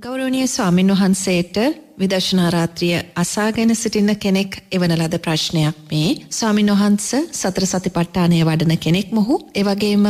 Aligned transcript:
ගෞරවනීය 0.00 0.46
ස්වාමින් 0.46 0.90
වහන්සේට 0.90 1.56
විදර්ශනාරාත්‍රිය 1.98 3.00
අසාගෙන 3.14 3.72
සිටින්න 3.74 4.12
කෙනෙක් 4.16 4.52
එවන 4.72 4.92
ලද 4.94 5.18
ප්‍රශ්නයක් 5.18 5.80
මේ 5.90 6.12
ස්වාමින් 6.30 6.70
වහන්ස 6.72 7.08
සතර 7.32 7.66
සතිපට්ඨානය 7.66 8.38
වඩන 8.40 8.78
කෙනෙක් 8.78 9.10
මොහු 9.12 9.36
එවගේම 9.54 10.06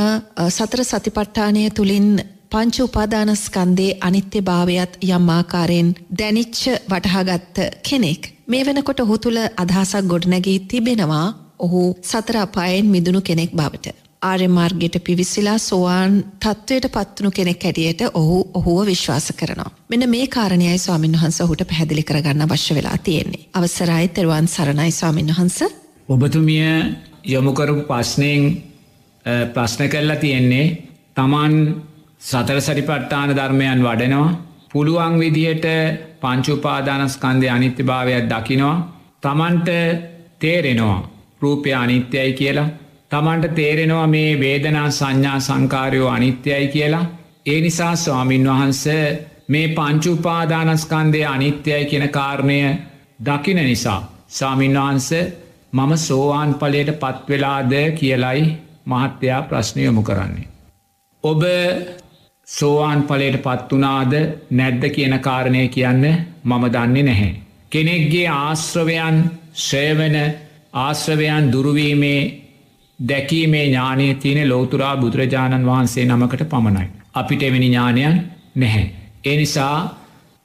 සතර 0.48 0.82
සතිපට්ඨානය 0.84 1.64
තුළින් 1.70 2.08
පංච 2.50 2.76
උපාදානස්කන්දේ 2.80 3.96
අනිත්‍ය 4.00 4.42
භාවයත් 4.42 4.92
යම් 5.08 5.26
ආකාරයෙන් 5.30 5.88
දැනිච්ච 6.12 6.60
වටහාගත්ත 6.88 7.56
කෙනෙක්. 7.82 8.22
මේ 8.46 8.66
වෙනකොට 8.66 9.00
ඔහු 9.00 9.18
තුළ 9.18 9.40
අදහසක් 9.56 10.04
ගොඩනැගී 10.04 10.58
තිබෙනවා 10.66 11.26
ඔහු 11.58 11.82
සතර 12.04 12.36
අපායෙන් 12.38 12.86
මිදුණු 12.86 13.20
කෙනෙක් 13.22 13.50
බවට. 13.52 13.99
ආර්ය 14.22 14.48
මාර්ගයට 14.48 14.96
පිවිසිලා 15.00 15.58
සෝවාන් 15.58 16.16
තත්ත්වයට 16.38 16.86
පත්වනු 16.88 17.30
කෙනෙක් 17.30 17.62
හැටියට 17.64 18.00
ඔහු 18.14 18.38
ඔහුව 18.54 18.86
විශ්වාස 18.86 19.32
කරනවා. 19.32 19.70
මෙන්න 19.88 20.10
මේ 20.10 20.26
කාරණයයි 20.28 20.78
ස්වාමින් 20.78 21.12
වහන්ස 21.12 21.40
ඔහුට 21.40 21.62
පැහැදිලි 21.64 22.02
කරගන්න 22.02 22.42
අවශ්‍ය 22.42 22.74
වෙලා 22.74 22.98
තියෙන්නේ. 22.98 23.46
අවසරයි 23.54 24.08
තෙරුවන් 24.08 24.48
සරණයි 24.48 24.90
ස්වාමින් 24.90 25.28
වහන්ස. 25.28 25.58
ඔබතුමිය 26.08 26.66
යොමුකරපු 27.24 27.82
ප්‍රශ්නයෙන් 27.82 28.62
ප්‍රශ්න 29.54 29.88
කරලා 29.88 30.16
තියෙන්නේ 30.16 30.66
තමන් 31.16 31.56
සතර 32.20 32.60
සරිපට්ඨාන 32.60 33.32
ධර්මයන් 33.32 33.82
වඩනවා 33.82 34.36
පුළුවන් 34.72 35.18
විදිහට 35.18 35.66
පංචුපාදානස්කන්දය 36.20 37.48
අනිත්‍ය 37.48 37.82
භාවයක් 37.84 38.28
දකිනවා 38.28 38.76
තමන්ට 39.22 39.68
තේරෙනවා 40.38 41.00
රූපය 41.42 41.74
අනිත්‍යයි 41.74 42.32
කියලා 42.34 42.68
තමන්ට 43.10 43.54
තේරෙනවා 43.54 44.06
මේ 44.06 44.30
වේදනා 44.40 44.90
සංඥා 44.90 45.40
සංකාරයෝ 45.40 46.08
අනිත්‍යයි 46.08 46.68
කියලා 46.68 47.06
ඒ 47.46 47.60
නිසා 47.60 47.96
ස්වාමින් 47.96 48.46
වහන්ස 48.46 48.84
මේ 49.48 49.66
පංචුපාදානස්කන්දය 49.70 51.20
අනිත්‍යයි 51.24 51.84
කියෙන 51.84 52.08
කාරණය 52.10 52.60
දකින 53.20 53.56
නිසා 53.62 54.00
සාමීන් 54.28 54.74
වහන්ස 54.74 55.10
මම 55.72 55.92
සෝවාන් 55.98 56.54
පලයට 56.54 56.90
පත්වෙලාද 56.94 57.72
කියලයි 57.94 58.42
මහත්තයා 58.86 59.42
ප්‍රශ්නයොමු 59.42 60.02
කරන්නේ. 60.02 60.48
ඔබ 61.24 61.42
සෝවාන් 62.48 63.02
පලයට 63.02 63.36
පත්වනාද 63.38 64.12
නැද්ද 64.50 64.82
කියන 64.90 65.18
කාරණය 65.18 65.68
කියන්න 65.68 66.04
මම 66.44 66.64
දන්නේ 66.68 67.02
නැහැ. 67.02 67.40
කෙනෙක්ගේ 67.70 68.28
ආශ්‍රවයන් 68.30 69.18
ශ්‍රයවන 69.56 70.16
ආශ්‍රවයන් 70.74 71.52
දුරුවීමේ 71.52 72.22
දැකීමේ 73.08 73.64
ඥානය 73.66 74.14
තියෙන 74.14 74.48
ලෝතුරා 74.48 74.96
බුදුරජාණන් 74.96 75.66
වහන්සේ 75.66 76.04
නමකට 76.04 76.44
පමණයි. 76.48 76.86
අපිට 77.14 77.42
එවැනි 77.42 77.68
ඥානයන් 77.68 78.16
නැහැ. 78.54 78.86
එනිසා 79.24 79.76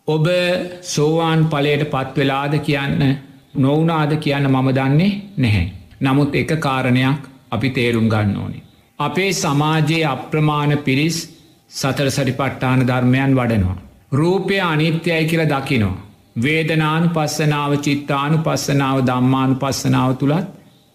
ඔබ 0.07 0.27
සෝවාන් 0.83 1.47
පලයට 1.47 1.83
පත්වෙලාද 1.85 2.59
කියන්න 2.59 3.17
නොවනාද 3.55 4.17
කියන්න 4.17 4.47
මම 4.47 4.69
දන්නේ 4.71 5.11
නැහැ. 5.37 5.71
නමුත් 6.01 6.35
එක 6.35 6.59
කාරණයක් 6.59 7.21
අපි 7.51 7.69
තේරුම් 7.69 8.09
ගන්න 8.09 8.37
ඕනි. 8.37 8.63
අපේ 8.99 9.31
සමාජයේ 9.33 10.05
අප්‍රමාණ 10.05 10.77
පිරිස් 10.79 11.17
සතර 11.71 12.09
සරිපට්ඨාන 12.11 12.87
ධර්මයන් 12.87 13.35
වඩනවා. 13.35 13.77
රූපය 14.11 14.59
අනිත්‍යයි 14.61 15.25
කියල 15.25 15.45
දකිනවා. 15.45 16.01
වේදනානු 16.43 17.07
පස්සනාව 17.09 17.71
චිත්තානු 17.77 18.37
පස්සනාව 18.37 18.97
දම්මානු 19.01 19.55
පස්සනාව 19.55 20.11
තුළත් 20.15 20.47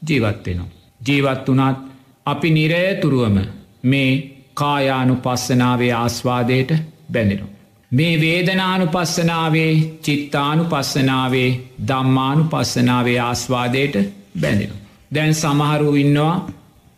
ජීවත්වෙනවා. 0.02 0.79
ජීවත් 1.00 1.48
වනත් 1.48 1.78
අපි 2.26 2.48
නිරයතුරුවම 2.50 3.36
මේ 3.84 4.10
කායානු 4.54 5.14
පස්සනාවේ 5.16 5.92
ආස්වාදයට 5.92 6.70
බැඳෙනු. 7.12 7.46
මේ 7.92 8.14
වේදනානු 8.20 8.86
පස්සනාවේ 8.86 9.72
චිත්තානු 10.02 10.64
පස්සනාවේ 10.64 11.50
දම්මානු 11.88 12.44
පස්සනාවේ 12.44 13.18
ආස්වාදයට 13.20 13.96
බැඳෙනු. 14.40 14.74
දැන් 15.14 15.34
සමහරු 15.34 15.94
ඉන්නවා 15.94 16.34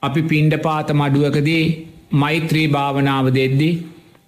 අපි 0.02 0.22
පින්ඩ 0.22 0.54
පාත 0.58 0.88
මඩුවකදී 0.92 1.64
මෛත්‍රී 2.12 2.68
භාවනාව 2.68 3.26
දෙද්දී 3.34 3.74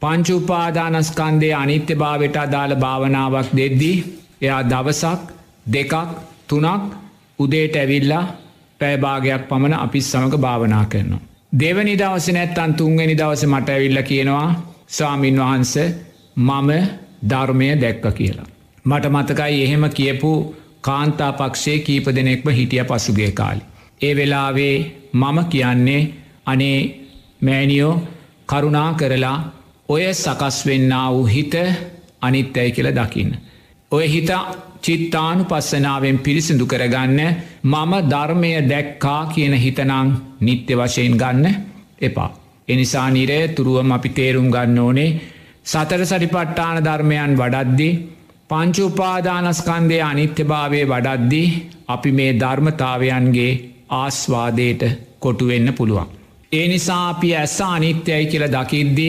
පංචුපාදානස්කන්දේ 0.01 1.55
අනිත්‍ය 1.55 1.95
භාවට 1.95 2.37
අදාළ 2.37 2.75
භාවනාවක් 2.77 3.51
දෙද්දී 3.57 3.97
එයා 4.43 4.63
දවසක් 4.63 5.21
දෙකක් 5.67 5.93
තුනක් 6.49 6.83
උදේට 7.39 7.77
ඇවිල්ලා 7.77 8.25
පැෑභාගයක් 8.85 9.43
පමණ 9.49 9.75
අපිස් 9.77 10.07
සමඟ 10.13 10.37
භාවනා 10.39 10.85
කරනවා. 10.87 11.23
දෙවනි 11.53 11.95
දවස 11.99 12.27
නැත්තන් 12.31 12.73
තුන්ගනි 12.75 13.15
දවස 13.15 13.43
මට 13.47 13.69
ඇවිල්ල 13.69 14.01
කියනවා 14.03 14.49
ස්වාමීන් 14.89 15.39
වහන්ස 15.39 15.75
මම 16.39 16.71
ධර්මය 17.31 17.69
දැක්ක 17.77 18.05
කියලා. 18.15 18.49
මට 18.85 19.05
මතකයි 19.09 19.63
එහෙම 19.63 19.85
කියපු 19.91 20.33
කාන්තා 20.81 21.33
පක්ෂේ 21.33 21.79
කීප 21.79 22.07
දෙනෙක්ම 22.09 22.49
හිටිය 22.51 22.85
පසුගේ 22.85 23.31
කාලි. 23.31 23.63
ඒ 24.01 24.13
වෙලාවේ 24.17 24.77
මම 25.15 25.39
කියන්නේ 25.47 26.03
අනේ 26.47 26.79
මෑනියෝ 27.41 27.95
කරුණා 28.47 28.91
කරලා 28.95 29.39
ඔය 29.89 30.05
සකස් 30.15 30.57
වෙන්න 30.67 30.93
වූ 31.09 31.27
හිත 31.27 31.55
අනිත්තැයි 32.23 32.73
කියල 32.73 32.91
දකින්න. 32.91 33.33
ඔය 33.91 34.07
හිත 34.09 34.31
චිත්තානු 34.85 35.43
පස්සනාවෙන් 35.45 36.17
පිරිසිදු 36.19 36.65
කරගන්න 36.67 37.21
මම 37.65 37.93
ධර්මය 38.05 38.51
දැක්කා 38.63 39.21
කියන 39.27 39.55
හිතනං 39.57 40.09
නිත්‍ය 40.41 40.73
වශයෙන් 40.75 41.15
ගන්න 41.17 41.47
එපා. 42.01 42.31
එනිසා 42.69 43.09
නිරය 43.11 43.39
තුරුවම 43.51 43.93
අපි 43.93 44.09
තේරුම් 44.11 44.49
ගන්න 44.51 44.79
ඕනේ 44.79 45.11
සතර 45.65 46.03
සරිපට්ඨාන 46.05 46.79
ධර්මයන් 46.81 47.33
වඩද්දි 47.35 47.89
පංචුපාදානස්කන්දය 48.51 49.99
අනිත්‍යභාවය 50.03 50.81
වඩද්දි 50.85 51.43
අපි 51.89 52.11
මේ 52.13 52.33
ධර්මතාවයන්ගේ 52.35 53.53
ආස්වාදයට 53.93 54.83
කොටුවෙන්න 55.19 55.69
පුළුවන්. 55.73 56.09
ඒ 56.53 56.67
නිසා 56.69 57.09
අපි 57.09 57.29
ඇස 57.35 57.57
අනිත්‍යයි 57.67 58.25
කියල 58.27 58.45
දකිද්දි 58.49 59.09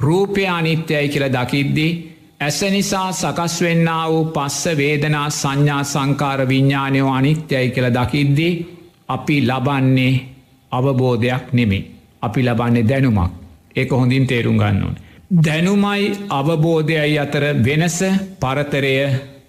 රූපය 0.00 0.42
අනිත්‍යයි 0.48 1.08
කියල 1.08 1.26
දකිද්දිී 1.28 1.92
ඇස 2.40 2.60
නිසා 2.68 3.12
සකස් 3.12 3.54
වෙන්න 3.60 3.88
වූ 4.04 4.24
පස්ස 4.26 4.76
වේදනා 4.76 5.28
සංඥා 5.32 5.82
සංකාර 5.84 6.40
විඤ්ඥානයෝ 6.48 7.10
අනිත්‍යයි 7.10 7.70
කියල 7.70 7.88
දකිද්දී 7.90 8.52
අපි 9.08 9.36
ලබන්නේ 9.42 10.14
අවබෝධයක් 10.72 11.52
නෙමේ. 11.52 11.84
අපි 12.22 12.40
ලබන්නේ 12.42 12.88
දැනුමක් 12.88 13.30
ඒක 13.76 13.90
හොඳින් 13.92 14.26
තේරුම් 14.26 14.58
ගන්නවන්. 14.58 14.96
දැනුමයි 15.44 16.02
අවබෝධයයි 16.30 17.18
අතර 17.18 17.44
වෙනස 17.64 17.98
පරතරය 18.40 18.94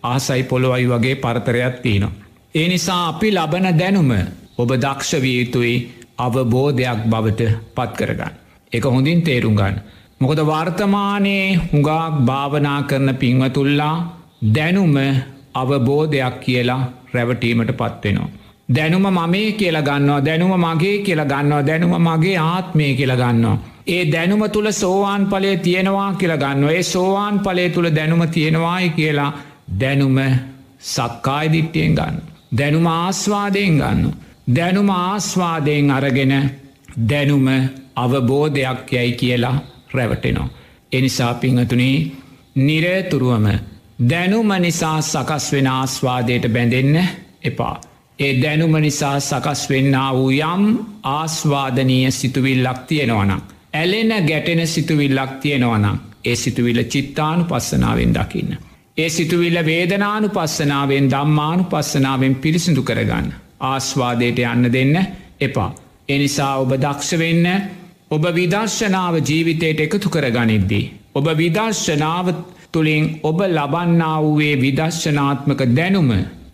ආසයි 0.03 0.43
පොළොවයි 0.43 0.87
වගේ 0.87 1.15
පරතරයක් 1.15 1.75
තියනවා. 1.81 2.13
ඒ 2.55 2.67
නිසා 2.67 3.07
අපි 3.07 3.31
ලබන 3.31 3.67
දැනුම 3.79 4.11
ඔබ 4.57 4.69
දක්ෂවිය 4.75 5.35
යුතුයි 5.39 5.75
අවබෝධයක් 6.17 6.99
බවට 7.05 7.41
පත් 7.75 7.91
කරගන්න. 7.97 8.33
එක 8.73 8.83
හොඳින් 8.85 9.21
තේරුම් 9.21 9.55
ගන්න. 9.55 9.81
මොකද 10.21 10.39
වර්තමානයේ 10.41 11.45
හුඟාක් 11.63 12.13
භාවනා 12.27 12.79
කරන 12.81 13.09
පින්වතුල්ලා 13.15 13.95
දැනුම 14.55 14.95
අවබෝධයක් 15.53 16.35
කියලා 16.39 16.81
රැවටීමට 17.13 17.71
පත්වෙනවා. 17.71 18.29
දැනුම 18.69 19.05
මමේ 19.09 19.49
කියලා 19.51 19.81
ගන්නවා 19.81 20.25
දැනුම 20.25 20.53
මගේ 20.65 20.97
කියලා 20.99 21.25
ගන්නවා 21.25 21.67
දැනුම 21.67 21.93
මගේ 21.99 22.37
ආත්මය 22.45 22.87
කියලා 22.95 23.21
ගන්නවා. 23.23 23.57
ඒ 23.87 24.03
දැනුම 24.05 24.43
තුළ 24.49 24.71
සෝවාන් 24.73 25.27
පලේ 25.27 25.57
තියෙනවා 25.57 26.09
කියලා 26.13 26.37
ගන්න 26.37 26.69
ඒ 26.69 26.83
සෝවාන් 26.85 27.39
පලේ 27.39 27.69
තුළ 27.69 27.89
දැනුම 27.89 28.23
තියෙනවායි 28.29 28.89
කියලා 28.89 29.31
දැනුම 29.79 30.17
සක්කායි 30.85 31.53
දිට්ටියෙන් 31.53 31.93
ගන්න. 31.93 32.17
දැනුම 32.57 32.85
ආස්වාදයෙන් 32.95 33.77
ගන්න. 33.77 34.11
දැනුම 34.55 34.89
ආස්වාදයෙන් 35.01 35.91
අරගෙන 35.91 36.35
දැනුම 37.09 37.47
අවබෝධයක් 37.95 38.91
යැයි 38.91 39.13
කියලා 39.13 39.57
රැවටෙනවා. 39.95 40.49
එනිසා 40.91 41.33
පිංහතුනේ 41.35 41.97
නිරේතුරුවම 42.57 43.47
දැනුම 44.09 44.49
නිසා 44.59 45.01
සකස් 45.01 45.51
වෙන 45.51 45.67
ආස්වාදයට 45.69 46.45
බැඳෙන්න 46.49 46.95
එපා. 47.43 47.75
ඒ 48.19 48.33
දැනුම 48.41 48.75
නිසා 48.81 49.19
සකස් 49.19 49.69
වෙන්න 49.69 49.95
වූ 50.13 50.31
යම් 50.31 50.63
ආස්වාදනීය 51.03 52.11
සිතුවිල්ලක් 52.11 52.79
තියෙනවනම්. 52.87 53.41
ඇලෙන 53.73 54.11
ගැටෙන 54.27 54.67
සිතුවිල්ලක් 54.67 55.31
තියෙනවනම් 55.41 55.97
ඒ 56.25 56.35
සිතුවිල්ල 56.35 56.83
චිත්තානු 56.83 57.43
පස්සනාවෙන් 57.43 58.13
දකින්න. 58.13 58.57
ඒ 58.97 59.09
සිතුවිල්ල 59.09 59.65
වේදනානු 59.65 60.29
පස්සනාවෙන් 60.29 61.09
දම්මානු 61.09 61.63
පස්සනාවෙන් 61.63 62.35
පිරිසිදු 62.35 62.83
කරගන්න. 62.83 63.33
ආස්වාදයට 63.61 64.39
යන්න 64.39 64.73
දෙන්න 64.73 64.95
එපා. 65.41 65.75
එනිසා 66.09 66.53
ඔබ 66.57 66.71
දක්ෂවෙන්න 66.75 67.45
ඔබ 68.15 68.25
විදර්ශනාව 68.31 69.15
ජීවිතයට 69.21 69.79
එකතු 69.81 70.09
කර 70.09 70.25
ගනිද්දී. 70.31 70.91
ඔබ 71.13 71.27
විදර්ශනාව 71.33 72.27
තුළින් 72.71 73.05
ඔබ 73.23 73.39
ලබන්නා 73.49 74.17
වූේ 74.21 74.53
විදර්ශනාත්මක 74.57 75.61
දැනුම 75.71 76.09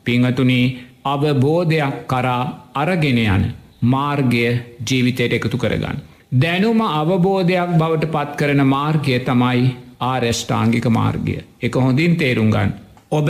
පිංහතුනී 0.05 0.65
අවබෝධයක් 1.05 1.97
කරා 2.07 2.43
අරගෙන 2.75 3.19
යන 3.25 3.43
මාර්ගය 3.85 4.45
ජීවිතයට 4.81 5.33
එකතු 5.33 5.57
කරගන්න. 5.57 5.97
දැනුම 6.35 6.81
අවබෝධයක් 6.81 7.71
බවට 7.73 8.11
පත් 8.13 8.31
කරන 8.35 8.61
මාර්ගය 8.67 9.19
තමයි 9.21 9.67
ආර්යෂ්ඨාංගික 10.01 10.87
මාර්ගය. 10.89 11.35
එක 11.59 11.73
හොඳින් 11.75 12.15
තේරුම්ගන්න. 12.15 12.71
ඔබ 13.11 13.27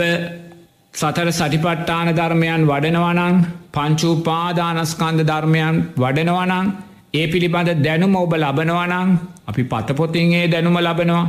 සතර 0.94 1.28
සටිපට්ටාන 1.30 2.08
ධර්මයන් 2.12 2.62
වඩනවනං 2.66 3.36
පංචූපාදානස්කන්ද 3.72 5.20
ධර්මයන් 5.24 5.76
වඩනවනං 5.96 6.72
ඒ 7.14 7.26
පිළිබඳ 7.26 7.70
දැනුම 7.84 8.14
ඔබ 8.16 8.34
ලබනවනං 8.34 9.10
අපි 9.46 9.62
පතපොතින් 9.64 10.30
ඒ 10.32 10.46
දැනුම 10.48 10.76
ලබනවා. 10.78 11.24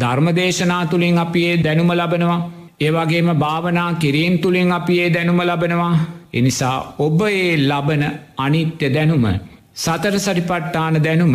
ධර්මදේශනා 0.00 0.84
තුළින් 0.86 1.18
අපි 1.18 1.40
ඒ 1.44 1.56
දැනුම 1.58 1.90
ලබනවා. 1.92 2.38
ඒවගේම 2.80 3.28
භාවනා 3.34 3.90
කිරීම් 3.94 4.34
තුළින් 4.38 4.72
අපි 4.72 4.94
ඒ 5.00 5.10
දැනුම 5.10 5.40
ලබනවා. 5.42 5.94
එනිසා 6.34 6.76
ඔබ 6.98 7.20
ඒ 7.22 7.56
ලබන 7.60 8.02
අනිත්‍ය 8.36 8.88
දැනුම 8.88 9.26
සතර 9.74 10.16
සරිපට්ටාන 10.18 10.96
දැනුම 11.04 11.34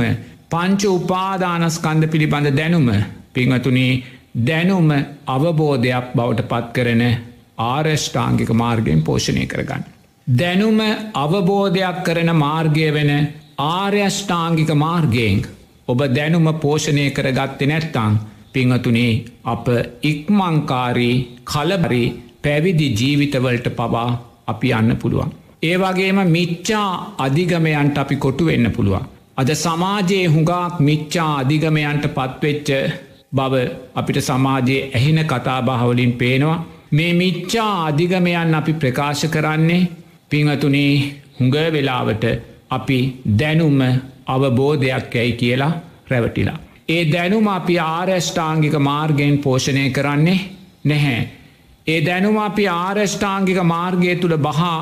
පංච 0.49 0.81
උපාදානස්කන්ද 0.89 2.03
පිළිබඳ 2.07 2.47
දැනුම 2.51 2.87
පිංහතුනී 3.33 3.93
දැනුම 4.47 4.89
අවබෝධයක් 5.27 6.07
බවට 6.15 6.47
පත් 6.47 6.73
කරන 6.73 7.03
ආර්ෂ්ඨාංගික 7.65 8.51
මාර්ගයෙන් 8.53 9.03
පෝෂණය 9.03 9.45
කරගන්න. 9.45 9.83
දැනුම 10.27 10.81
අවබෝධයක් 11.15 11.97
කරන 12.03 12.31
මාර්ගය 12.35 12.89
වෙන 12.89 13.13
ආර්යෂ්ඨාංගික 13.63 14.71
මාර්ගයෙන් 14.75 15.39
ඔබ 15.87 16.01
දැනුම 16.15 16.47
පෝෂණය 16.61 17.05
කර 17.11 17.27
ගත්තෙ 17.31 17.65
නැත්තං 17.67 18.13
පිංහතුනේ 18.53 19.13
අප 19.45 19.65
ඉක්මංකාරී 20.03 21.15
කලබරි 21.45 22.03
පැවිදි 22.43 22.87
ජීවිතවලට 22.91 23.67
පවා 23.71 24.09
අපි 24.47 24.69
යන්න 24.71 24.97
පුළුවන්. 24.97 25.31
ඒවගේම 25.63 26.19
මිච්චා 26.27 26.89
අධිගමයන්ට 27.17 27.97
අපි 27.97 28.15
කොටු 28.17 28.45
වෙන්න 28.45 28.67
පුළුවන්. 28.71 29.07
අද 29.37 29.49
සමාජයේ 29.55 30.25
හුඟක් 30.27 30.79
මිච්චා 30.81 31.31
අධිගමයන්ට 31.37 32.05
පත්වෙච්ච 32.09 32.69
බව 33.33 33.53
අපිට 33.95 34.19
සමාජයේ 34.21 34.89
ඇහෙන 34.89 35.19
කතාබාහවලින් 35.25 36.13
පේනවා. 36.13 36.63
මේ 36.91 37.13
මිච්චා 37.13 37.73
අධිගමයන් 37.85 38.55
අපි 38.55 38.73
ප්‍රකාශ 38.75 39.25
කරන්නේ 39.27 39.89
පිංහතුනේ 40.31 40.93
හුඟ 41.37 41.57
වෙලාවට 41.73 42.25
අපි 42.71 42.99
දැනුම 43.39 43.79
අවබෝධයක් 44.27 45.15
ඇයි 45.15 45.33
කියලා 45.33 45.73
රැවටිලා. 46.09 46.59
ඒ 46.89 47.03
දැනුම 47.13 47.47
අපි 47.47 47.75
ආරෂ්ඨාංගික 47.79 48.75
මාර්ගයෙන් 48.79 49.37
පෝෂණය 49.37 49.89
කරන්නේ 49.89 50.39
නැහැ. 50.83 51.29
ඒ 51.87 51.99
දැනුම 52.05 52.37
අපි 52.37 52.67
ආරෂ්ඨාංගික 52.69 53.59
මාර්ගය 53.63 54.15
තුළ 54.15 54.37
බහා 54.37 54.79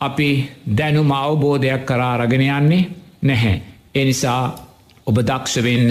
අපි 0.00 0.28
දැනුම 0.76 1.10
අවබෝධයක් 1.12 1.86
කරාරගෙන 1.86 2.44
යන්නේ 2.50 2.88
නැහැ. 3.22 3.62
එනිසා 3.94 4.42
ඔබ 5.06 5.16
දක්ෂ 5.20 5.62
වෙන්න 5.62 5.90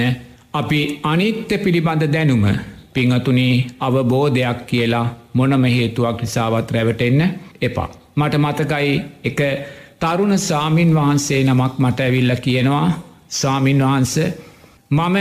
අපි 0.53 0.79
අනිත්‍ය 1.03 1.57
පිළිබඳ 1.57 2.03
දැනුම 2.13 2.45
පිංහතුනී 2.93 3.55
අවබෝධයක් 3.79 4.59
කියලා 4.65 5.07
මොනම 5.33 5.63
හේතුවක් 5.65 6.21
නිසාවත් 6.21 6.71
රැවටෙන්න 6.71 7.21
එපා. 7.61 7.89
මට 8.15 8.33
මතකයි 8.37 8.91
එක 9.23 9.39
තරුණ 10.03 10.35
සාමීන් 10.39 10.91
වහන්සේ 10.95 11.41
නමක් 11.43 11.73
මට 11.77 11.99
ඇවිල්ල 11.99 12.31
කියනවා 12.37 12.87
සාමීන් 13.31 13.81
වහන්ස 13.81 14.15
මම 14.91 15.17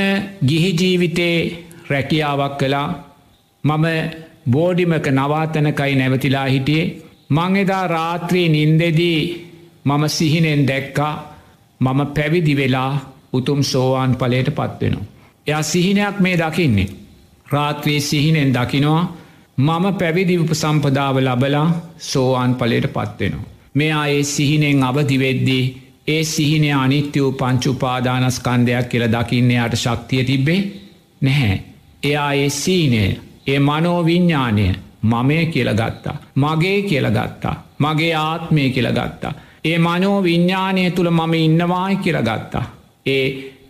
ගිහිජීවිතේ 0.48 1.36
රැකියාවක් 1.90 2.54
කළා 2.58 2.88
මම 3.64 3.86
බෝඩිමක 4.52 5.06
නවාතනකයි 5.10 5.94
නැවතිලා 5.94 6.46
හිටියේ 6.46 6.90
මං 7.30 7.56
එදා 7.56 7.84
රාත්‍රී 7.86 8.48
නින්දෙදී 8.48 9.20
මම 9.84 10.02
සිහිනෙන් 10.08 10.66
දැක්කා 10.68 11.14
මම 11.80 12.00
පැවිදි 12.08 12.56
වෙලා 12.56 12.92
උතුම් 13.32 13.60
සෝවාන් 13.62 14.12
පලයට 14.16 14.48
පත්වෙනවා. 14.50 15.10
එයා 15.46 15.62
සිහිනයක් 15.62 16.16
මේ 16.20 16.36
දකින්නේ. 16.38 16.88
රාත්‍රී 17.46 18.00
සිහිනෙන් 18.00 18.54
දකිනවා 18.54 19.02
මම 19.58 19.86
පැවිදි 19.94 20.38
උපසම්පදාව 20.38 21.16
ලබලා 21.18 21.66
සෝවාන් 22.00 22.52
පලයට 22.54 22.86
පත්වෙනවා. 22.88 23.51
මෙයා 23.74 24.06
ඒ 24.06 24.22
සිහිනෙන් 24.24 24.84
අවදිවෙද්දී 24.84 25.64
ඒ 26.08 26.22
සිහිනය 26.24 26.70
අනිත්‍ය 26.74 27.20
වූ 27.20 27.32
පංචුපාදානස්කන්දයක් 27.32 28.88
කියල 28.88 29.04
දකින්නයාට 29.08 29.74
ශක්තිය 29.74 30.24
තිබ්බේ 30.24 30.60
නැහැ. 31.20 31.62
එයා 32.02 32.32
ඒ 32.34 32.48
සීනය 32.50 33.04
ඒ 33.46 33.58
මනෝවිඤ්ඥානය 33.58 34.66
මමය 35.02 35.46
කියලගත්තා. 35.46 36.16
මගේ 36.34 36.82
කියලගත්තා. 36.82 37.54
මගේ 37.78 38.14
ආත්මය 38.14 38.70
කියලගත්තා. 38.70 39.34
ඒ 39.64 39.78
මනෝ 39.78 40.22
විඤ්ඥානය 40.22 40.90
තුළ 40.90 41.10
මම 41.10 41.34
ඉන්නවායි 41.34 41.96
කියලගත්තා. 41.96 42.64
ඒ 43.06 43.26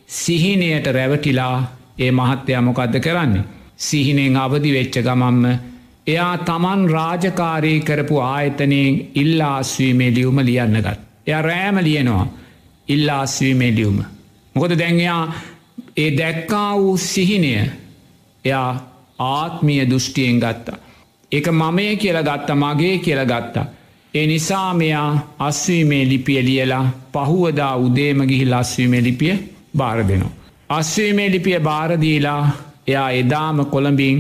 සිහිනයට 0.09 0.87
රැවටිලා 0.87 1.57
ඒ 1.99 2.11
මහත්තයමොකක්ද 2.11 2.95
කරන්නේ. 3.01 3.45
සිහිනෙන් 3.77 4.37
අවදි 4.37 4.73
වෙච්ච 4.73 4.97
ගමම්ම 4.99 5.45
එයා 6.07 6.39
තමන් 6.39 6.83
රාජකාරී 6.91 7.81
කරපු 7.81 8.21
ආයතනයෙන් 8.21 9.11
ඉල්ලාස්වීමේ 9.15 10.15
ලියුම 10.15 10.39
ලියන්නගත්. 10.39 10.99
එය 11.27 11.43
රෑම 11.43 11.77
ලියනවා 11.79 12.27
ඉල්ලාස්වීමේ 12.89 13.75
ලියුම. 13.75 13.99
මොකද 14.55 14.79
දැන්යා 14.79 15.23
ඒ 15.97 16.11
දැක්කා 16.19 16.71
වූ 16.79 16.97
සිහිනය 16.99 17.53
එයා 18.45 18.71
ආත්මිය 19.19 19.83
දෘෂ්ටියෙන් 19.91 20.39
ගත්තා. 20.39 20.79
එක 21.33 21.47
මමය 21.51 21.97
කියල 21.97 22.19
ගත්ත 22.21 22.49
මගේ 22.55 22.99
කියල 22.99 23.25
ගත්තා. 23.25 23.67
ඒ 24.15 24.27
නිසා 24.27 24.75
මෙයා 24.75 25.35
අස්වීමේ 25.39 26.05
ලිපිය 26.09 26.41
ලියලා 26.43 26.85
පහුවදා 27.13 27.75
උදේම 27.77 28.19
ගිහි 28.29 28.47
ලස්වීමේ 28.47 29.03
ලිපිය 29.03 29.35
බාර 29.77 30.09
දෙනවා. 30.09 30.33
අස්වීමේ 30.71 31.31
ලිපිය 31.31 31.61
බාරදීලා 31.61 32.43
එයා 32.87 33.11
එදාම 33.13 33.65
කොළඹින් 33.67 34.19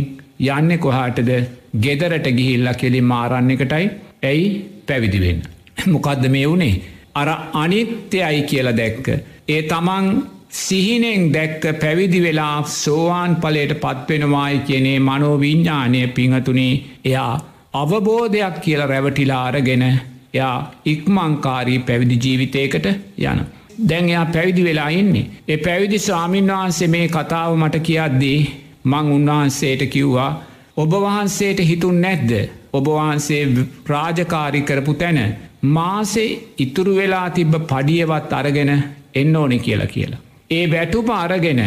යන්න 0.50 0.79
කොහාටද 0.79 1.31
ගෙදරට 1.74 2.26
ගිහිල්ල 2.38 2.69
කෙලි 2.74 3.00
මාරන්න 3.02 3.50
එකටයි 3.50 3.86
ඇයි 4.22 4.46
පැවිදිවෙන්න. 4.86 5.40
මොකක්ද 5.86 6.24
මේ 6.28 6.46
වුණේ. 6.46 6.82
අර 7.14 7.28
අනිත්‍යයි 7.54 8.42
කියල 8.44 8.69
දැක්ක. 8.72 9.06
ඒ 9.48 9.62
තමන් 9.62 10.06
සිහිනෙන් 10.50 11.32
දැක්ක 11.32 11.64
පැවිදි 11.80 12.20
වෙලා 12.22 12.62
සෝවාන් 12.74 13.36
පලට 13.36 13.80
පත්වෙනවායි 13.80 14.58
කියනේ 14.60 14.98
මනෝවිඤ්ඥානය 15.00 16.02
පිංහතුනේ 16.08 16.74
එයා 17.04 17.32
අවබෝධයක් 17.74 18.60
කියල 18.60 18.82
රැවටිලා 18.84 19.42
අරගෙන 19.46 19.84
එයා 19.84 20.56
ඉක්මංකාරී 20.84 21.78
පැවිදි 21.80 22.20
ජීවිතයකට 22.24 22.86
යන. 22.86 23.40
දැන් 23.88 24.08
එයා 24.08 24.26
පැවිදි 24.26 24.64
වෙලා 24.64 24.88
ඉන්නේ. 24.90 25.26
ඒ 25.48 25.56
පැවිදි 25.58 25.98
ස්වාමීන් 25.98 26.52
වහන්සේ 26.52 26.88
මේ 26.88 27.06
කතාව 27.08 27.56
මට 27.56 27.84
කියද්දී 27.88 28.38
මං 28.84 29.12
උන්වහන්සේට 29.16 29.82
කිව්වා 29.86 30.30
ඔබ 30.76 30.92
වහන්සේට 30.94 31.60
හිතුන් 31.60 32.00
නැද්ද. 32.00 32.31
ඔබවහන්සේ 32.72 33.43
ප්‍රාජකාරි 33.84 34.62
කරපු 34.62 34.94
තැන. 34.94 35.36
මාසේ 35.62 36.29
ඉතුරු 36.58 36.94
වෙලා 36.96 37.31
තිබ්බ 37.31 37.55
පඩියවත් 37.62 38.32
අරගෙන 38.32 38.70
එන්න 39.14 39.36
ඕනෙ 39.36 39.58
කියලා 39.58 39.86
කියලා. 39.86 40.20
ඒ 40.50 40.64
වැටුප 40.67 41.10
අරගෙන 41.12 41.60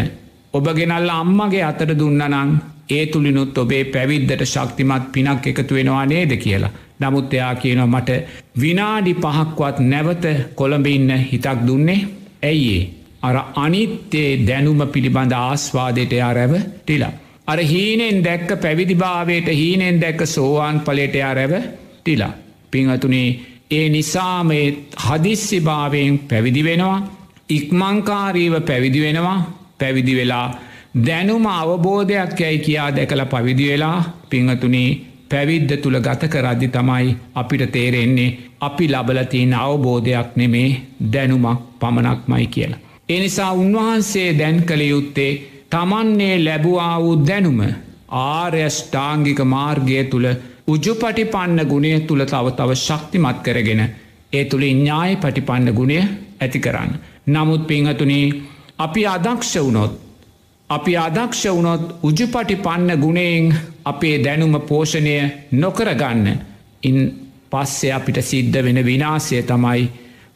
ඔබ 0.54 0.68
ගෙනල්ල 0.76 1.10
අම්මගේ 1.12 1.64
අතට 1.64 1.92
දුන්නනං 2.00 2.58
ඒ 2.90 3.06
තුළිනුත් 3.06 3.58
ඔබේ 3.58 3.84
පැවිද්දට 3.86 4.44
ශක්තිමත් 4.46 5.12
පිනක් 5.12 5.48
එකතු 5.48 5.76
වෙනවා 5.76 6.06
නේද 6.06 6.32
කියලා. 6.38 6.74
නමුත් 7.00 7.34
එයා 7.34 7.56
කියනවා 7.56 7.88
මට 7.90 8.10
විනාඩි 8.60 9.14
පහක්වත් 9.16 9.80
නැවත 9.84 10.26
කොළඹඉන්න 10.56 11.12
හිතක් 11.24 11.60
දුන්නේ 11.68 12.00
ඇයිඒ. 12.44 12.90
අර 13.22 13.38
අනිත්තේ 13.56 14.30
දැනුම 14.48 14.82
පිළිබඳ 14.88 15.32
ආස්වාදයට 15.34 16.14
එයා 16.14 16.34
රැව 16.34 16.54
ටිලා. 16.58 17.14
අර 17.48 17.60
හීනෙන් 17.64 18.24
දැක්ක 18.24 18.50
පැවිදිභාවයට 18.62 19.48
හීනෙන් 19.54 20.02
දැක්ක 20.02 20.22
සෝවාන් 20.28 20.80
පලේටයා 20.80 21.34
රැව 21.34 21.54
ටිලා. 21.96 22.34
පිංහතුනේ 22.72 23.28
ඒ 23.72 23.90
නිසාමේ 23.90 24.66
හදිස්සි 25.00 25.60
භාවයෙන් 25.62 26.20
පැවිදි 26.30 26.64
වෙනවා 26.64 27.00
ඉක්මංකාරීව 27.50 28.54
පැවිදි 28.62 29.02
වෙනවා 29.02 29.40
පැවිදි 29.80 30.16
වෙලා 30.16 30.48
දැනුම 31.06 31.46
අවබෝධයක් 31.48 32.40
යැයි 32.40 32.60
කියා 32.60 32.90
දැකළ 32.96 33.26
පවිදි 33.26 33.70
වෙලා 33.70 33.98
පිංහතුනේ 34.30 34.90
පැවිද්ද 35.30 35.72
තුළ 35.78 36.00
ගත 36.00 36.30
කරද්දි 36.30 36.68
තමයි 36.68 37.16
අපිට 37.36 37.64
තේරෙන්නේ 37.72 38.36
අපි 38.62 38.86
ලබලතින් 38.88 39.54
අවබෝධයක් 39.56 40.30
නෙමේ 40.36 40.70
දැනුමක් 41.12 41.60
පමණක්මයි 41.80 42.48
කියලා. 42.48 42.80
එනිසා 43.10 43.52
උන්වහන්සේ 43.54 44.30
දැන් 44.40 44.64
කළ 44.64 44.84
යුත්තේ 44.84 45.32
තමන්නේ 45.72 46.36
ලැබුවා 46.40 46.96
වූ 47.00 47.16
දැනුම 47.22 47.60
ආර්යෂ්ඨාංගික 48.24 49.40
මාර්ගය 49.46 50.04
තුළ 50.06 50.28
උජුපටි 50.68 51.26
පන්න 51.28 51.60
ගුණය 51.66 51.92
තුළ 52.02 52.24
තව 52.26 52.46
තව 52.52 52.78
ශක්තිමත් 52.78 53.40
කරගෙන 53.44 53.82
ඒ 54.34 54.46
තුළ 54.46 54.64
ඥාය 54.64 55.12
පටිපන්න 55.18 55.74
ගුණය 55.74 55.98
ඇති 56.40 56.60
කරන්න. 56.60 56.92
නමුත් 57.28 57.68
පිංහතුනී 57.68 58.26
අපි 58.78 59.02
අදක්ෂ 59.08 59.54
වුණොත් 59.58 59.94
අපි 60.70 60.98
අදක්ෂ 60.98 61.44
වුණොත් 61.48 61.84
උජුපටි 62.04 62.56
පන්න 62.58 62.92
ගුණයෙන් 62.98 63.54
අපේ 63.86 64.16
දැනුම 64.20 64.56
පෝෂණය 64.62 65.16
නොකරගන්න 65.54 66.28
ඉන් 66.84 66.98
පස්සේ 67.52 67.94
අපිට 67.94 68.20
සිද්ධ 68.24 68.60
වෙන 68.64 68.80
විනාසය 68.84 69.42
තමයි 69.44 69.88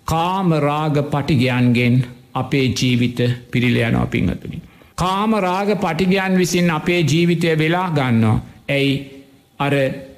කාමරාග 0.06 0.96
පටිගයන්ගෙන් 1.06 1.96
අපේ 2.34 2.66
ජීවිත 2.72 3.20
පිරිලයනවා 3.52 4.06
පිංහතුනි. 4.08 4.69
කාමරාග 5.00 5.70
පටිගයන් 5.78 6.34
විසින් 6.36 6.70
අපේ 6.72 7.02
ජීවිතය 7.04 7.58
වෙලා 7.58 7.90
ගන්නවා. 7.92 8.42
ඇයි 8.70 8.94
අර 9.60 9.74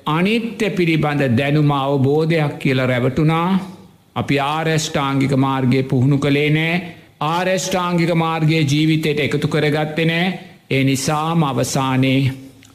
අනිත්‍ය 0.07 0.69
පිළිබඳ 0.71 1.21
දැනුම 1.31 1.71
අවබෝධයක් 1.73 2.53
කියල 2.59 2.79
රැවටුනා 2.83 3.49
අපි 4.15 4.35
ආරෙෂ්ඨාංගික 4.45 5.33
මාර්ගය 5.37 5.81
පුහුණු 5.85 6.17
කළේ 6.17 6.49
නෑ 6.51 6.81
ආරෙෂ්ඨාංගික 7.25 8.11
මාර්ගයේ 8.15 8.63
ජීවිතයට 8.65 9.19
එකතු 9.19 9.47
කරගත්තෙ 9.47 10.05
නෑ 10.05 10.27
ඒ 10.69 10.83
නිසාම 10.83 11.43
අවසානයේ 11.43 12.31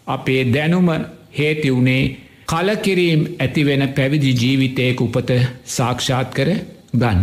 අපේ 0.08 0.42
දැනුම 0.48 0.88
හේතිවුණේ 1.32 2.02
කලකිරීම් 2.46 3.22
ඇතිවෙන 3.36 3.82
පැවිදි 3.90 4.30
ජීවිතයක 4.34 5.00
උපත 5.00 5.30
සාක්ෂාත් 5.66 6.30
කර 6.30 6.50
ගන්න. 6.94 7.18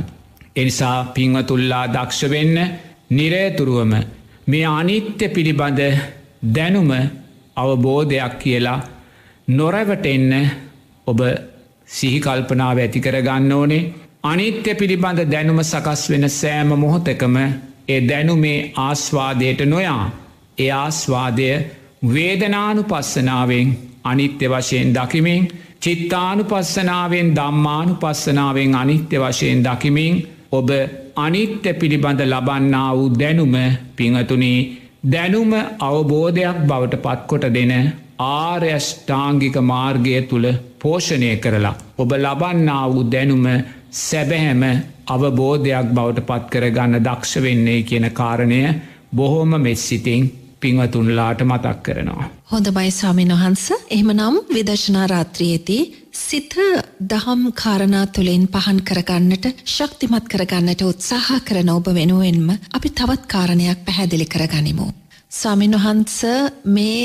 එනිසා 0.55 0.97
පිංවතුල්ලා 1.07 1.85
දක්ෂ 1.87 2.29
වෙන්න 2.29 2.57
නිරේතුරුවම 3.11 3.93
මේ 4.47 4.65
අනිත්‍ය 4.71 5.27
පිළිබඳ 5.29 5.79
දැනුම 6.55 6.91
අවබෝධයක් 7.55 8.33
කියලා 8.39 8.79
නොරැවට 9.47 10.05
එන්න 10.05 10.31
ඔබ 11.07 11.19
සිහිකල්පනාව 11.87 12.77
ඇති 12.77 12.99
කර 12.99 13.17
ගන්න 13.21 13.51
ඕනේ. 13.51 13.89
අනිත්‍ය 14.23 14.75
පිළිබඳ 14.75 15.19
දැනුම 15.31 15.59
සකස් 15.63 16.01
වෙන 16.09 16.29
සෑම 16.31 16.69
මොහොතකම 16.75 17.35
ඒ 17.87 18.01
දැනුමේ 18.09 18.71
ආස්වාදයට 18.77 19.61
නොයා. 19.65 20.11
ඒ 20.57 20.71
ආස්වාදය 20.73 21.49
වේදනානු 22.05 22.83
පස්සනාවෙන් 22.83 23.67
අනිත්‍ය 24.03 24.45
වශයෙන් 24.47 24.93
දකිමින් 24.93 25.47
චිත්තානු 25.81 26.43
පස්සනාවෙන් 26.43 27.29
දම්මානු 27.35 27.95
පස්සනාවෙන් 27.95 28.75
අනිත්‍ය 28.75 29.17
වශයෙන් 29.17 29.63
දකිමින් 29.63 30.15
ඔබ 30.51 30.69
අනිත්‍ය 31.15 31.73
පිළිබඳ 31.73 32.21
ලබන්නා 32.23 32.89
වූ 32.95 33.09
දැනුම 33.19 33.55
පිංහතුනී 33.95 34.59
දැනුම 35.05 35.51
අවබෝධයක් 35.79 36.57
බවට 36.69 36.95
පත්කොට 36.97 37.45
දෙන 37.53 37.73
ආර්යෂ්ඨාංගික 38.19 39.57
මාර්ගය 39.63 40.15
තුළ 40.21 40.47
පෝෂණය 40.79 41.29
කරලා. 41.37 41.75
ඔබ 41.97 42.11
ලබන්නා 42.17 42.85
වූ 42.89 43.03
දැනුම 43.05 43.45
සැබැහැම 43.99 44.63
අවබෝධයක් 45.07 45.87
බවට 45.95 46.25
පත් 46.29 46.49
කරගන්න 46.51 47.03
දක්ෂ 47.07 47.43
වෙන්නේ 47.45 47.79
කියන 47.83 48.07
කාරණය 48.11 48.61
බොහෝම 49.15 49.51
මෙස්සිතිං 49.57 50.23
පිංවතුන්ලාට 50.63 51.41
මතක් 51.43 51.77
කරනවා. 51.85 52.29
හොඳ 52.51 52.67
බයිස්වාමින් 52.71 53.33
වහන්ස 53.33 53.65
එහමනම් 53.89 54.35
විදශනා 54.49 55.07
රාත්‍රියේති 55.07 55.77
සිත 56.13 56.55
දහම් 57.03 57.41
කාරණා 57.53 58.05
තුළින් 58.07 58.47
පහන් 58.47 58.79
කරගන්නට 58.83 59.45
ශක්තිමත් 59.67 60.27
කරගන්නට 60.27 60.81
උත්සාහ 60.83 61.29
කරන 61.43 61.69
ඔබ 61.71 61.87
වෙනුවෙන්ම 61.91 62.49
අපි 62.71 62.89
තවත් 62.91 63.23
කාරණයක් 63.27 63.85
පැහැදිලි 63.85 64.27
කරගනිමු. 64.27 64.87
ස්වාමින් 65.31 65.75
වහන්ස 65.75 66.19
මේ 66.67 66.99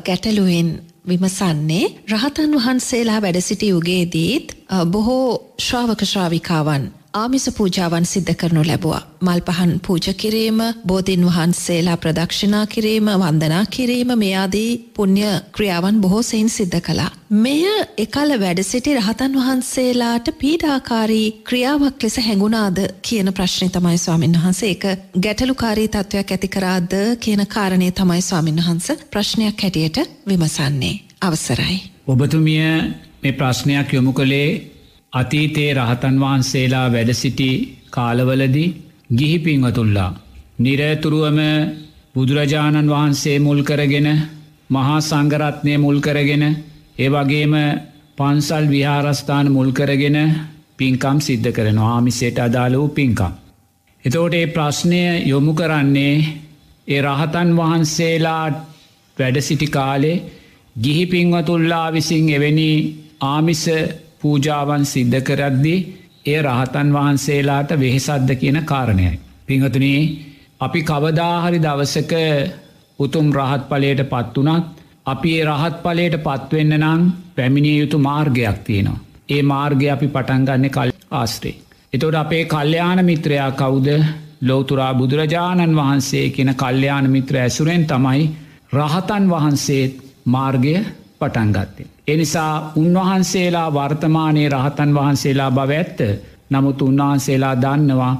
ගැටලුවෙන් 0.00 0.68
විමසන්නේ 1.04 1.86
රහතන් 2.10 2.52
වහන්සේලා 2.56 3.22
වැඩසිටි 3.22 3.68
යුගේදීත් 3.68 4.54
බොහෝ 4.86 5.28
ශ්‍රාවක 5.58 6.02
ශ්‍රාවිකාවන් 6.04 6.84
ආමිස 7.16 7.46
පූජාවන් 7.50 8.06
සිද්ධ 8.06 8.34
කරනු 8.34 8.62
ලැබවා. 8.66 9.00
මල් 9.20 9.40
පහන් 9.46 9.72
පූජ 9.86 10.08
කිරීම 10.14 10.58
බෝධීන් 10.88 11.24
වහන්සේලා 11.26 11.96
ප්‍රදක්ෂිනා 11.96 12.64
කිරීම 12.66 13.08
වන්දනා 13.14 13.62
කිරීම 13.70 14.10
මෙයාදී 14.16 14.70
පුුණ්්‍ය 14.96 15.30
ක්‍රියාවන් 15.52 16.00
බොහෝ 16.00 16.22
සයින් 16.22 16.50
සිද්ධ 16.50 16.80
කළා. 16.80 17.10
මෙය 17.38 17.62
එකල 17.96 18.30
වැඩසිටි 18.40 18.96
රහතන් 18.96 19.38
වහන්සේලාට 19.38 20.28
පීඩාකාරී 20.38 21.26
ක්‍රියාවක් 21.44 22.02
ලෙස 22.02 22.16
හැඟුණාද 22.18 22.78
කියන 23.02 23.32
ප්‍රශ්නය 23.32 23.68
තමයි 23.70 23.98
ස්වාමීන් 23.98 24.38
වහන්සේ 24.38 24.70
එක 24.70 24.86
ගැටලුකාරී 25.20 25.88
තත්ත්වයක් 25.88 26.30
ඇතිකරාද 26.32 26.94
කියන 27.20 27.46
කාරණය 27.48 27.90
තමයි 27.92 28.22
ස්වාමීන් 28.22 28.62
වහන්ස 28.62 28.86
ප්‍රශ්නයක් 29.10 29.62
හැටියට 29.62 29.98
විමසන්නේ. 30.28 30.94
අවසරයි. 31.22 31.76
ඔබතුමිය 32.06 32.64
මේ 33.22 33.32
ප්‍රශ්නයක් 33.34 33.92
යොමු 33.92 34.12
කළේ 34.12 34.75
අතීතයේ 35.12 35.74
රහතන් 35.74 36.16
වහන්සේලා 36.20 36.86
වැඩසිටි 36.92 37.50
කාලවලදී 37.90 38.74
ගිහිපිංවතුල්ලා. 39.12 40.16
නිරතුරුවම 40.58 41.40
බුදුරජාණන් 42.14 42.90
වහන්සේ 42.90 43.38
මුල් 43.38 43.60
කරගෙන 43.62 44.08
මහා 44.70 44.98
සංගරත්නය 45.00 45.74
මුල් 45.76 45.98
කරගෙන 46.00 46.44
ඒ 46.98 47.08
වගේම 47.08 47.54
පන්සල් 48.18 48.64
විහාරස්ථාන 48.66 49.46
මුල් 49.48 49.70
කරගෙන 49.72 50.18
පින්කම් 50.76 51.18
සිද්ධ 51.20 51.50
කරන 51.52 51.78
ආමිසේට 51.80 52.38
අදාළ 52.38 52.74
වූ 52.74 52.88
පින්කම්. 52.90 53.32
එතෝට 54.04 54.34
ඒ 54.34 54.46
ප්‍රශ්නය 54.46 55.02
යොමු 55.24 55.52
කරන්නේ 55.54 56.14
ඒ 56.88 57.00
රහතන් 57.02 57.50
වහන්සේලා 57.54 58.46
වැඩසිටි 59.16 59.68
කාලේ 59.68 60.22
ගිහි 60.76 61.04
පින්වතුල්ලා 61.06 61.86
විසින් 61.92 62.26
එවැනි 62.30 62.70
ආමිස 63.24 63.64
පූජාවන් 64.20 64.84
සිද්ධ 64.86 65.20
කරද්දී 65.22 65.78
ඒ 66.26 66.38
රහතන් 66.42 66.88
වහන්සේලාට 66.92 67.70
වෙහෙසද්ද 67.76 68.30
කියන 68.34 68.58
කාරණයයි. 68.64 69.20
පිංහතුනේ 69.46 70.00
අපි 70.60 70.80
කවදාහරි 70.82 71.58
දවසක 71.58 72.12
උතුම් 72.98 73.26
රහත් 73.32 73.62
පලයට 73.66 74.02
පත් 74.04 74.36
වනත් 74.38 74.66
අපි 75.06 75.30
ඒ 75.32 75.44
රහත් 75.46 75.76
පලයට 75.82 76.16
පත්වෙන්න 76.20 76.72
නම් 76.76 77.02
පැමිණිය 77.34 77.76
යුතු 77.76 77.98
මාර්ගයක් 78.00 78.58
තියෙනවා. 78.64 79.02
ඒ 79.28 79.42
මාර්ගය 79.44 79.86
අපි 79.90 80.08
පටන්ගන්න 80.08 80.70
කල් 80.70 80.90
ආස්ත්‍රේ. 81.12 81.56
එතොට 81.92 82.16
අපේ 82.16 82.44
කල්්‍යයාන 82.46 83.00
මිත්‍රයා 83.04 83.50
කවුද 83.52 83.88
ලෝතුරා 84.42 84.92
බුදුරජාණන් 84.94 85.76
වහන්සේ 85.76 86.26
කියන 86.30 86.50
කල්්‍යයාන 86.54 87.06
මිත්‍ර 87.10 87.36
ඇසුරෙන් 87.36 87.86
තමයි 87.86 88.24
රහතන් 88.72 89.24
වහන්සේත් 89.26 89.94
මාර්ගය 90.26 90.76
පටන්ගත්තේ. 91.20 91.86
එනිසා 92.06 92.72
උන්වහන්සේලා 92.76 93.68
වර්තමානයේ 93.70 94.48
රහතන් 94.48 94.94
වහන්සේලා 94.94 95.50
බව 95.50 95.70
ඇත්ත 95.72 96.00
නමුත් 96.50 96.82
උන්වහන්සේලා 96.82 97.54
දන්නවා 97.56 98.14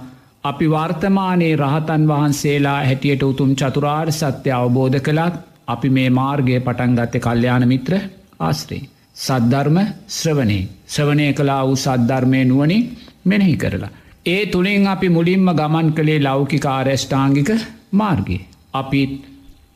අපි 0.44 0.66
වර්තමානයේ 0.70 1.56
රහතන් 1.56 2.08
වහන්සේලා 2.08 2.80
හැටියට 2.80 3.22
උතුම් 3.22 3.52
චතුරාර් 3.54 4.08
සත්‍ය 4.12 4.50
අවබෝධ 4.52 4.98
කළත් 5.00 5.36
අපි 5.66 5.88
මේ 5.90 6.10
මාර්ගය 6.10 6.60
පටන්ගත්තය 6.60 7.18
කල්්‍යයාන 7.20 7.68
මිත්‍ර 7.68 7.92
ආශ්‍රී. 8.40 8.82
සද්ධර්ම 9.16 9.78
ශ්‍රවණේ 10.10 10.68
ශ්‍රවණය 10.86 11.26
කලා 11.32 11.62
වූ 11.64 11.76
සද්ධර්මය 11.76 12.40
නුවනින් 12.44 12.84
මෙනෙහි 13.24 13.56
කරලා. 13.56 13.94
ඒ 14.26 14.42
තුළින් 14.46 14.86
අපි 14.86 15.08
මුලින්ම 15.08 15.48
ගමන් 15.52 15.88
කළේ 15.92 16.20
ලෞකික 16.20 16.66
ආරෙෂ්ඨාංගික 16.66 17.50
මාර්ගය. 17.92 18.38
අපිත් 18.72 19.12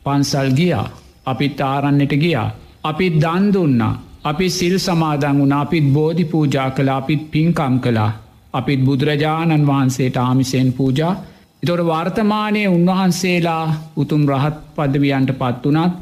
පන්සල් 0.05 0.49
ගියා 0.51 0.87
අපිත් 1.25 1.61
ආරන්නට 1.63 2.13
ගියා 2.15 2.49
අපිත් 2.83 3.15
දන්දුන්නා 3.15 3.93
අපි 4.23 4.47
සිල් 4.49 4.75
සමාදන් 4.77 5.39
වුණ 5.39 5.53
අපිත් 5.53 5.85
බෝධි 5.93 6.25
පූජා 6.25 6.69
කලා 6.69 6.97
අපිත් 6.97 7.23
පින්කම් 7.31 7.75
කලා 7.79 8.11
අපිත් 8.53 8.81
බුදුරජාණන් 8.81 9.67
වහන්සේට 9.67 10.15
ආමිසයෙන් 10.17 10.69
පූජා 10.73 11.13
එතොට 11.63 11.83
වර්තමානය 11.85 12.61
උන්වහන්සේලා 12.67 13.65
උතුම් 13.95 14.23
රහත් 14.27 14.57
පදවියන්ට 14.75 15.31
පත් 15.33 15.63
වනත් 15.65 15.93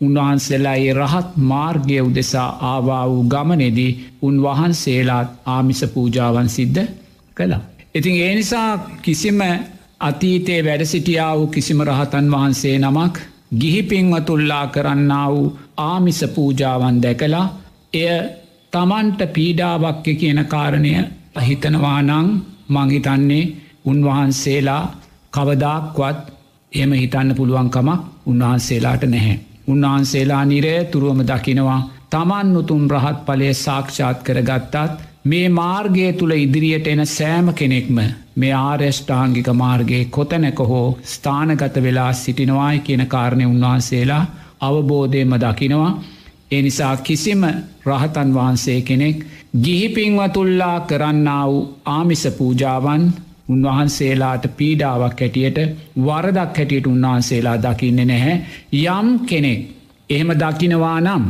උන්වහන්සේලා 0.00 0.74
ඒ 0.76 0.92
රහත් 0.94 1.28
මාර්ගය 1.44 2.00
උදෙසා 2.00 2.48
ආවා 2.62 3.04
වූ 3.08 3.22
ගමනෙදී 3.24 3.92
උන්වහන්සේලාත් 4.22 5.28
ආමිස 5.46 5.80
පූජාවන් 5.94 6.48
සිද්ධ 6.48 6.82
කළා. 7.36 7.62
ඉතින් 7.94 8.16
ඒ 8.16 8.34
නිසා 8.34 8.70
කිසිම 9.02 9.40
අතීතයේ 10.00 10.60
වැඩ 10.64 10.84
සිටියා 10.84 11.32
වූ 11.38 11.46
කිසිම 11.48 11.80
රහතන් 11.82 12.26
වහන්සේ 12.30 12.76
නමක් 12.78 13.16
ගිහිපින්වතුල්ලා 13.50 14.66
කරන්නා 14.68 15.26
වූ 15.28 15.46
ආමිස 15.78 16.20
පූජාවන් 16.28 17.02
දැකලා 17.02 17.46
එය 17.94 18.10
තමන්ට 18.72 19.20
පීඩාවක්්‍ය 19.32 20.14
කියන 20.14 20.40
කාරණය 20.46 20.92
හිතනවානං 21.40 22.12
මංහිතන්නේ 22.68 23.44
උන්වහන්සේලා 23.84 24.82
කවදාක්වත් 25.32 26.20
එම 26.72 26.92
හිතන්න 26.92 27.34
පුළුවන්කමක් 27.34 28.00
උන්වහන්සේලාට 28.26 29.04
නැහැ. 29.04 29.36
උන්වහන්සේලා 29.68 30.44
නිරේ 30.44 30.80
තුරුවම 30.86 31.20
දකිනවා 31.22 31.80
තමන් 32.10 32.56
උතුම් 32.56 32.82
රහත් 32.88 33.18
පලේ 33.26 33.54
සාක්ෂාත් 33.56 34.18
කරගත්තත් 34.22 34.74
මේ 35.26 35.48
මාර්ගය 35.50 36.06
තුළ 36.12 36.32
ඉදිරියට 36.34 36.86
එන 36.86 37.02
සෑම 37.08 37.46
කෙනෙක්ම 37.52 37.98
මේ 38.34 38.52
ආර්යෂ්ඨාංගික 38.54 39.48
මාර්ගයේ 39.54 40.04
කොතැනක 40.06 40.60
හෝ 40.62 40.98
ස්ථානගත 41.04 41.78
වෙලා 41.78 42.12
සිටිනවායි 42.14 42.80
කියන 42.80 43.02
කාරණය 43.06 43.46
උන්වහන්සේලා 43.46 44.24
අවබෝධයම 44.60 45.32
දකිනවා. 45.36 45.98
එනිසා 46.50 46.94
කිසිම 46.98 47.42
රහතන් 47.86 48.30
වහන්සේ 48.34 48.80
කෙනෙක් 48.82 49.18
ගිහිපින්වතුල්ලා 49.64 50.78
කරන්නා 50.82 51.44
වූ 51.46 51.64
ආමිස 51.86 52.24
පූජාවන් 52.32 53.04
උන්වහන්සේලාට 53.48 54.44
පීඩාවක් 54.56 55.20
හැටියට 55.20 55.58
වරදක් 55.98 56.56
හැටියට 56.56 56.86
උන්වහන්සේලා 56.86 57.58
දකින්න 57.58 58.00
නැහැ. 58.04 58.36
යම් 58.74 59.08
කෙනෙක් 59.26 59.60
එහෙම 60.10 60.30
දකිනවා 60.36 60.98
නම් 61.00 61.24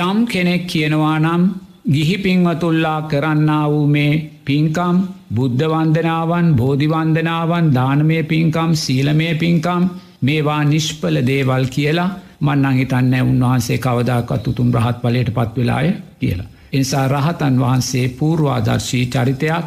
යම් 0.00 0.18
කෙනෙක් 0.26 0.62
කියනවා 0.66 1.16
නම් 1.20 1.42
ගිහිපින්වතුල්ලා 1.88 3.00
කරන්නා 3.02 3.64
වූ 3.70 3.86
මේ 3.86 4.12
පින්කම් 4.44 4.96
බුද්ධ 5.34 5.64
වන්දනාවන් 5.64 6.48
බෝධිවන්දනාවන් 6.56 7.66
දානමය 7.74 8.18
පින්කම් 8.24 8.70
සීලමය 8.74 9.28
පින්කම් 9.34 9.82
මේවා 10.22 10.62
නිෂ්පල 10.64 11.16
දේවල් 11.26 11.64
කියලා 11.66 12.10
මන්නං 12.40 12.76
හිතන්න 12.76 13.14
උන්වහන්සේ 13.22 13.78
කවදාකත් 13.78 14.48
උතුම් 14.48 14.68
රහත් 14.72 14.98
පලයට 15.02 15.30
පත්වෙලාය 15.30 15.88
කියලා. 16.20 16.48
එනිසා 16.72 17.06
රහතන් 17.08 17.56
වහන්සේ 17.58 18.06
පූර්වාදර්ශී 18.10 19.06
චරිතයක් 19.06 19.66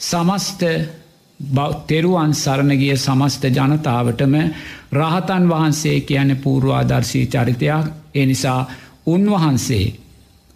සමස්ත 0.00 0.62
තෙරුවන් 1.86 2.32
සරණගිය 2.34 2.96
සමස්ත 2.96 3.42
ජනතාවටම 3.50 4.34
රහතන් 4.94 5.44
වහන්සේ 5.48 6.00
කියන 6.02 6.36
පූර්වාදර්ශී 6.38 7.26
චරිතයක් 7.26 7.86
එනිසා 8.14 8.60
උන්වහන්සේ 9.06 10.05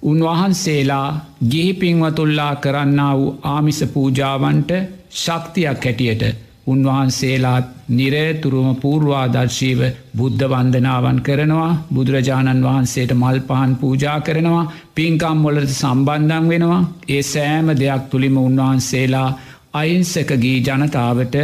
උන්වහන්සේලා 0.03 1.09
ගිහිපින්වතුල්ලා 1.51 2.55
කරන්න 2.57 3.01
වූ 3.13 3.35
ආමිස 3.47 3.81
පූජාවන්ට 3.87 4.71
ශක්තියක් 5.15 5.85
හැටියට 5.85 6.23
උන්වහන්සේලාත් 6.67 7.67
නිරේතුරුම 7.91 8.69
පූර්වාදර්ශීව 8.77 9.81
බුද්ධ 10.15 10.45
වන්දනාවන් 10.47 11.19
කරනවා. 11.21 11.71
බුදුරජාණන් 11.91 12.63
වහන්සේට 12.63 13.13
මල් 13.15 13.41
පහන් 13.43 13.73
පූජා 13.77 14.19
කරනවා. 14.21 14.71
පින්කම් 14.95 15.39
වලට 15.45 15.73
සම්බන්ධන් 15.73 16.49
වෙනවා. 16.49 16.89
ඒ 17.09 17.23
සෑම 17.25 17.69
දෙයක් 17.75 18.05
තුළිම 18.11 18.37
උන්වහන්සේලා 18.39 19.29
අයින්සකගී 19.75 20.59
ජනතාවට 20.63 21.37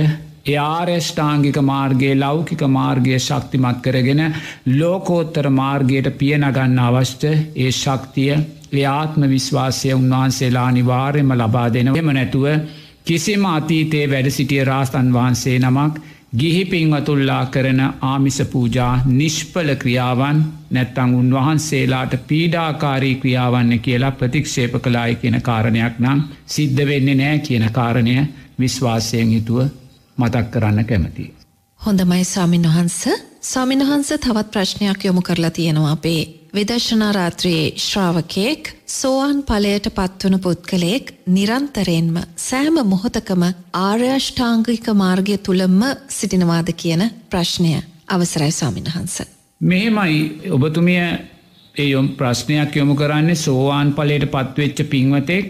එයාරේෂ්ඨාංගික 0.46 1.58
මාර්ගයේ 1.64 2.14
ලෞකික 2.16 2.62
මාර්ගය 2.70 3.14
ශක්තිමත් 3.18 3.78
කරගෙන 3.82 4.22
ලෝකෝත්තර 4.72 5.48
මාර්ගයට 5.52 6.10
පියනගන්න 6.16 6.78
අවශ්ට 6.80 7.24
ඒ 7.30 7.70
ශක්තිය 7.72 8.32
එයාත්ම 8.72 9.22
විශ්වාසය 9.28 9.94
උන්වහන්සේලා 9.94 10.66
අනිවාර්යම 10.66 11.32
ලබා 11.34 11.68
දෙනවම 11.70 12.10
නැතුව 12.12 12.46
කිසිම 13.04 13.46
අතීතයේ 13.46 14.06
වැඩ 14.08 14.28
සිටිය 14.30 14.62
රාස්තන් 14.64 15.08
වහන්සේ 15.12 15.56
නමක් 15.60 16.04
ගිහි 16.34 16.62
පින්වතුල්ලා 16.66 17.42
කරන 17.46 17.80
ආමිස 18.02 18.38
පූජා 18.44 18.92
නිෂ්පල 19.08 19.70
ක්‍රියාවන් 19.76 20.44
නැත්තං 20.70 21.14
උන්වහන්සේලාට 21.14 22.14
පීඩාකාරී 22.24 23.14
ක්‍රියාවන්න 23.16 23.80
කියලා 23.80 24.12
ප්‍රතික්ෂේප 24.12 24.74
කලායි 24.80 25.16
කියන 25.16 25.40
කාරණයක් 25.42 25.98
නම් 26.00 26.22
සිද්ධ 26.48 26.82
වෙන්නේ 26.84 27.16
නෑ 27.16 27.38
කියන 27.40 27.66
කාරණය 27.72 28.16
විශ්වාසයෙන් 28.60 29.30
හිතුව 29.30 29.85
මතක් 30.18 30.50
කරන්න 30.50 30.84
කැමති. 30.84 31.24
හොඳමයි 31.80 32.24
සාමීන් 32.26 32.62
වහන්ස 32.64 33.00
සාමීන් 33.42 33.82
වහන්ස 33.82 34.10
තවත් 34.16 34.50
ප්‍රශ්නයක් 34.50 35.04
යොමු 35.04 35.22
කරලා 35.22 35.50
තියෙනවා 35.50 35.92
අපේ 35.92 36.20
විදර්ශනා 36.54 37.12
රාත්‍රයේ 37.12 37.64
ශ්‍රාවකයෙක් 37.78 38.70
සෝවාන් 38.88 39.42
ඵලයට 39.42 39.86
පත්වන 39.90 40.38
පුද්ගලයෙක් 40.40 41.12
නිරන්තරයෙන්ම 41.28 42.16
සෑම 42.38 42.78
මොහොතකම 42.84 43.42
ආර්යෂ්ඨාංගික 43.80 44.86
මාර්ගය 44.94 45.36
තුලම 45.40 45.80
සිටිනවාද 46.08 46.68
කියන 46.74 47.02
ප්‍රශ්නය 47.30 47.72
අවසරයි 48.08 48.52
ස්වාමීන් 48.52 48.88
වහන්ස. 48.88 49.16
මෙහෙමයි 49.60 50.50
ඔබතුමිය 50.50 51.02
ඒ 51.74 51.88
යොම් 51.88 52.08
ප්‍රශ්නයක් 52.10 52.76
යොමු 52.76 52.94
කරන්නේ 52.94 53.34
සෝවාන් 53.36 53.92
ඵලයට 53.92 54.26
පත්වෙච්ච 54.28 54.78
පින්වතෙක් 54.90 55.46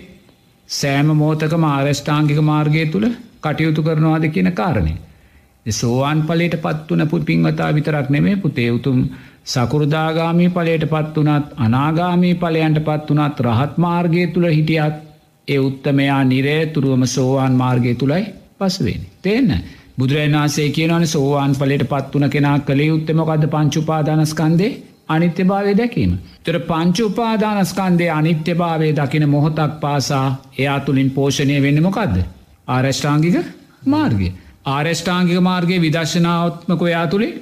සෑම 0.68 1.08
මොහොතකම 1.14 1.64
ආර්යෂ්ඨාංගික 1.66 2.40
මාර්ගය 2.42 2.86
තුල 2.86 3.06
කටයුතු 3.46 3.82
කරනවාද 3.82 4.28
කියන 4.30 4.52
කාරණය. 4.54 4.94
සෝවාන් 5.66 6.22
පලට 6.22 6.58
පත්වන 6.58 7.08
පුත් 7.08 7.24
පින්වතා 7.24 7.70
විතරක් 7.72 8.10
නෙමේ 8.10 8.36
පුතේ 8.38 8.70
උතුම් 8.72 9.00
සකුරදාගාමී 9.44 10.50
පලයට 10.50 10.84
පත් 10.86 11.16
වනත් 11.16 11.46
අනාගාමී 11.58 12.34
පලයන්ට 12.36 12.80
පත් 12.80 13.10
වනත් 13.10 13.40
රහත් 13.42 13.78
මාර්ගය 13.78 14.26
තුළ 14.28 14.48
හිටියත් 14.48 14.96
ඒ 15.48 15.58
උත්තමයා 15.60 16.22
නිරේ 16.24 16.66
තුරුවම 16.66 17.04
සෝවාන් 17.06 17.52
මාර්ගය 17.54 17.94
තුළයි 17.94 18.24
පසුවෙන්. 18.58 19.02
තියන්න 19.22 19.50
බුදුරජනාසේ 19.98 20.68
කියනවන 20.70 21.06
සෝවාන් 21.06 21.54
පලට 21.54 21.88
පත් 21.88 22.14
වන 22.14 22.30
කෙනා 22.30 22.58
කළේ 22.60 22.92
උත්තමකද 22.92 23.46
පංචුපාදානස්කන්දේ 23.48 24.72
අනිත්‍ය 25.08 25.44
භාවය 25.44 25.74
දැකීම. 25.74 26.12
තොර 26.44 26.58
පංචුපාදානස්කන්දේ 26.62 28.10
අනිත්‍ය 28.10 28.54
භාවය 28.54 28.88
දකින 28.92 29.28
මොහොතක් 29.28 29.80
පාසා 29.80 30.26
එයා 30.58 30.80
තුළින් 30.80 31.10
පෝෂණය 31.10 31.62
වෙන්න 31.62 31.82
මොකක්ද. 31.82 32.16
ආරෂ්ඨාංගික 32.68 33.36
මාර්ගය. 33.86 34.28
ආරෂ්ඨාංගික 34.66 35.40
මාර්ගයේ 35.40 35.80
විදර්ශනාවත්මකොයා 35.80 37.06
තුළේ 37.06 37.34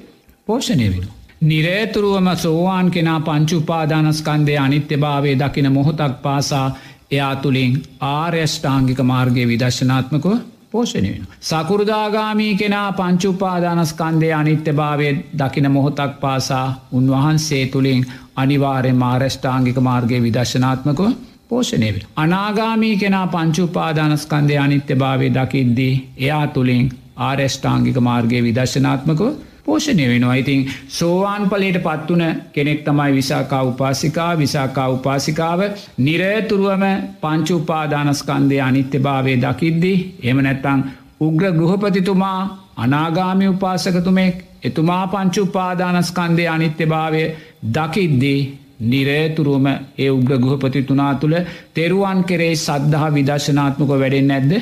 පෝෂණය 0.46 0.88
වෙන. 0.90 1.04
නිරේතුරුවම 1.42 2.28
සෝවාන් 2.36 2.90
කෙනා 2.90 3.20
පංචුපාදානස්කන්දය 3.20 4.56
අනිත්‍ය 4.58 4.96
භාවේ 4.96 5.36
දකින 5.36 5.72
මොහොතක් 5.72 6.16
පාසා 6.22 6.66
එයා 7.10 7.36
තුළින් 7.36 7.82
ආර්යෂ්ඨාංගික 8.00 9.00
මාර්ගය 9.02 9.46
විදර්ශනාත්මකව 9.46 10.34
පෝෂණය 10.70 11.10
වෙන. 11.10 11.26
සකුරදාගාමී 11.42 12.54
කෙනා 12.56 12.88
පංචුපාදානස්කන්දය 12.92 14.32
අනිත්‍ය 14.32 14.72
භාවය 14.72 15.08
දකින 15.38 15.70
මොහොතක් 15.70 16.14
පාසා 16.20 16.66
උන්වහන්සේ 16.92 17.66
තුළින් 17.66 18.06
අනිවාරය 18.36 18.92
මාර්ෂ්ඨාංගික 18.94 19.78
මාර්ගය 19.80 20.22
විදර්ශනාත්මකව 20.22 21.06
පෝෂණය 21.54 21.88
වෙන. 21.90 22.04
අනාගාමී 22.18 22.92
කෙනා 22.98 23.24
පංචුපාදානස්කන්දය 23.28 24.56
අනිත්‍ය 24.58 24.94
භාවය 24.96 25.32
දකිද්දී 25.32 25.94
එයා 26.18 26.46
තුළින් 26.48 26.86
ආරෙෂ්ඨාංගික 27.22 27.98
මාර්ගය 28.02 28.38
විදර්ශනාත්මකව 28.42 29.34
පෝෂණය 29.64 30.06
වෙනවා 30.06 30.34
ඉතින් 30.34 30.62
සෝවාන් 30.90 31.44
පලට 31.44 31.80
පත්වන 31.80 32.40
කෙනෙක් 32.52 32.80
තමයි 32.82 33.12
විසාකා 33.12 33.62
උපාසිකා 33.64 34.32
විසාකා 34.36 34.88
උපාසිකාව 34.88 35.60
නිරතුරුවම 35.98 36.84
පංචුපාදානස්කන්දය 37.20 38.58
අනිත්‍ය 38.60 38.98
භාවය 39.00 39.36
දකිද්දී 39.38 39.98
එම 40.22 40.42
නැත්තං 40.42 40.84
උග්‍ර 41.20 41.46
ගෘහපතිතුමා 41.52 42.40
අනාගාමි 42.78 43.48
උපාසකතුමෙක් 43.48 44.44
එතුමා 44.62 45.04
පංචුපාදානස්කන්දය 45.08 46.46
අනිත්‍ය 46.48 46.86
භාවය 46.86 47.24
දකිද්දී 47.70 48.40
නිරේතුරුවම 48.84 49.66
ඒ 49.98 50.10
උග්‍ර 50.10 50.32
ගෘහපතිතුනා 50.38 51.12
තුළ 51.16 51.36
තෙරුවන් 51.74 52.20
කෙරේ 52.24 52.54
සද්ධහා 52.56 53.10
විදර්ශනාත්මක 53.10 53.90
වැඩෙන් 53.94 54.28
නැද්ද. 54.28 54.52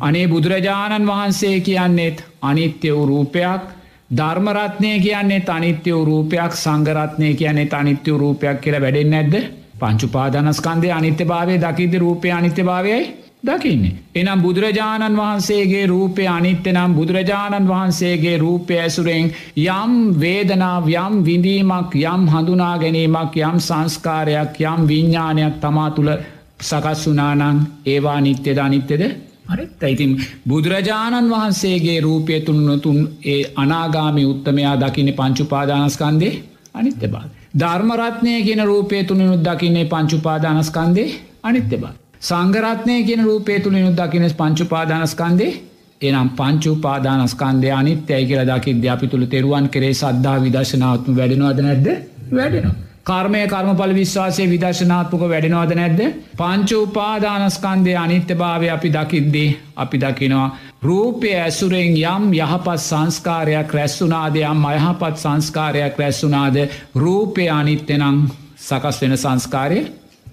අනේ 0.00 0.26
බුදුරජාණන් 0.28 1.06
වහන්සේ 1.06 1.56
කියන්නේෙත් 1.60 2.24
අනිත්‍ය 2.42 2.90
වූ 2.90 3.06
රූපයක් 3.06 3.62
ධර්මරත්නය 4.10 4.92
කියන්නේ 5.00 5.42
අනිත්‍ය 5.48 5.90
වූ 5.92 6.04
රූපයක් 6.04 6.52
සංගරත්නය 6.56 7.34
කියන්නේ 7.34 7.68
අනිත්‍ය 7.72 8.10
රූපයක් 8.16 8.60
කියල 8.60 8.76
වැඩෙන් 8.80 9.10
නැද්ද 9.10 9.34
පංචුපාදනස්කන්දය 9.80 10.90
අනිත්‍ය 10.90 11.24
භාවය 11.24 11.54
දකිද 11.58 11.94
රූපය 11.96 12.30
අනිත්‍ය 12.30 12.62
භාවයයි 12.62 13.00
දකින්නේ. 13.42 13.94
එනම් 14.14 14.42
බුදුරජාණන් 14.42 15.16
වහන්සේගේ 15.16 15.86
රූපය 15.86 16.26
අනිත්‍ය 16.28 16.70
නම් 16.70 16.92
බුදුරජාණන් 16.94 17.68
වහන්සේගේ 17.68 18.36
රූපය 18.38 18.74
ඇසුරෙන් 18.76 19.32
යම් 19.56 19.96
වේදනාව 20.16 20.86
යම් 20.96 21.14
විඳීමක් 21.24 21.96
යම් 22.04 22.22
හඳුනා 22.28 22.76
ගැනීමක් 22.78 23.34
යම් 23.40 23.58
සංස්කාරයක් 23.60 24.60
යම් 24.64 24.86
විඤ්ඥානයක් 24.86 25.58
තමා 25.60 25.90
තුළ 25.90 26.12
සකස් 26.60 27.02
වනානං 27.08 27.58
ඒවා 27.86 28.20
නිත්‍යද 28.20 28.58
අනිත්‍යද 28.58 29.02
හරිත් 29.48 29.82
ඇයිතින් 29.82 30.12
බුදුරජාණන් 30.48 31.30
වහන්සේගේ 31.30 31.98
රූපය 32.00 32.40
තුන්නතුන් 32.42 33.00
ඒ 33.26 33.40
අනාගාමි 33.56 34.24
උත්තමයා 34.24 34.76
දකින 34.80 35.10
පංචුපාදානස්කන්දේ 35.12 36.34
අනිත්‍ය 36.74 37.08
බාද. 37.08 37.30
ධර්මරත්නය 37.54 38.36
කියන 38.42 38.62
රූපය 38.64 39.02
තුළිනුත් 39.04 39.42
දකින්නේ 39.42 39.84
පංචුපාදානස්කන්දේ 39.86 41.08
අනිත්‍ය 41.42 41.76
බාද. 41.78 42.01
සංගරත්නය 42.22 42.96
කියන 43.02 43.22
රූපේ 43.22 43.58
තුළිනුත් 43.60 43.96
දකින 43.96 44.28
පංචුපාදානස්කන්දේ 44.34 45.52
එනම් 46.00 46.30
පංචුපාදානස්කන්දය 46.32 47.70
අනිත්‍යයි 47.72 48.22
කියල 48.26 48.42
දකිද 48.46 48.86
අපි 48.88 49.06
තුළ 49.08 49.26
තෙරුවන් 49.26 49.68
කරේ 49.68 49.92
සද්ධා 49.94 50.38
විදශනාවත්ම 50.40 51.12
වැඩෙනවාද 51.14 51.60
නැද්ද 51.60 51.88
වැඩෙනවා. 52.32 52.74
කර්මය 53.04 53.40
කර්මඵල 53.46 53.94
විශ්වාසය 53.94 54.44
විදර්ශනාත්මක 54.46 55.22
වැඩෙනවාද 55.24 55.72
නැද්ද. 55.74 56.00
පංචුපාදානස්කන්දය 56.36 57.94
අනිත්‍ය 57.96 58.34
භාවය 58.34 58.68
අපි 58.68 58.90
දකිද්දී 58.90 59.48
අපි 59.76 59.98
දකිනවා. 59.98 60.48
රූපය 60.82 61.32
ඇසුරෙන් 61.36 61.96
යම් 62.04 62.28
යහපත් 62.34 62.78
සංස්කාරයක් 62.80 63.72
රැස්සුනාදයම් 63.72 64.62
අයහපත් 64.66 65.16
සංස්කාරයක් 65.16 65.98
රැස්සුනාද 65.98 66.56
රූපය 66.96 67.48
අනිත්‍යනං 67.50 68.22
සකස් 68.58 69.02
වෙන 69.02 69.16
සංස්කාරය 69.16 69.80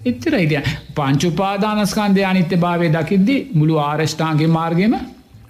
එච්චර 0.00 0.34
ඉදිය 0.36 0.62
පංචුපාදානස්කන්දය 0.94 2.22
අනිත්‍ය 2.24 2.56
භාවය 2.56 2.88
දකිද්දි 2.90 3.36
මුළු 3.54 3.74
ආරෂ්ඨාන්ගේ 3.80 4.46
මාර්ගම 4.48 4.94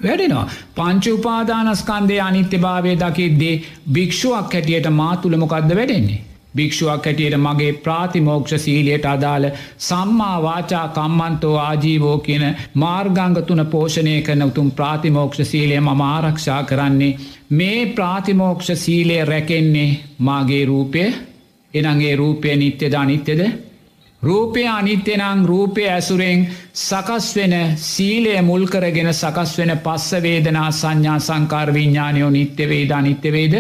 වැඩෙනවා. 0.03 0.49
පංචුපාදානස්කන්දය 0.77 2.17
අනිත්‍ය 2.21 2.59
භාවය 2.59 2.97
දකිද්දේ 2.97 3.61
භික්ෂුවක් 3.93 4.53
හැටියට 4.53 4.91
මාතුළමොකක්ද 4.93 5.73
වැඩෙන්නේ. 5.73 6.21
භික්ෂුවක් 6.57 7.05
හැටියට 7.05 7.37
මගේ 7.39 7.73
ප්‍රාතිමෝක්ෂ 7.79 8.57
සීලියට 8.59 9.07
අදාළ 9.07 9.47
සම්මා 9.81 10.43
වාචා 10.43 10.87
කම්මන්තෝ 10.91 11.57
ආජීවෝ 11.59 12.19
කියන 12.19 12.45
මාර්ගංග 12.75 13.39
තුන 13.45 13.67
පෝෂණය 13.69 14.17
කරන 14.23 14.43
උතුම් 14.43 14.71
ප්‍රාතිමෝක්ෂ 14.73 15.41
සීලය 15.45 15.81
මම 15.81 16.01
ආරක්ෂා 16.09 16.61
කරන්නේ 16.65 17.19
මේ 17.53 17.81
ප්‍රාතිමෝක්ෂ 17.89 18.71
සීලය 18.77 19.25
රැකෙන්නේ 19.25 19.89
මාගේ 20.21 20.65
රූපය 20.67 21.09
එනගේ 21.75 22.15
රූපය 22.17 22.57
නිත්‍යද 22.57 22.95
අනිත්‍යද 22.97 23.43
රූපය 24.23 24.63
අනිත්‍යනං 24.69 25.45
රූපය 25.45 25.85
ඇසුරෙන් 25.89 26.41
සකස් 26.75 27.27
වෙන 27.37 27.55
සීලය 27.79 28.35
මුල්කරගෙන 28.43 29.13
සකස් 29.13 29.53
වෙන 29.59 29.73
පස්සවේදනා 29.79 30.71
සංඥා 30.73 31.19
සංකාර 31.21 31.73
විඤ්ඥානයෝ 31.73 32.31
නිත්‍යවේද 32.31 32.91
අනිත්‍යවේද 32.93 33.55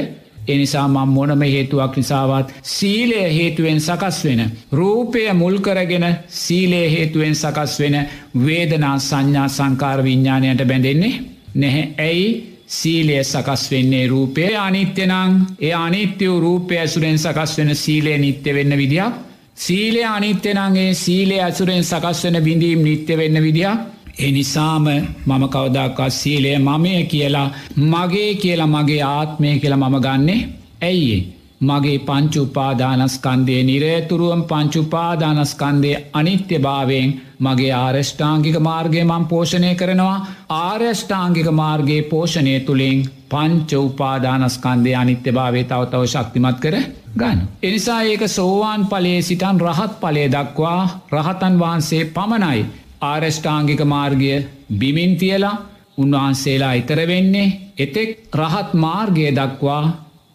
එනිසා 0.48 0.86
මං 0.88 1.08
මොනම 1.08 1.42
හේතුවක් 1.44 1.96
නිසාවත් 1.96 2.52
සීලය 2.64 3.22
හේතුවෙන් 3.30 3.80
සකස් 3.80 4.18
වෙන. 4.24 4.42
රූපය 4.72 5.24
මුල්කරගෙන 5.34 6.06
සීලේ 6.28 6.86
හේතුවෙන් 6.90 7.34
සකස් 7.34 7.80
වෙන 7.80 7.96
වේදනා 8.36 8.98
සංඥා 9.00 9.48
සංකාර 9.48 10.04
විඤ්ඥාණයට 10.04 10.66
බැඳෙන්නේ 10.66 11.20
නැහැ. 11.54 11.94
ඇයි? 11.98 12.28
සීලය 12.68 13.16
සකස් 13.24 13.70
වෙන්නේ 13.70 14.04
රූපය. 14.08 14.44
අනිත්‍යනං 14.58 15.12
ඒ 15.58 15.74
අනිත්‍ය 15.76 16.28
වූ 16.28 16.40
රූපය 16.40 16.78
ඇසුරෙන් 16.78 17.18
සකස් 17.18 17.58
වෙන 17.58 17.76
සීලය 17.76 18.18
නිත්‍ය 18.18 18.54
වෙන්න 18.54 18.76
විදිියක් 18.76 19.29
සීලය 19.60 20.02
අනිත්‍යනන්ගේ 20.06 20.92
සීලය 20.96 21.36
ඇසුරෙන් 21.38 21.82
සකස් 21.82 22.20
වෙන 22.24 22.36
බිඳීම් 22.42 22.80
නිත්‍ය 22.80 23.16
වෙන්න 23.16 23.38
විදිියක් 23.38 23.80
එනිසාම 24.20 24.86
මම 25.26 25.42
කවදක්කත් 25.48 26.12
සීලය 26.12 26.52
මමය 26.60 26.94
කියලා 27.06 27.48
මගේ 27.86 28.30
කියලා 28.36 28.68
මගේ 28.68 29.02
ආත්මය 29.08 29.50
කියලා 29.58 29.82
මම 29.82 29.96
ගන්නේ 29.98 30.38
ඇයිඒ 30.82 31.20
මගේ 31.62 31.98
පංචුපාදානස්කන්දය 32.00 33.56
නිරේතුරුවම් 33.62 34.42
පංචුපාදානස්කන්දය 34.44 35.90
අනිත්‍ය 36.12 36.58
භාවයෙන් 36.58 37.10
මගේ 37.40 37.72
ආරෂ්ඨාංගික 37.74 38.56
මාර්ගය 38.60 39.02
මං 39.02 39.26
පෝෂණය 39.26 39.74
කරනවා. 39.74 40.16
ආර්යෂ්ඨාංගික 40.60 41.48
මාර්ගයේ 41.52 42.02
පෝෂණය 42.04 42.54
තුළින් 42.60 43.04
පංච 43.28 43.70
උපාදානස්කන්දය 43.80 44.94
අනිත්‍ය 44.94 45.30
භාවේ 45.32 45.64
තවතව 45.64 46.02
ශක්තිමත් 46.06 46.58
කර 46.60 46.74
ගන්න. 47.14 47.40
එනිසා 47.62 48.02
ඒක 48.02 48.22
සෝවාන් 48.28 48.86
පලේ 48.86 49.22
සිටන් 49.22 49.56
රහත් 49.60 49.92
පලේ 50.00 50.28
දක්වා 50.28 50.80
රහතන් 51.12 51.58
වහන්සේ 51.58 52.04
පමණයි 52.10 52.60
ආරෂ්ඨාංගික 53.02 53.82
මාර්ගය 53.86 54.32
බිමින් 54.74 55.16
තියලා 55.16 55.56
උන්වහන්සේලා 55.98 56.74
ඉතර 56.74 57.00
වෙන්නේ 57.06 57.56
එතෙක් 57.78 58.10
රහත් 58.34 58.70
මාර්ගය 58.76 59.26
දක්වා 59.32 59.84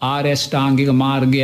ආර්යෂ්ඨාංගික 0.04 0.90
මාර්ගය 0.94 1.42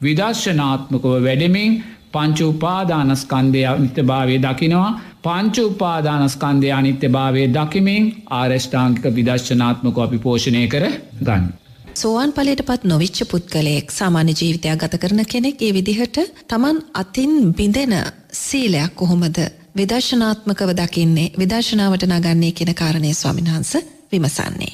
විදර්ශනාත්මකව 0.00 1.12
වැඩමින් 1.18 1.72
පංචු 2.12 2.46
උපාදානස්කන්දය 2.48 3.62
අනිත්‍ය 3.64 4.02
භාවය 4.02 4.36
දකිනවා 4.38 4.90
පංචු 5.22 5.62
උපාදානස්කන්දය 5.66 6.70
අනිත්‍ය 6.70 7.08
භාවය 7.08 7.44
දකිමින් 7.48 8.04
ආරෂ්ඨාංකික 8.32 9.06
විදර්ශනාත්මක 9.10 9.98
අපි 9.98 10.18
පෝෂණය 10.18 10.64
කර 10.68 10.84
ගන්න. 11.20 11.44
සෝවාන් 11.94 12.32
පලට 12.32 12.62
පත් 12.66 12.84
නොවිච්ච 12.84 13.18
පුද්ගලයෙක් 13.30 13.90
සාමාන්‍ය 13.90 14.32
ජීවිතයක් 14.32 14.78
ගත 14.80 14.98
කරන 15.02 15.20
කෙනෙක් 15.24 15.60
ඒ 15.62 15.72
විදිහට 15.72 16.16
තමන් 16.48 16.78
අතින් 16.94 17.34
බිඳෙන 17.52 17.94
සීලයක් 18.38 18.94
කොහොමද 18.94 19.38
විදර්ශනාත්මකව 19.76 20.70
දකින්නේ 20.72 21.32
විදර්ශනාවට 21.38 22.06
නගන්නේ 22.08 22.52
කියෙන 22.52 22.74
කාරණය 22.74 23.14
ස්වාමින්හන්ස 23.14 23.72
විමසන්නේ. 24.12 24.72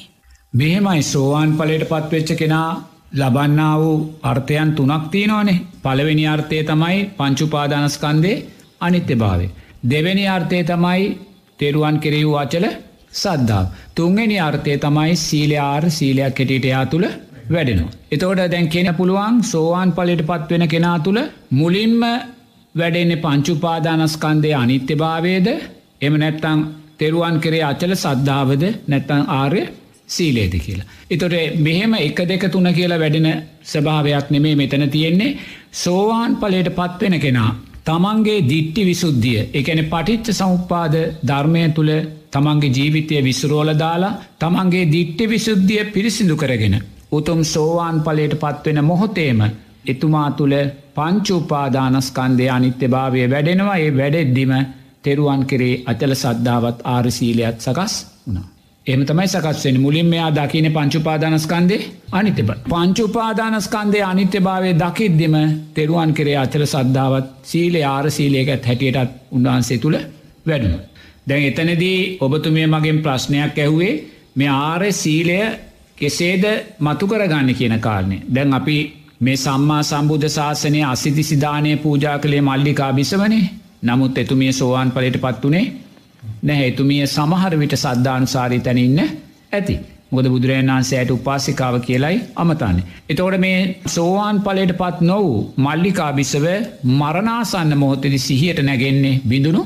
මෙහෙමයි 0.53 1.03
සෝවාන් 1.03 1.57
පලට 1.57 1.89
පත්වෙච්ච 1.91 2.31
කෙනා 2.35 2.69
ලබන්නා 3.13 3.75
වූ 3.79 3.97
අර්ථයන් 4.23 4.69
තුනක් 4.73 5.09
තියෙනවානේ 5.11 5.61
පළවෙනි 5.83 6.25
අර්ථය 6.27 6.63
තමයි 6.63 6.99
පංචුපාදානස්කන්දේ 7.17 8.37
අනිත්‍ය 8.81 9.15
භාවේ. 9.15 9.51
දෙවැනි 9.83 10.25
අර්ථය 10.27 10.63
තමයි 10.65 11.03
තෙරුවන් 11.59 11.97
කෙරෙහි 11.99 12.25
වූ 12.25 12.37
අචල 12.37 12.65
සද්ධාව. 13.13 13.65
තුන්ගනි 13.95 14.37
අර්ථය 14.39 14.77
තමයි 14.77 15.15
සීලයාර් 15.17 15.83
සීලයක් 15.89 16.35
කෙටිට 16.35 16.65
එයා 16.65 16.85
තුළ 16.85 17.07
වැඩෙනවා. 17.49 17.93
එතෝට 18.11 18.43
දැන් 18.51 18.67
කෙන 18.67 18.89
පුළුවන් 18.95 19.43
සෝවාන් 19.43 19.91
පලට 19.91 20.23
පත්වෙන 20.23 20.67
කෙනා 20.67 20.97
තුළ 20.99 21.19
මුලින්ම 21.51 22.01
වැඩෙන්නේ 22.75 23.23
පංචුපාදානස්කන්දය 23.25 24.53
අනිත්‍ය 24.53 24.95
භාවේද 24.95 25.47
එම 26.01 26.13
නැත්තං 26.17 26.59
තෙරුවන් 26.97 27.37
කරේ 27.39 27.63
අචල 27.63 27.93
සද්ධාවද 27.95 28.63
නැත්තං 28.87 29.23
ආර්ය 29.29 29.63
සීලේද 30.07 30.53
කියලා. 30.57 30.87
එතොට 31.09 31.35
මෙහෙම 31.57 31.93
එක 31.99 32.19
දෙක 32.27 32.45
තුන 32.51 32.67
කියලා 32.73 32.99
වැඩෙන 32.99 33.27
ස්භාවයක් 33.63 34.29
නෙමේ 34.29 34.55
මෙතන 34.55 34.89
තියෙන්නේ 34.89 35.37
සෝවාන් 35.73 36.35
පලට 36.35 36.71
පත්වෙන 36.71 37.19
කෙනා. 37.19 37.51
තමන්ගේ 37.85 38.41
දිට්ටි 38.43 38.81
විසුද්ධිය 38.83 39.39
එකන 39.53 39.79
පටිච්ච 39.85 40.27
සමුපාද 40.33 40.95
ධර්මය 41.23 41.63
තුළ 41.71 41.91
තමන්ගේ 42.31 42.71
ජීවිතය 42.71 43.21
විසුරෝල 43.21 43.71
දාලා 43.75 44.17
තමන්ගේ 44.39 44.85
දිට්ටි 44.87 45.25
විසුද්ධිය 45.27 45.83
පිරිසිදු 45.87 46.35
කරගෙන. 46.35 46.75
උතුම් 47.11 47.41
සෝවාන් 47.45 47.97
පලට 48.01 48.35
පත්වෙන 48.35 48.79
මොහොතේම 48.83 49.41
එතුමා 49.85 50.29
තුළ 50.31 50.55
පංචුපාදානස්කන්දය 50.95 52.45
අනිත්‍ය 52.49 52.87
භාවය 52.87 53.27
වැඩෙනවා 53.27 53.77
ඒ 53.77 53.91
වැඩෙද්දිම 53.91 54.53
තෙරුවන් 55.03 55.43
කරේ 55.45 55.81
අචල 55.85 56.13
සද්ධාවත් 56.15 56.79
ආරසීලයත් 56.85 57.57
සකස් 57.59 57.93
වුණා. 58.25 58.47
එම 58.87 59.01
තමයි 59.03 59.27
සකස්වෙන් 59.27 59.75
මුලින් 59.79 60.05
මෙයා 60.05 60.29
දකින 60.31 60.67
පංචුපාදානස්කන්දේ 60.67 61.81
අනිතබ. 62.11 62.49
පංචුපාදානස්කන්දේ 62.67 64.03
අනිත්‍ය 64.03 64.39
භාවය 64.39 64.71
දකිද්දිම 64.75 65.35
තෙරුවන් 65.71 66.13
කරේ 66.13 66.37
අචල 66.37 66.63
සද්ධාවත් 66.65 67.27
සීලේ 67.43 67.85
ආරසීලයකත් 67.85 68.65
හැටියටත් 68.65 69.11
උන්වහන්සේ 69.31 69.77
තුළ 69.77 69.97
වැඩුණ. 70.45 70.79
දැන් 71.27 71.43
එතනදී 71.43 71.99
ඔබතුමිය 72.19 72.67
මගෙන් 72.67 72.99
ප්‍රශ්නයක් 72.99 73.57
ඇහුවේ 73.57 73.93
මේ 74.35 74.51
ආරය 74.61 74.91
සීලය 74.93 75.37
කෙසේද 75.97 76.43
මතු 76.79 77.05
කරගන්න 77.07 77.53
කියන 77.53 77.77
කාරණය. 77.79 78.17
දැන් 78.27 78.53
අපි 78.53 78.77
මේ 79.19 79.37
සම්මා 79.37 79.81
සම්බුද්ධ 79.83 80.29
ශාසනය 80.29 80.79
අසිති 80.85 81.23
සිධානය 81.23 81.71
පූජා 81.77 82.17
කළේ 82.19 82.41
මල්ලිකා 82.41 82.91
බිසවනේ 82.93 83.45
නමුත් 83.83 84.17
එතුමිය 84.17 84.53
සෝවාන් 84.53 84.91
පලට 84.91 85.21
පත් 85.21 85.43
වනේ 85.45 85.65
නැහැ 86.43 86.67
එතුමිය 86.67 87.01
සමහර 87.07 87.53
විට 87.57 87.75
සද්ධානුසාරී 87.75 88.59
තැනඉන්න 88.59 89.01
ඇති. 89.51 89.75
ගොද 90.11 90.27
බුදුරජන් 90.27 90.69
වන්සේයට 90.69 91.11
උපාසිකාව 91.11 91.75
කියලයි 91.79 92.17
අමතාන්නේ. 92.35 92.87
එතෝට 93.09 93.37
මේ 93.39 93.59
සෝවාන් 93.87 94.41
පලට 94.41 94.73
පත් 94.77 94.97
නොවූ 95.01 95.37
මල්ලිකා 95.57 96.11
බිසව 96.13 96.45
මරණාසන්න 96.93 97.77
මොහොත්තදි 97.77 98.19
සිහියට 98.19 98.59
නැගෙන්නේ 98.61 99.21
බිඳුණු 99.25 99.63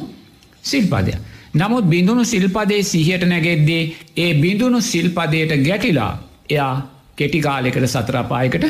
සිල්පදය. 0.63 1.13
නමුත් 1.53 1.85
බිඳුණු 1.85 2.23
සිල්පදේ 2.25 2.81
සිහියට 2.83 3.23
නැගෙද්දේ 3.25 3.83
ඒ 4.17 4.31
බිඳුණු 4.35 4.81
සිල්පදයට 4.83 5.53
ගැටිලා 5.63 6.11
එයා 6.49 6.73
කෙටිකාලෙකට 7.15 7.87
සතරපායකට 7.87 8.65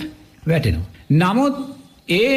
වැටෙනවා. 0.47 0.89
නමුත් 1.11 1.55
ඒ 2.11 2.33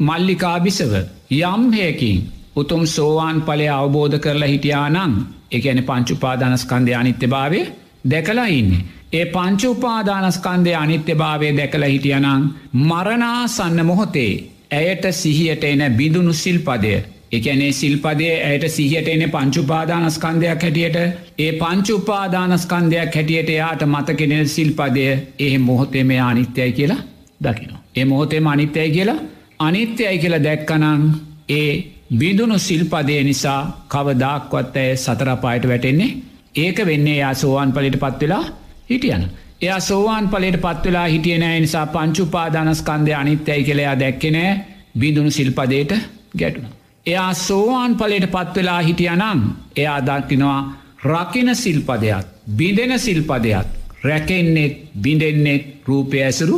මල්ලිකාබිසව 0.00 0.92
යම්හයකින් 1.30 2.18
උතුම් 2.60 2.82
සෝවාන් 2.86 3.38
පලය 3.42 3.66
අවබෝධ 3.70 4.16
කරලා 4.18 4.48
හිටියා 4.48 4.88
නං 4.90 5.12
එකන 5.52 5.82
පංචුපාදානස්කන්දය 5.82 6.92
අනිත්‍ය 6.94 7.26
භාවය 7.26 7.60
දැකලා 8.04 8.48
ඉන්නේ. 8.52 8.84
ඒ 9.12 9.24
පංචුපාදානස්කන්දය 9.26 10.74
අනිත්‍ය 10.74 11.14
භාවය 11.14 11.48
දැකලා 11.52 11.88
හිටියනං 11.88 12.50
මරණාසන්න 12.82 13.86
මොහොතේ 13.86 14.32
ඇයට 14.72 15.04
සිහියට 15.12 15.64
එන 15.64 15.82
බිඳුණු 15.92 16.32
සිල්පදය 16.34 16.92
එකනේ 17.32 17.72
සිල්පදේ 17.72 18.34
ඇයට 18.44 18.64
සිහියට 18.68 19.08
එන 19.08 19.24
පංචුපාදානස්කන්දයක් 19.30 20.62
හැටියට 20.62 20.96
ඒ 21.38 21.52
පංචුපාදානස්කන්දයක් 21.54 23.14
හැටියට 23.14 23.50
එයාට 23.50 23.82
මතකෙන 23.86 24.48
සිල්පදය 24.48 25.04
ඒ 25.40 25.58
මොහොතේ 25.60 26.04
මේ 26.04 26.20
අනිත්‍යයි 26.22 26.72
කියලා 26.72 27.02
දකිනවා. 27.40 27.82
ඒ 27.96 28.04
මොහොතේම 28.04 28.46
අනිත්‍යයි 28.46 28.90
කියලා 28.90 29.18
අනිත්‍යයි 29.60 30.18
කියලා 30.18 30.42
දැක්කනං 30.42 31.02
ඒ 31.50 31.70
බිඳුණු 32.10 32.58
සිල්පදය 32.58 33.22
නිසා 33.24 33.60
කවදාක්වත් 33.88 34.76
ඇය 34.76 34.96
සතරපායට 34.96 35.68
වැටෙන්නේ 35.68 36.16
ඒක 36.56 36.78
වෙන්නේ 36.86 37.16
යා 37.16 37.34
සෝවාන් 37.34 37.72
පලිට 37.72 37.96
පත්වෙලා 37.96 38.44
හිටියන. 38.90 39.24
එයා 39.60 39.80
සෝවාන් 39.80 40.28
පලට 40.28 40.58
පත්වෙලා 40.58 41.06
හිටියනෑ 41.06 41.60
නිසා 41.60 41.86
පංචුපාදානස්කන්දය 41.88 43.12
අනිත්‍යයි 43.12 43.64
කළයා 43.64 43.98
දැක්කෙනෑ 43.98 44.60
බිඳුණු 44.98 45.30
සිල්පදයට 45.30 45.92
ගැටුණ. 46.38 46.68
එයා 47.06 47.34
සෝවාන් 47.36 47.94
පලට 47.94 48.26
පත්වෙලා 48.28 48.80
හිටියනම් 48.80 49.40
එයා 49.76 50.00
දක්කිනවා 50.02 50.60
රකින 51.04 51.56
සිල්පදයක් 51.56 52.26
බිඳෙන 52.52 52.98
සිල්පදයක් 52.98 53.66
රැකෙන්නෙත් 54.02 54.74
බිඳෙන්නෙත් 54.96 55.64
රූපය 55.86 56.22
ඇසුරු 56.22 56.56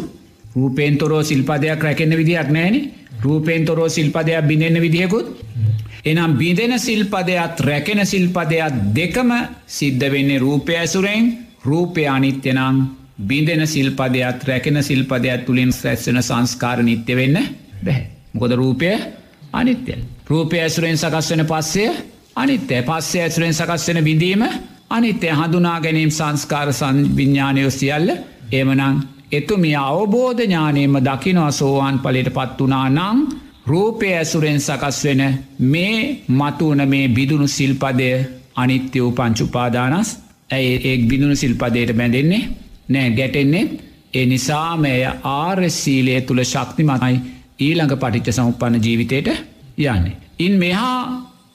රූපයෙන් 0.57 0.99
තොරෝ 0.99 1.23
සිල්පදයක් 1.23 1.83
රැකෙන්න්න 1.83 2.17
විදිහක් 2.17 2.49
නෑනේ 2.49 2.89
රූපයෙන් 3.23 3.65
තොරෝ 3.65 3.89
සිල්පදයක් 3.89 4.47
බිඳෙන්න්න 4.47 4.81
විදිහකුත් 4.81 5.27
එනම් 6.05 6.33
බිඳෙන 6.35 6.79
සිල්පදයක් 6.79 7.61
රැකෙන 7.61 8.07
සිල්පදයක් 8.07 8.81
දෙකම 8.93 9.31
සිද්ධ 9.69 10.07
වෙන්නේ 10.09 10.39
රූපය 10.39 10.73
ඇසුරෙන් 10.75 11.25
රූපය 11.63 12.07
අනිත්‍යනං 12.09 12.83
බිඳෙන 13.21 13.67
සිල්පදයක් 13.67 14.45
රැකෙන 14.45 14.83
සිල්පදයක් 14.83 15.47
තුළින් 15.47 15.73
රැස්සෙන 15.75 16.19
සංස්කාර 16.21 16.83
නිත්‍ය 16.83 17.15
වෙන්න 17.15 17.39
බැහැ. 17.79 18.07
මොකොද 18.33 18.53
රූපය 18.53 18.91
අනිත්‍යය. 19.53 19.99
රූපය 20.27 20.59
ඇසුරෙන් 20.59 20.97
සකස්වන 20.97 21.45
පස්සය 21.45 21.87
අනිත්‍ය 22.37 22.83
පස්සේ 22.83 23.23
ඇසුරෙන් 23.23 23.55
සකස්වන 23.55 24.05
බිඳීම 24.05 24.43
අනිත්‍ය 24.91 25.29
හඳුනා 25.29 25.81
ගැනීම් 25.81 26.11
සංස්කාර 26.11 26.73
සංවිඤ්ඥානයෝ 26.73 27.71
සියල්ල 27.71 28.09
එමනං 29.33 29.39
එතුමිය 29.39 29.77
අවබෝධ 29.77 30.41
ඥානයම 30.41 30.95
දකිනවා 30.99 31.51
සෝවාන් 31.51 31.99
පලට 31.99 32.31
පත් 32.31 32.59
වනා 32.61 32.89
නං 32.89 33.19
රූපය 33.67 34.09
ඇසුරෙන් 34.13 34.61
සකස් 34.61 35.05
වෙන 35.05 35.23
මේ 35.59 36.25
මතුවන 36.31 36.89
මේ 36.89 37.09
බිදුණු 37.09 37.49
සිල්පදය 37.49 38.11
අනිත්‍ය 38.55 39.01
වූ 39.01 39.13
පංචුපාදානස් 39.13 40.11
ඇයි 40.51 40.75
ඒ 40.85 40.97
බිදුණු 40.99 41.37
සිල්පදයට 41.37 41.97
බැඳෙන්නේ? 41.97 42.49
නෑ 42.89 43.11
ගැටෙන්නේ. 43.11 43.71
ඒ 44.15 44.27
නිසාමය 44.27 44.93
ආර්සීලය 45.25 46.21
තුළ 46.21 46.43
ශක්තිමතයි 46.45 47.17
ඊළඟ 47.59 47.97
පටිච්ච 47.97 48.33
සමුපන්න 48.33 48.85
ජීවිතයට 48.85 49.29
යන්නේ. 49.79 50.17
ඉන් 50.39 50.59
මෙහා 50.59 51.01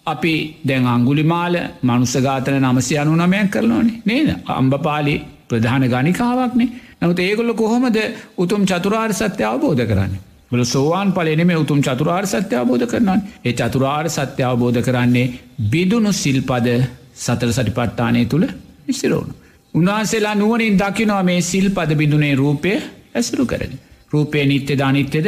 අපි 0.06 0.34
දැන් 0.68 0.88
අංගුලිමාල 0.88 1.56
මනුසගාතන 1.84 2.60
නමසි 2.64 2.98
අනු 2.98 3.16
නමයක් 3.16 3.50
කරනවානේ 3.50 4.02
නේද? 4.06 4.30
අම්බපාලි 4.48 5.22
ප්‍රධාන 5.48 5.84
ගනිකාවක්නේ 5.86 6.87
නමුත් 7.02 7.20
ඒගොල්ල 7.20 7.54
කොහොමද 7.56 7.98
උතුම් 8.38 8.62
චතුරාර් 8.66 9.12
සත්‍ය 9.14 9.44
අවබෝධ 9.44 9.86
කරන්නේ. 9.86 10.22
බල 10.52 10.64
සෝවාන් 10.66 11.10
පලනෙම 11.12 11.52
උතුම් 11.56 11.80
චතුරාර් 11.82 12.26
සත්‍ය 12.26 12.56
අවබෝධ 12.56 12.86
කරන්න 12.86 13.20
ඒ 13.46 13.54
චතුරාර් 13.54 14.06
සත්‍ය 14.10 14.44
අවබෝධ 14.44 14.80
කරන්නේ 14.82 15.34
බිදුුණු 15.72 16.12
සිල්පද 16.14 16.68
සතර 17.16 17.50
සටිපට්ටානය 17.50 18.24
තුළ 18.26 18.48
විසිරෝුණු. 18.88 19.34
උන්වහන්සේලා 19.74 20.36
නුවනින් 20.36 20.80
දකිනවා 20.80 21.24
මේ 21.24 21.42
සිල් 21.42 21.68
පද 21.72 21.92
බිඳුනේ 21.96 22.34
රූපය 22.36 22.74
ඇසුරු 23.14 23.46
කරන. 23.46 23.74
රූපය 24.12 24.46
නිත්‍ය 24.46 24.74
ධනිත්‍යද 24.76 25.28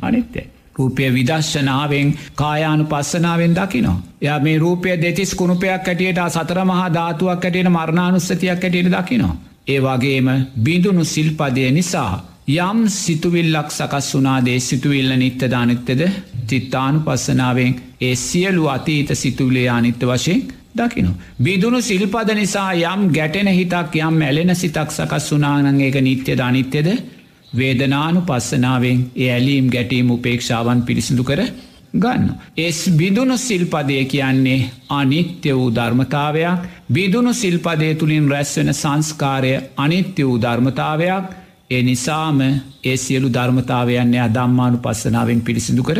අනිත්‍යය. 0.00 0.46
රූපය 0.74 1.04
විදශ්ශනාවෙන් 1.10 2.08
කායානු 2.34 2.84
පස්සනාවෙන් 2.86 3.54
දකිනවා. 3.54 3.98
ය 4.22 4.28
මේ 4.40 4.58
රූපය 4.58 4.90
දෙතිස් 4.96 5.34
කුණුපයක් 5.34 5.70
ඇටියට 5.70 6.20
සතර 6.28 6.58
මහා 6.64 6.88
ධාතුවක් 6.90 7.32
ඇටියට 7.40 7.70
මරණානුස්සතියක් 7.70 8.50
ඇටියට 8.58 8.92
දකිනවා. 8.92 9.36
ඒ 9.66 9.80
වගේම 9.80 10.28
බිඳුණු 10.58 11.04
සිල්පදය 11.06 11.70
නිසා 11.70 12.12
යම් 12.60 12.78
සිතුවිල්ලක් 12.90 13.68
සකස් 13.70 14.08
වනාදේ 14.14 14.58
සිතුවිල්ල 14.60 15.12
නිත්‍ය 15.16 15.46
දානිත්‍යද 15.48 16.02
චිත්තානු 16.48 17.00
පස්සනාවෙන් 17.00 17.74
ඒ 18.00 18.14
සියලු 18.16 18.64
අතීත 18.68 19.10
සිතුවිලේ 19.14 19.68
අනිත්‍ය 19.68 20.06
වශයෙන් 20.06 20.42
දකිනු. 20.74 21.12
බිදුණු 21.38 21.80
සිල්පද 21.80 22.28
නිසා 22.34 22.70
යම් 22.74 23.02
ගැටෙන 23.10 23.48
හිතක් 23.48 23.94
යම් 24.00 24.16
ඇලෙන 24.20 24.54
සිතක් 24.54 24.90
සකස් 24.90 25.26
වනානං 25.32 25.80
ඒක 25.80 25.96
නිත්‍ය 26.00 26.32
ධනිත්‍යද 26.34 26.88
වේදනානු 27.52 28.20
පස්සනාවෙන් 28.22 28.98
ඒ 29.16 29.30
ඇලීම් 29.30 29.66
ගැටීම් 29.70 30.10
උපේක්ෂාවන් 30.10 30.82
පිරිසිදු 30.82 31.24
කර 31.24 31.40
ගන්න. 31.94 32.24
එස් 32.58 32.78
බිදුණු 32.90 33.36
සිල්පදය 33.38 34.04
කියන්නේ 34.06 34.70
අනිත්‍ය 34.90 35.50
වූ 35.50 35.70
ධර්මතාවයක්. 35.70 36.58
බිදුණු 36.90 37.32
සිල්පදය 37.34 37.94
තුළින් 37.94 38.28
රැස්වෙන 38.28 38.74
සංස්කාරය 38.74 39.52
අනිත්‍ය 39.76 40.22
වූ 40.22 40.38
ධර්මතාවයක්. 40.38 41.24
ඒ 41.70 41.82
නිසාම 41.82 42.40
ඒ 42.84 42.96
සියලු 42.96 43.28
ධර්මතාවයන්නේ 43.28 44.20
අදම්මානු 44.20 44.78
පස්සනාවෙන් 44.78 45.40
පිරිසිදු 45.40 45.82
කර. 45.82 45.98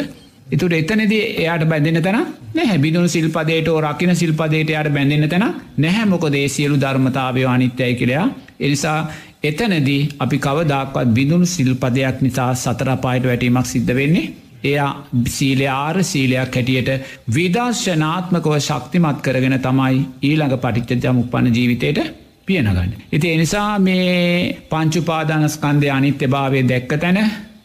එතුට 0.49 0.73
එතනද 0.73 1.13
එයාට 1.13 1.65
බැඳන්න 1.65 2.03
තැන 2.03 2.27
නැහැ. 2.55 2.79
බිදුණු 2.79 3.09
සිල්පදේට 3.09 3.69
රකින 3.81 4.17
සිල්පදේට 4.17 4.71
යට 4.73 4.89
බැඳන්න 4.91 5.29
තැන 5.29 5.47
නැහැ. 5.79 6.07
මොකොද 6.07 6.35
ඒ 6.35 6.49
සියලු 6.49 6.77
ධර්මතාවය 6.77 7.45
අනිත්‍යයි 7.47 7.95
කරයා 7.95 8.27
එනිසා 8.61 8.99
එතනදී 9.43 10.01
අපි 10.19 10.39
කවදක්වත් 10.39 11.09
බිඳුණු 11.09 11.47
සිල්පදයක් 11.47 12.21
නිසා 12.21 12.51
සතරපායට 12.57 13.25
වැටීමක් 13.25 13.67
සිද්ධ 13.67 13.95
වෙන්නේ 13.95 14.27
එයා 14.65 14.91
සීලය 15.29 15.67
ආර 15.69 16.03
සීලයක් 16.05 16.57
හැටියට 16.57 16.91
විදර්ශනාත්මකව 17.31 18.59
ශක්තිමත් 18.61 19.23
කරගෙන 19.23 19.57
තමයි 19.61 20.03
ඊළඟ 20.23 20.59
පටිච්චජම 20.59 21.19
උපන්න 21.19 21.55
ජීවිතයට 21.55 22.03
පියනගන්න. 22.47 22.93
ඉති 23.13 23.31
එනිසා 23.31 23.79
මේ 23.79 24.67
පංචුපාදානස්කන්දය 24.71 25.89
අනිත්‍ය 25.91 26.27
භාවය 26.29 26.63
දැක්ක 26.65 26.95
තැන 26.99 27.19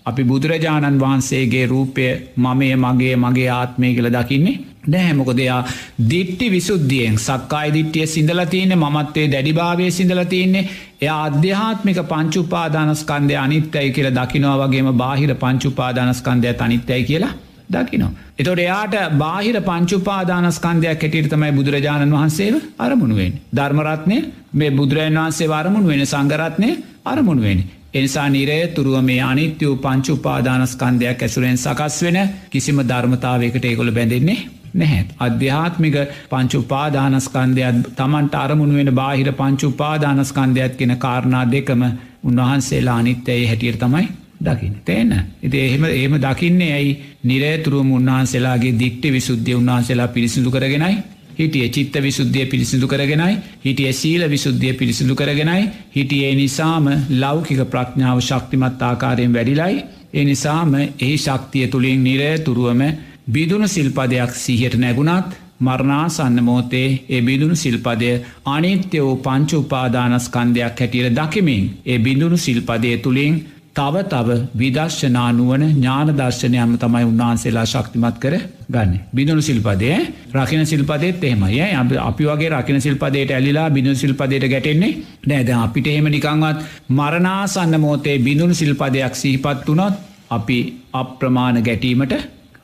අපි 0.06 0.24
බුදුරජාණන් 0.24 1.00
වහන්සේගේ 1.00 1.66
රූපය 1.66 2.08
මමය 2.38 2.70
මගේ 2.78 3.16
මගේ 3.18 3.50
ආත්මය 3.52 3.94
කියල 3.94 4.10
දකින්නේ 4.12 4.60
නෑමොකදයා 4.88 5.62
දිට්ටි 6.10 6.52
විසුද්ධියෙන් 6.52 7.18
සක්කායි 7.20 7.74
දිට්ටිය 7.74 8.06
සිදලතියන්නේ 8.08 8.78
මත්තේ 8.88 9.26
දැඩිභාවය 9.32 9.90
සිදලතියන්නේ 9.92 10.68
එය 11.02 11.10
අධ්‍යාත්මික 11.18 12.00
පංචුපාදානස්කන්දය 12.06 13.36
අනිත්‍යයි 13.38 13.92
කියලා 13.92 14.16
දකිනවා 14.20 14.58
වගේම 14.62 14.90
බාහිර 14.96 15.36
පංචුපාදානස්කන්දය 15.36 16.56
අනිත්‍යයි 16.60 17.04
කියලා 17.04 17.34
දකිනවා. 17.70 18.12
එතොට 18.40 18.60
එයාට 18.60 18.96
බාහිර 19.16 19.62
පංචුපාදානස්කන්දයක් 19.62 21.00
කෙටියට 21.00 21.30
තමයි 21.30 21.52
බුදුරජාණන් 21.52 22.12
වහන්සේ 22.12 22.62
අරමුණුවෙන්. 22.80 23.34
ධර්මරත්නය 23.54 24.18
මේ 24.54 24.72
බුදුරජන් 24.72 25.18
වහන්සේ 25.18 25.48
වරමුණ 25.48 25.88
වෙන 25.88 26.06
සංගරත්නය 26.06 26.70
අරමුණුවෙන්. 27.06 27.64
එනිසා 27.94 28.28
නිරය 28.30 28.60
තුරුව 28.70 29.00
මේ 29.04 29.22
අනිත්‍ය 29.22 29.66
වූ 29.66 29.78
පංචුපාදානස්කන්දයක් 29.78 31.22
ඇසුරෙන් 31.22 31.58
සකස් 31.58 31.98
වෙන 32.04 32.20
කිසිම 32.50 32.80
ධර්මතාවයකට 32.84 33.66
ඒගොළ 33.66 33.92
බැඳෙන්නේ 33.92 34.40
නැහැ. 34.76 35.06
අධ්‍යාත්මික 35.20 35.96
පංචු 36.30 36.60
උපාදානස්කන්දයක් 36.60 37.90
තමන්ට 37.96 38.36
අරමුණ 38.36 38.76
වෙන 38.76 38.92
බාහිර 38.94 39.32
පංචු 39.34 39.68
උපාදානස්කන්දයක් 39.68 40.78
කෙන 40.78 40.94
කාරණා 40.98 41.44
දෙකම 41.48 41.84
උන්වහන්සේලා 42.24 42.98
අනිත්‍යයේ 42.98 43.48
හැටියට 43.48 43.80
තමයි 43.80 44.08
දකින්න. 44.40 44.76
තේන. 44.82 45.12
ඉති 45.42 45.58
එහෙම 45.60 45.84
ඒම 45.86 46.18
දකින්නේ 46.20 46.72
ඇයි 46.72 46.98
නිරේතුරුවම 47.24 47.92
උන්වහන්සේලාගේ 47.92 48.74
දික්ටි 48.76 49.12
විසුද්ධිය 49.12 49.56
උන්වහන්සේලා 49.56 50.08
පිරිසිදු 50.10 50.52
කරගෙනයි 50.52 50.98
හිටිය 51.40 51.70
චිත්ත 51.70 51.96
විසුද්ධිය 52.00 52.46
පිරිසිදු 52.46 52.88
කරගෙනයි 52.88 53.36
හිටිය 53.62 53.92
සීල 53.94 54.24
විසුද්ධිය 54.28 54.74
පිරිසිදු 54.74 55.16
කරගෙනයි 55.16 55.64
හිටියේ 55.92 56.36
නිසාම 56.36 56.86
ලෞකික 57.16 57.62
ප්‍රඥාව 57.66 58.20
ශක්තිමත් 58.22 58.82
ආකාරයෙන් 58.82 59.34
වැඩිලයි. 59.34 59.84
ඒ 60.14 60.24
නිසාම 60.26 60.72
එහි 60.76 61.18
ශක්තිය 61.18 61.68
තුළින් 61.68 62.00
නිරය 62.04 62.32
තුරුවම 62.42 62.82
බිදුුණු 63.30 63.68
සිල්පදයක් 63.70 64.32
සිහට 64.38 64.76
නැගුණත් 64.78 65.36
මරණාසන්න 65.60 66.40
මෝතේ 66.42 66.88
ඒ 67.10 67.22
බිදුුණු 67.22 67.56
සිල්පදය 67.58 68.10
අනිත්‍ය 68.48 69.00
වූ 69.00 69.16
පංච 69.20 69.52
උපාදානස්කන්දයක් 69.56 70.76
හැටියට 70.76 71.16
දකිමින් 71.16 71.64
ඒ 71.86 72.00
බිඳුණු 72.00 72.38
සිල්පදය 72.40 72.92
තුළින් 73.00 73.36
තව 73.78 74.04
තව 74.06 74.38
විදර්ශනානුවන 74.56 75.64
ඥානදර්ශනයම 75.72 76.72
තමයි 76.78 77.04
උන්වහන්සේලා 77.06 77.66
ශක්තිමත් 77.66 78.18
කර 78.18 78.34
ගන්න. 78.68 78.94
බිදුණු 79.12 79.42
සිල්පදය 79.42 79.92
රකින 80.34 80.66
සිල්පදෙත් 80.66 81.24
එහෙමය 81.24 81.60
අපි 82.02 82.24
වගේ 82.26 82.50
රකින 82.52 82.82
සිල්පදයට 82.82 83.32
ඇලිලා 83.32 83.68
බිඳු 83.70 83.96
සිල්පදයට 83.96 84.48
ගැටෙන්නේ 84.48 84.94
නෑද 85.26 85.52
අපිට 85.58 85.88
එහෙම 85.88 86.10
නිකංවත් 86.10 86.58
මරණාසන්න 86.92 87.80
මෝතේ 87.80 88.18
බිඳුණු 88.20 88.56
සිල්පදයක් 88.56 89.16
සිහිපත් 89.16 89.68
වනොත් 89.68 89.96
අපි 90.30 90.60
අප්‍රමාණ 90.94 91.62
ගැටීමට 91.62 92.14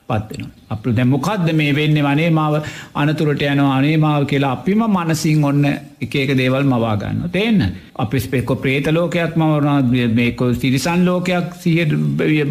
පත්වෙන. 0.10 0.48
අප 0.70 0.86
දැ 0.98 1.06
මොකක්ද 1.06 1.48
මේ 1.54 1.74
වෙන්න? 1.74 1.98
වනේ 2.08 2.30
මාව 2.40 2.56
අනතුරට 2.96 3.44
යනවා. 3.44 3.78
අනේ 3.78 3.98
මාව 3.98 4.28
කියලා 4.32 4.54
අපිම 4.58 4.84
මනසින් 4.88 5.44
ඔන්න 5.44 5.66
එකක 6.02 6.34
දේවල් 6.42 6.66
මවාගන්න. 6.66 7.24
තේන්න. 7.32 7.62
අපි 7.96 8.20
ස්පෙක්කො 8.20 8.56
ප්‍රේත 8.56 8.88
ලෝකයක් 8.98 9.38
මවරන 9.38 10.16
මේකො 10.16 10.54
සිරිසන් 10.56 11.06
ලෝකයක් 11.06 11.56
සියට 11.62 11.96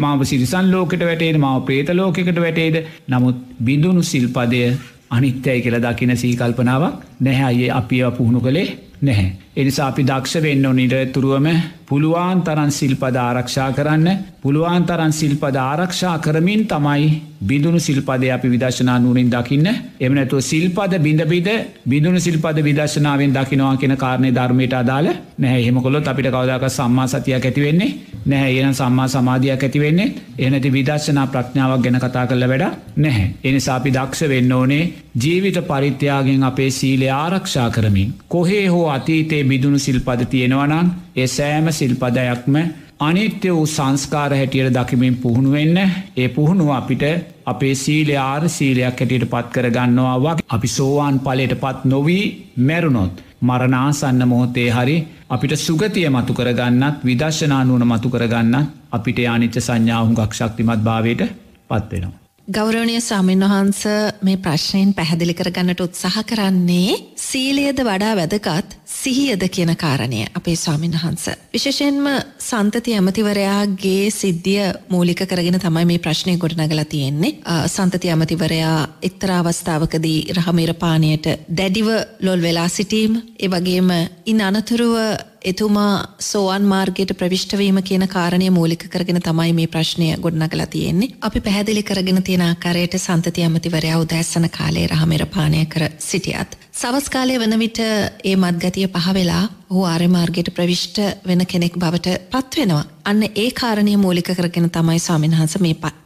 මාව 0.05 0.23
සිරිසන් 0.23 0.71
ලෝකට 0.71 1.05
වැටේද? 1.09 1.37
මාව 1.37 1.61
ප්‍රේත 1.69 1.93
ලෝකෙකට 1.93 2.41
වැටේද? 2.47 2.81
නමුත් 3.09 3.45
බිඳුණු 3.63 4.03
සිල්පදය 4.03 4.63
අනිත්‍යයි 5.09 5.61
කියල 5.61 5.77
දකින 5.81 6.15
සීකල්පනාවක් 6.17 7.01
නැහැ. 7.23 7.45
අයේ 7.45 7.71
අපි 7.71 8.03
පුහුණු 8.17 8.39
කළේ 8.39 8.67
නැහැ. 9.01 9.29
එනිසා 9.55 9.87
අපි 9.87 10.03
දක්ෂ 10.03 10.41
වෙන්න 10.41 10.67
නිට 10.75 11.13
තුරුවම 11.13 11.47
පුළුවන් 11.87 12.39
තරන් 12.41 12.71
සිල්පද 12.71 13.17
ආරක්ෂා 13.17 13.67
කරන්න. 13.71 14.07
පුළුවන් 14.41 14.85
තරන් 14.85 15.11
සිල්පද 15.11 15.57
ආරක්ෂා 15.61 16.15
කරමින් 16.19 16.63
තමයි 16.65 17.09
බිඳුණු 17.41 17.79
සිල්පද 17.79 18.23
අපි 18.29 18.47
විදශනා 18.49 18.97
නුවරින් 18.99 19.29
දකින්න. 19.29 19.67
එමනැතුව 19.99 20.41
සිල්පද 20.41 20.93
බිඳබිද 20.99 21.49
බිඳුණු 21.85 22.19
සිල්පද 22.19 22.57
විදශනාවෙන් 22.61 23.35
දකිනවා 23.35 23.75
කියෙන 23.77 23.95
කාරණය 23.95 24.31
ධර්මයට 24.31 24.73
අදාල 24.73 25.07
නැහැ. 25.37 25.61
හෙමකොලොත් 25.67 26.07
අපිට 26.07 26.29
කවදක 26.29 26.69
සම්මා 26.69 27.07
සතියක් 27.07 27.45
ඇතිවෙන්නේ 27.45 27.91
නැහැ. 28.25 28.57
එන 28.59 28.73
සම්මා 28.73 29.07
සමාධයක් 29.09 29.63
ඇතිවෙන්නේ 29.63 30.13
එනති 30.39 30.71
විදර්ශනා 30.71 31.27
ප්‍රඥාවක් 31.27 31.83
ගැන 31.83 31.99
කතා 31.99 32.25
කරල 32.25 32.47
වැඩ 32.47 32.65
නැහැ. 32.97 33.27
එනිසා 33.43 33.75
අපි 33.75 33.91
දක්ෂ 33.91 34.29
වෙන්න 34.29 34.51
ඕනේ 34.53 34.83
ජීවිත 35.15 35.61
පරිත්‍යයාගෙන් 35.63 36.43
අපේ 36.43 36.71
සීලය 36.71 37.12
ආරක්ෂා 37.15 37.69
කරමින්. 37.69 38.13
කොහේ 38.27 38.67
හෝ 38.67 38.85
අතීතයේ 38.89 39.43
බිදුණු 39.45 39.79
සිල්පද 39.79 40.21
තියෙනවනන් 40.27 40.93
ඒ 41.15 41.27
සෑම 41.29 41.67
සිල්පදයක්ම 41.71 42.55
අනිත්‍ය 43.01 43.49
වූ 43.49 43.65
සංස්කාර 43.67 44.31
හැටියට 44.31 44.73
දකිමින් 44.73 45.15
පුහුණුවෙන්න 45.17 45.77
ඒ 46.17 46.27
පුහුණුව 46.29 46.69
අපිට 46.71 47.03
අපේ 47.45 47.75
සීලය 47.75 48.15
ආර 48.19 48.49
සීලයක් 48.49 48.85
හැටියට 48.85 49.27
පත් 49.27 49.45
කරගන්නවා 49.49 50.17
වගේ 50.19 50.47
අපි 50.49 50.69
සෝවාන් 50.69 51.19
පලට 51.19 51.59
පත් 51.59 51.85
නොවී 51.85 52.25
මැරුණොත්. 52.59 53.15
මරණාසන්න 53.41 54.23
මොහොතේ 54.25 54.69
හරි 54.71 54.97
අපිට 55.29 55.53
සුගතිය 55.57 56.07
මතු 56.09 56.33
කරගන්නත් 56.33 57.05
විදශනානුවන 57.05 57.87
මතු 57.87 58.09
කරගන්න 58.09 58.67
අපිට 58.91 59.23
අනිච්ච 59.27 59.55
සංඥාහුගක් 59.59 60.33
ශක්තිමත් 60.33 60.81
භාවයට 60.81 61.23
පත්වෙනවා. 61.69 62.22
ගෞරවනය 62.47 62.99
සාමීන් 63.01 63.39
වහන්ස 63.39 63.83
මේ 64.21 64.37
ප්‍රශ්නයෙන් 64.37 64.93
පැහැදිලි 64.93 65.33
කරගන්නට 65.33 65.79
උත්සාහ 65.79 66.23
කරන්නේ 66.23 66.95
සීලයද 67.17 67.79
වඩා 67.79 68.15
වැදගත් 68.15 68.75
සිහියද 68.85 69.47
කියන 69.49 69.71
කාරණය 69.77 70.25
අපේ 70.35 70.55
ස්වාමීන් 70.55 70.91
වහන්ස. 70.93 71.29
විශේෂයෙන්ම 71.53 72.03
සන්තති 72.39 72.95
ඇමතිවරයාගේ 72.95 74.11
සිද්ධිය 74.11 74.73
මූලික 74.89 75.23
කරගෙන 75.23 75.59
තමයි 75.59 75.85
මේ 75.85 75.99
ප්‍රශ්නය 75.99 76.37
ගොඩනගලා 76.37 76.85
තියෙන්නේ. 76.85 77.39
සන්තති 77.67 78.09
ඇමතිවරයා 78.09 78.87
එක්තරා 79.01 79.39
අවස්ථාවකදී 79.39 80.33
රහමීර 80.33 80.73
පානයට 80.75 81.25
දැඩිව 81.49 81.87
ලොල් 82.19 82.41
වෙලා 82.41 82.67
සිටීම 82.69 83.21
ඒ 83.39 83.47
වගේම 83.47 83.89
ඉන් 84.25 84.41
අනතුරුව 84.41 84.95
එතුමා 85.43 86.15
සෝවන් 86.19 86.65
මාර්ගයට 86.71 87.11
ප්‍රවිෂ්ටවීම 87.17 87.77
කියන 87.83 88.07
කාරණය 88.07 88.49
මූලික 88.49 88.83
කරගෙන 88.89 89.21
තමයි 89.21 89.53
මේ 89.53 89.67
ප්‍රශ්නය 89.67 90.07
ගොඩනගලා 90.21 90.67
තියෙන්නේ. 90.67 91.09
අපි 91.21 91.41
පැහැදිලි 91.41 91.83
කරගෙන 91.83 92.23
තියෙන 92.23 92.41
ආකාරයට 92.41 92.97
සන්තති 92.97 93.43
ඇමතිවරයා 93.43 93.99
උදැස්සන 93.99 94.49
කාලේ 94.57 94.87
රහමෙර 94.87 95.25
පානය 95.25 95.65
කර 95.65 95.89
සිටියත්. 95.97 96.57
සවස් 96.71 97.09
කාලය 97.09 97.39
වන 97.39 97.59
විට 97.59 97.79
ඒ 97.79 98.35
මත්ගතිය 98.35 98.87
පහ 98.87 99.13
වෙලා 99.13 99.43
ඔහු 99.69 99.85
ආර්ය 99.85 100.07
මාර්ගයට 100.07 100.53
ප්‍රවිෂ්ට 100.55 100.99
වෙන 101.27 101.45
කෙනෙක් 101.45 101.77
බවට 101.77 102.17
පත්වෙනවා. 102.31 102.83
අන්න 103.05 103.23
ඒ 103.23 103.49
කාරණය 103.51 103.97
මූලික 103.97 104.31
කරගෙන 104.33 104.69
තමයි 104.69 104.99
ස්වාමින්වහන්ස 104.99 105.57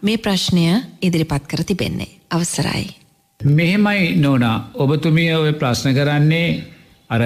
මේ 0.01 0.17
ප්‍රශ්නය 0.17 0.65
ඉදිරිපත් 1.01 1.47
කර 1.47 1.63
තිබෙන්නේ. 1.63 2.07
අවසරයි. 2.31 2.95
මෙහෙමයි 3.39 4.15
නෝනා 4.15 4.71
ඔබතුමිය 4.73 5.33
ඔය 5.33 5.53
ප්‍රශ්න 5.53 5.93
කරන්නේ 5.93 6.63
අර 7.09 7.21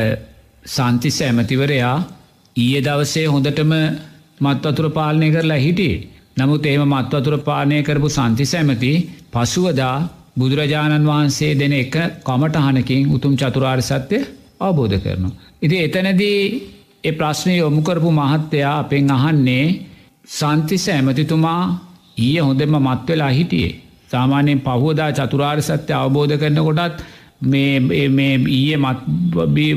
සන්තිස් 0.66 1.18
ඇමතිවරයා 1.22 1.98
ඊය 2.56 2.80
දවසේ 2.82 3.26
හොඳටම 3.26 3.74
මත්වතුර 4.42 4.88
පාලනය 4.90 5.28
කරලා 5.32 5.58
හිටියේ. 5.58 6.08
නමුත් 6.38 6.66
ඒම 6.66 6.84
මත්වතුර 6.88 7.36
පාලනය 7.40 7.78
කරපු 7.84 8.10
සන්තිස් 8.10 8.54
ඇමති 8.54 8.92
පසුවදා 9.32 9.96
බුදුරජාණන් 10.36 11.08
වහන්සේ 11.08 11.54
දෙන 11.54 11.74
එක 11.74 11.96
කමටහනකින් 12.22 13.10
උතුම් 13.10 13.34
චතුරාර් 13.36 13.82
සත්‍යය 13.82 14.22
අවබෝධ 14.60 14.98
කරනවා. 14.98 15.38
ඉති 15.62 15.78
එතනදී 15.78 16.42
ඒ 17.04 17.12
ප්‍රශ්නය 17.12 17.54
යොමුකරපු 17.56 18.10
මහත්තයා 18.12 18.74
අපෙන් 18.80 19.12
අහන්නේ 19.12 19.66
සන්තිස 20.30 20.86
ඇමතිතුමා 20.88 21.62
ඊය 22.18 22.40
හොඳෙම 22.40 22.74
මත්වෙලා 22.80 23.32
හිටියේ. 23.32 23.80
සාමානයෙන් 24.10 24.62
පහුවදා 24.62 25.12
චතුරාර් 25.12 25.60
සත්‍ය 25.62 25.92
අවබෝධ 25.94 26.36
කරන 26.38 26.60
කොටත් 26.60 26.98
මේ 27.42 28.36
ඊයේ 28.50 28.78
මත් 28.78 29.00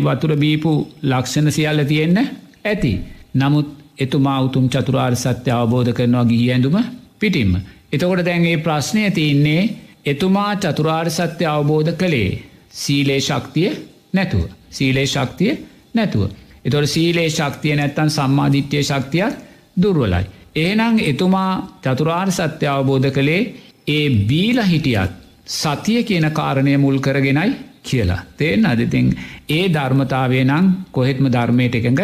වතුර 0.04 0.36
බීපු 0.36 0.72
ලක්ෂණ 1.02 1.52
සියල්ල 1.52 1.84
තියෙන්න 1.84 2.18
ඇති. 2.64 2.92
නමුත් 3.34 3.68
එතුමා 3.98 4.40
උතුම් 4.40 4.68
චතුරාර් 4.68 5.16
සත්‍ය 5.16 5.50
අවබෝධ 5.50 5.92
කරනවා 5.92 6.24
ගිහි 6.24 6.50
ඇඳුම 6.50 6.76
පිටිම්ම. 7.18 7.54
එතකොට 7.92 8.24
දැන්ගේ 8.24 8.56
ප්‍රශ්නය 8.58 9.10
තියන්නේ 9.10 9.62
එතුමා 10.06 10.52
චතුරාර් 10.56 11.10
සත්‍ය 11.10 11.44
අවබෝධ 11.46 11.92
කළේ 11.92 12.42
සීලේ 12.72 13.20
ශක්තිය 13.20 13.70
නැතුව. 14.12 14.44
සීලේ 14.70 15.06
ශක්තිය 15.06 15.52
නැතුව. 15.94 16.30
එතොට 16.64 16.86
සීලේ 16.86 17.28
ශක්තිය 17.30 17.76
නැත්තන් 17.76 18.10
සම්මාධිත්‍යය 18.10 18.82
ශක්තියක් 18.82 19.34
දුර්වලයි. 19.76 20.24
ඒනං 20.56 20.98
එතුමා 21.02 21.52
චතුරාර් 21.82 22.30
සත්‍ය 22.30 22.66
අවබෝධ 22.66 23.10
කළේ 23.10 23.42
ඒ 23.88 24.06
බීල 24.28 24.58
හිටියත් 24.62 25.23
සතිය 25.46 26.02
කියන 26.02 26.30
කාරණය 26.32 26.76
මුල් 26.76 26.98
කරගෙනයි 26.98 27.56
කියලා. 27.82 28.22
තේෙන් 28.36 28.66
අදතින් 28.66 29.16
ඒ 29.48 29.68
ධර්මතාවේ 29.68 30.44
නං 30.44 30.66
කොහෙත්ම 30.90 31.26
ධර්මයට 31.28 31.74
එකඟ 31.74 32.02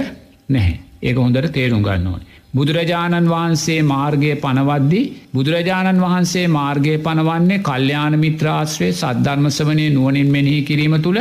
නැහැ. 0.48 0.80
ඒක 1.02 1.16
හොඳට 1.16 1.52
තේරුම් 1.52 1.82
ගන්න 1.82 2.06
ඕන. 2.06 2.20
බුදුරජාණන් 2.52 3.28
වහන්සේ 3.28 3.82
මාර්ගය 3.84 4.32
පනවද්දි 4.36 5.00
බුදුරජාණන් 5.34 6.00
වහන්සේ 6.00 6.46
මාර්ගය 6.48 6.98
පනවන්නේ 6.98 7.60
කල්්‍යාන 7.60 8.18
මිත්‍රාශ්‍රය 8.18 8.88
සද්ධර්මසවනය 8.92 9.86
නුවනින් 9.90 10.28
මෙනෙහි 10.28 10.60
කිරීම 10.62 10.96
තුළ 10.98 11.20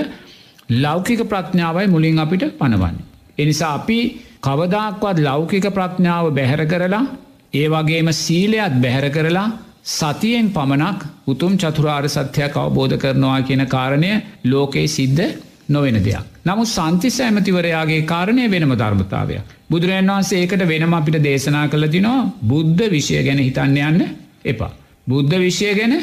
ලෞකික 0.78 1.22
ප්‍රඥාවයි 1.26 1.88
මුලින් 1.88 2.20
අපිට 2.20 2.44
පනවන්නේ. 2.54 3.06
එනිසා 3.38 3.74
අපි 3.74 4.00
කවදක්වත් 4.42 5.18
ලෞකික 5.20 5.66
ප්‍රඥාව 5.70 6.26
බැහැර 6.32 6.64
කරලා 6.66 7.04
ඒ 7.54 7.68
වගේම 7.68 8.10
සීලයත් 8.16 8.76
බැහැර 8.78 9.10
කරලා 9.10 9.48
සතියෙන් 9.90 10.48
පමණක් 10.50 11.00
උතුම් 11.28 11.54
චතුරාර් 11.58 12.06
සත්‍යයක් 12.08 12.56
අවබෝධ 12.56 12.96
කරනවා 12.98 13.38
කියන 13.42 13.64
කාරණය 13.68 14.12
ලෝකයේ 14.46 14.88
සිද්ධ 14.88 15.24
නොවෙන 15.70 15.98
දෙයක්. 16.00 16.26
නමුත් 16.46 16.70
සන්තිස 16.70 17.18
ඇමතිවරයාගේ 17.20 18.02
කාරණය 18.04 18.46
වෙනම 18.48 18.74
ධර්මතාවයක්. 18.74 19.42
බුදුරන් 19.70 20.12
වහන්සේ 20.12 20.42
ඒකට 20.42 20.64
වෙනම 20.68 20.94
අපිට 20.94 21.18
දේශනා 21.24 21.66
කළ 21.68 21.88
තිනවා 21.96 22.22
බුද්ධ 22.44 22.84
විෂය 22.88 23.24
ගැන 23.24 23.40
හිතන්න 23.40 23.78
යන්න 23.80 24.02
එපා. 24.46 24.72
බුද්ධ 25.08 25.36
විෂය 25.38 25.74
ගැන 25.80 25.96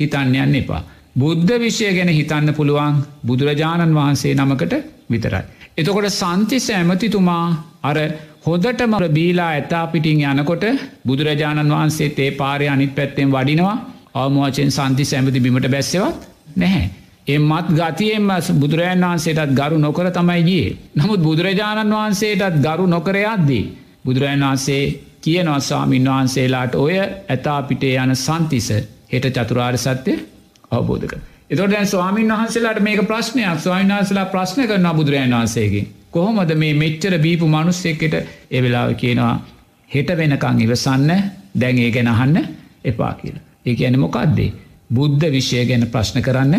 හිතන්න 0.00 0.34
යන්න 0.36 0.60
එපා. 0.62 0.82
බුද්ධ 1.16 1.52
විෂය 1.58 1.92
ගැන 1.96 2.10
හිතන්න 2.10 2.54
පුළුවන් 2.54 2.96
බුදුරජාණන් 3.26 3.96
වහන්සේ 3.98 4.34
නමකට 4.34 4.74
විතරයි. 5.10 5.44
එතකොට 5.76 6.08
සන්තිස 6.12 6.66
ඇමතිතුමා 6.70 7.44
අර 7.82 7.98
හොදටම 8.44 8.94
බීලා 9.10 9.50
ඇතා 9.50 9.86
පිටිං 9.86 10.20
යනකොට 10.22 10.64
බුදුරජාණන් 11.06 11.70
වහන්සේ 11.70 12.08
තේ 12.10 12.30
පාරය 12.32 12.66
අනිත් 12.68 12.92
පැත්තෙන් 12.94 13.30
වඩිනවා 13.30 13.76
අවමෝචෙන් 14.16 14.70
සන්ති 14.70 15.04
සැමති 15.04 15.40
බිමට 15.40 15.68
බැස්සවත් 15.68 16.28
නැහැ. 16.56 16.84
එමත් 17.26 17.68
ගතියෙන්ම 17.72 18.28
බුදුරජාන් 18.54 19.00
වහන්සේටත් 19.02 19.54
ගරු 19.54 19.78
නොකර 19.78 20.10
තමයි 20.10 20.42
ගිය. 20.42 20.66
නමුත් 20.94 21.20
බුදුරජාණන් 21.20 21.94
වහන්සේටත් 21.94 22.60
ගරු 22.60 22.86
නොකරයක්දී. 22.88 23.64
බුදුරජන් 24.04 24.42
වහන්සේ 24.42 24.82
කියනවා 25.20 25.60
ස්වාමීන් 25.62 26.04
වහන්සේලාට 26.06 26.74
ඔය 26.76 26.98
ඇතා 26.98 27.60
පිටේ 27.62 27.96
යන 27.96 28.16
සන්තිස 28.16 28.68
හෙට 29.12 29.26
චතුරාර් 29.32 29.78
සත්‍යය 29.78 30.18
අවබෝධක. 30.70 31.14
එතොට 31.50 31.70
දැන් 31.70 31.86
ස්වාමීන් 31.88 32.28
වහන්සේලාට 32.30 32.80
මේක 32.80 33.00
ප්‍රශ්නයක් 33.04 33.60
ස්වාමීන් 33.60 33.94
වහන්සලා 33.94 34.26
ප්‍රශ්න 34.26 34.66
කරන 34.66 34.90
බුදුරජන් 34.94 35.32
වහන්සේගේ. 35.32 35.86
කොහොමද 36.14 36.52
මේ 36.56 36.74
මෙච්චර 36.74 37.14
බීපු 37.18 37.46
මනුස්සෙක්කට 37.48 38.14
එවෙලාව 38.50 38.90
කියනවා 38.94 39.34
හෙට 39.90 40.10
වෙනකං 40.12 40.60
ඉවසන්න 40.60 41.10
දැන් 41.54 41.78
ඒ 41.78 41.90
ගැන 41.90 42.08
අහන්න 42.08 42.36
එපා 42.84 43.12
කියල. 43.14 43.36
ඒ 43.66 43.74
ඇන 43.80 43.98
මොකක්දේ. 43.98 44.52
බුද්ධ 44.90 45.26
විෂය 45.28 45.64
ගැන 45.64 45.86
ප්‍රශ්න 45.88 46.22
කරන්න 46.22 46.54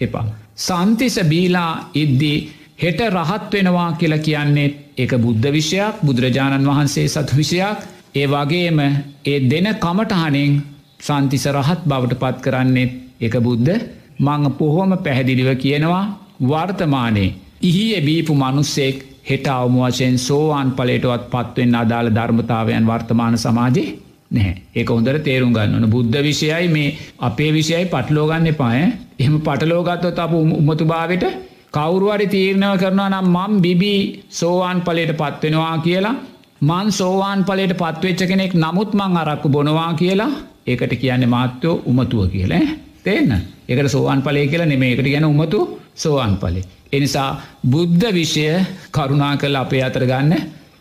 එපා. 0.00 0.26
සන්තිස 0.58 1.16
බීලා 1.24 1.72
ඉද්දී 1.94 2.38
හෙට 2.78 3.00
රහත් 3.10 3.52
වෙනවා 3.52 3.90
කියලා 3.92 4.18
කියන්නේ 4.20 4.68
ඒක 4.96 5.12
බුද්ධ 5.18 5.48
විෂයක් 5.50 6.02
බුදුරජාණන් 6.02 6.68
වහන්සේ 6.68 7.08
සතු 7.08 7.36
විෂයක් 7.36 7.78
ඒ 8.14 8.26
වගේම 8.26 8.78
ඒ 9.24 9.38
දෙන 9.50 9.68
කමටහනෙන් 9.76 10.54
සන්තිස 11.00 11.44
රහත් 11.48 11.82
බවට 11.84 12.20
පත් 12.22 12.36
කරන්නේ 12.40 12.94
එක 13.20 13.34
බුද්ධ 13.40 13.74
මං 14.20 14.42
පොහොම 14.52 14.92
පැහැදිලිව 14.98 15.50
කියනවා 15.56 16.04
වර්තමානයේ 16.42 17.36
ඉහිය 17.60 18.00
බීපු 18.00 18.34
මනුස්සෙක් 18.34 18.96
හෙට 19.24 19.46
අවමුවශයෙන් 19.48 20.18
සෝවාන් 20.18 20.70
පලේටවත් 20.72 21.24
පත්වෙන් 21.30 21.74
අදාළ 21.74 22.08
ධර්මතාවයන් 22.10 22.86
වර්තමාන 22.86 23.38
සමාජයේ 23.38 23.88
නැහැ. 24.30 24.54
ඒක 24.74 24.88
හොඳර 24.88 25.18
තේරුම් 25.20 25.52
ගන්නවන 25.52 25.90
බුද්ධ 25.90 26.18
විෂයයි 26.20 26.68
මේ 26.68 26.94
අපේ 27.20 27.50
විෂයයි 27.52 27.84
පටලෝගන්න 27.86 28.48
පාය 28.54 28.80
එහම 29.18 29.34
පටලෝගත්තොත් 29.40 30.18
අප 30.18 30.32
උමතු 30.32 30.84
භාවට 30.84 31.24
කවුරුවරි 31.72 32.26
තීරණව 32.28 32.74
කරනවා 32.76 33.08
නම් 33.10 33.28
මම් 33.28 33.54
බිබී 33.60 34.00
සෝවාන් 34.30 34.80
පලට 34.80 35.14
පත්වෙනවා 35.16 35.76
කියලා 35.78 36.16
මන් 36.62 36.88
සෝවාන් 36.92 37.40
පලට 37.44 37.74
පත්වෙච්ච 37.74 38.22
කෙනෙක් 38.24 38.52
නමුත් 38.56 38.90
මං 38.94 39.16
අරක්කු 39.16 39.48
බොනවා 39.48 39.92
කියලා 39.94 40.32
ඒකට 40.66 40.94
කියන්නේ 40.96 41.28
මාත්‍යයෝ 41.28 41.82
උමතුව 41.86 42.22
කියලා 42.28 42.66
තේන්න 43.04 43.32
ඒකට 43.68 43.88
සෝවාන් 43.88 44.22
පලය 44.22 44.46
කියලා 44.46 44.66
නෙමේකට 44.66 45.06
ගැන 45.06 45.26
උමතු 45.26 45.60
සෝවාන් 45.96 46.36
පලේ 46.36 46.68
එනිසා 46.92 47.30
බුද්ධ 47.66 48.06
විෂය 48.10 48.46
කරුණා 48.90 49.34
කළ 49.36 49.56
අපේ 49.56 49.82
අතර 49.82 50.04
ගන්න 50.04 50.32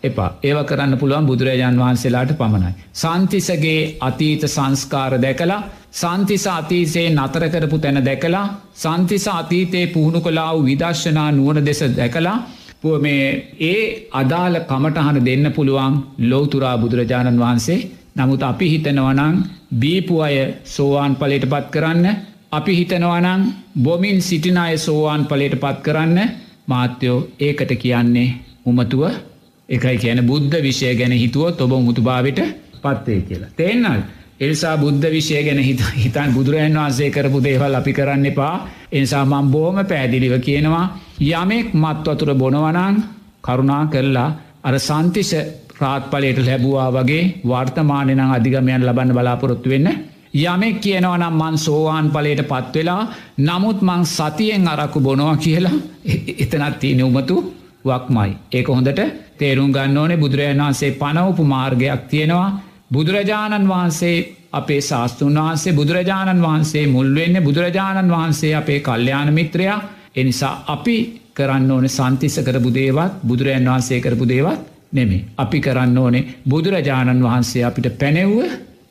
එපා. 0.04 0.30
ඒව 0.42 0.60
කරන්න 0.64 0.94
පුළුවන් 0.96 1.26
බුදුරජාන් 1.26 1.76
වහන්සේලාට 1.76 2.32
පමණයි. 2.34 2.72
සන්තිසගේ 2.94 3.82
අතීත 4.02 4.44
සංස්කාර 4.48 5.14
දැකලා 5.18 5.62
සන්තිස 5.94 6.46
අතීසේ 6.50 7.08
නතර 7.12 7.44
කරපු 7.48 7.78
තැන 7.78 8.00
දැකලා 8.02 8.46
සන්තිස 8.76 9.26
අතීතයේ 9.30 9.88
පුහුණු 9.88 10.20
කලා 10.22 10.50
වූ 10.50 10.66
විදර්ශනා 10.66 11.30
නුවන 11.32 11.60
දෙස 11.62 11.82
දැකලා 11.94 12.38
මේ 12.98 13.24
ඒ 13.62 13.82
අදාළ 14.14 14.58
කමටහන 14.64 15.18
දෙන්න 15.22 15.46
පුළුවන් 15.52 15.96
ලෝතුරා 16.24 16.76
බුදුරජාණන් 16.78 17.40
වහන්සේ 17.40 17.80
නමුත් 18.18 18.44
අපි 18.44 18.68
හිතනවනං 18.70 19.36
බීපු 19.76 20.16
අය 20.22 20.38
සෝවාන් 20.66 21.14
පලට 21.16 21.46
පත් 21.46 21.68
කරන්න 21.74 22.06
අපි 22.52 22.74
හිතනවනං 22.76 23.42
බොමින් 23.80 24.22
සිටින 24.22 24.58
අය 24.58 24.78
සෝවාන් 24.80 25.26
පලට 25.26 25.60
පත් 25.60 25.78
කරන්න 25.82 26.20
මාත්‍යයෝ 26.68 27.18
ඒකට 27.40 27.72
කියන්නේ 27.76 28.30
උමතුව 28.66 29.04
එකයි 29.70 29.98
කියන 29.98 30.22
බුද්ධ 30.24 30.56
විෂය 30.60 30.96
ගැන 30.96 31.14
හිතුවොත් 31.14 31.62
ඔබ 31.62 31.74
මුතුභාවට 31.80 32.40
පත්වේ 32.84 33.22
කියලා. 33.22 33.50
තේන්නල් 33.52 34.02
එල්සා 34.40 34.76
බුද්ධ 34.78 35.08
විෂය 35.08 35.44
ගැන 35.44 35.60
හිත 35.60 35.82
හිතන් 35.96 36.34
බුදුරජන් 36.34 36.76
වහන්සේ 36.76 37.10
කරපු 37.10 37.40
දේවල් 37.42 37.76
අපි 37.76 37.94
කරන්න 37.94 38.26
එපා 38.26 38.56
එනිසා 38.92 39.26
මං 39.26 39.52
බෝම 39.52 39.78
පැදිලිව 39.86 40.36
කියනවා 40.40 40.86
යමෙක් 41.22 41.68
මත් 41.76 42.06
වතුර 42.08 42.34
බොනවනං 42.36 42.96
කරුණා 43.44 43.84
කරලා 43.88 44.30
අර 44.64 44.76
සන්තිෂ 44.80 45.32
ප්‍රාත්පලයට 45.80 46.40
ලැබවා 46.42 46.90
වගේ 46.94 47.24
වර්තමානනං 47.46 48.22
අධිගමයන් 48.28 48.84
ලබන්න 48.84 49.14
බලාපොරොත්තු 49.14 49.70
වෙන්න. 49.70 49.90
යමෙක් 50.36 50.80
කියනවනම් 50.80 51.34
මන් 51.34 51.58
සෝවාන් 51.58 52.08
පලට 52.12 52.44
පත්වෙලා 52.46 53.02
නමුත් 53.40 53.80
මං 53.82 54.04
සතියෙන් 54.08 54.68
අරක්කු 54.68 55.00
බොනවා 55.00 55.36
කියලා 55.38 55.76
එතනත් 56.44 56.80
තියන 56.80 57.04
උමතු 57.04 57.36
වක්මයි. 57.86 58.32
ඒක 58.52 58.68
හොඳට 58.70 59.02
තේරුම් 59.38 59.72
ගන්න 59.72 59.98
ඕනේ. 59.98 60.18
බුදුරජාණන් 60.18 60.62
වහන්සේ 60.62 60.92
පනවපු 60.94 61.44
මාර්ගයක් 61.46 62.02
තියෙනවා. 62.10 62.50
බුදුරජාණන් 62.94 63.70
වහන්සේ 63.70 64.18
අපේ 64.52 64.82
ශාස්තෘන් 64.82 65.38
වහන්සේ 65.38 65.74
බුදුරජාණන් 65.74 66.42
වහන්සේ 66.42 66.88
මුල්වෙන්න 66.88 67.44
බුදුරජාණන් 67.44 68.12
වහන්සේ 68.12 68.56
අපේ 68.56 68.80
කල්්‍යයාන 68.80 69.34
මිත්‍රයා. 69.34 69.80
එනිසා 70.16 70.54
අපි 70.68 70.98
කරන්න 71.34 71.72
ඕන 71.72 71.90
සන්තිස්ස 71.90 72.40
කරපු 72.40 72.74
දේවත් 72.74 73.22
බුදුරජන් 73.24 73.70
වහන්සේ 73.70 74.02
කරපු 74.02 74.28
දේවත් 74.28 74.77
නෙමේ. 74.92 75.26
අපි 75.38 75.60
කරන්න 75.60 75.98
ඕනේ 75.98 76.28
බුදුරජාණන් 76.50 77.24
වහන්සේ 77.24 77.64
අපිට 77.64 77.88
පැනෙව්ව 78.00 78.40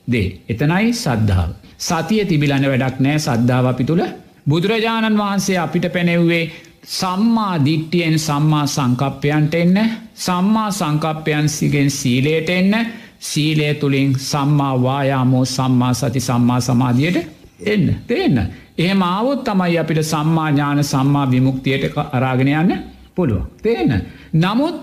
දේ. 0.07 0.29
එතනයි 0.49 0.93
සද්ධාව. 0.95 1.51
සතිය 1.79 2.25
තිබිලන 2.25 2.65
වැඩක් 2.65 3.01
නෑ 3.01 3.19
සද්ධාව 3.19 3.67
අපි 3.67 3.85
තුළ 3.85 4.05
බුදුරජාණන් 4.47 5.19
වහන්සේ 5.19 5.59
අපිට 5.59 5.87
පැනෙව්වේ 5.93 6.45
සම්මා 6.91 7.55
දිට්ටියෙන් 7.65 8.19
සම්මා 8.19 8.67
සංකප්පයන්ට 8.67 9.55
එන්න 9.55 9.79
සම්මා 10.17 10.71
සංකප්පයන් 10.71 11.49
සිගෙන් 11.49 11.91
සීලයට 11.91 12.51
එන්න 12.51 12.75
සීලය 13.21 13.75
තුළින් 13.75 14.13
සම්මා 14.21 14.75
වායාමෝ 14.83 15.45
සම්මා 15.47 15.95
සති 15.95 16.21
සම්මා 16.21 16.61
සමාධියට 16.61 17.19
එන්න 17.65 17.87
තියන්න. 18.07 18.39
එහෙම 18.79 19.03
ආවොත් 19.03 19.45
තමයි 19.45 19.79
අපිට 19.79 20.03
සම්මා 20.05 20.51
ඥාන 20.51 20.85
සම්මා 20.85 21.31
විමුක්තියට 21.31 21.99
අරාගෙන 22.13 22.49
යන්න 22.51 22.83
පුළුව. 23.15 23.43
තියන්න. 23.63 23.93
නමුත් 24.35 24.77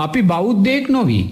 අපි 0.00 0.20
බෞද්ධයෙක් 0.22 0.86
නොවී. 0.88 1.24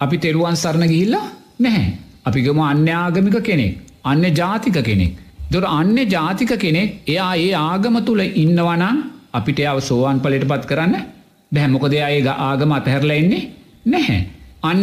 අපි 0.00 0.16
තෙරුවන් 0.18 0.56
සරණ 0.56 0.92
ගිහිල්ලා 0.92 1.26
නැහැ. 1.60 1.86
අපිගම 2.26 2.60
අන්‍යාගමික 2.62 3.38
කෙනෙක්. 3.42 3.72
අන්න 4.04 4.24
ජාතික 4.32 4.78
කෙනෙක්. 4.80 5.16
දොර 5.50 5.64
අන්න 5.70 5.96
ජාතික 6.08 6.52
කෙනෙක් 6.56 6.90
එයා 7.06 7.32
ඒ 7.36 7.50
ආගම 7.62 7.96
තුළ 8.04 8.22
ඉන්නවනම් 8.42 8.98
අපිට 9.32 9.58
අව 9.64 9.80
සෝවාන් 9.80 10.20
පලට 10.20 10.46
පත් 10.48 10.64
කරන්න 10.66 10.94
බැහැමොකද 11.52 11.94
අය 12.02 12.20
ආගම 12.28 12.70
අතහැරලා 12.72 13.18
එන්නේ 13.22 13.42
නැහැ. 13.86 14.20
අන්න 14.62 14.82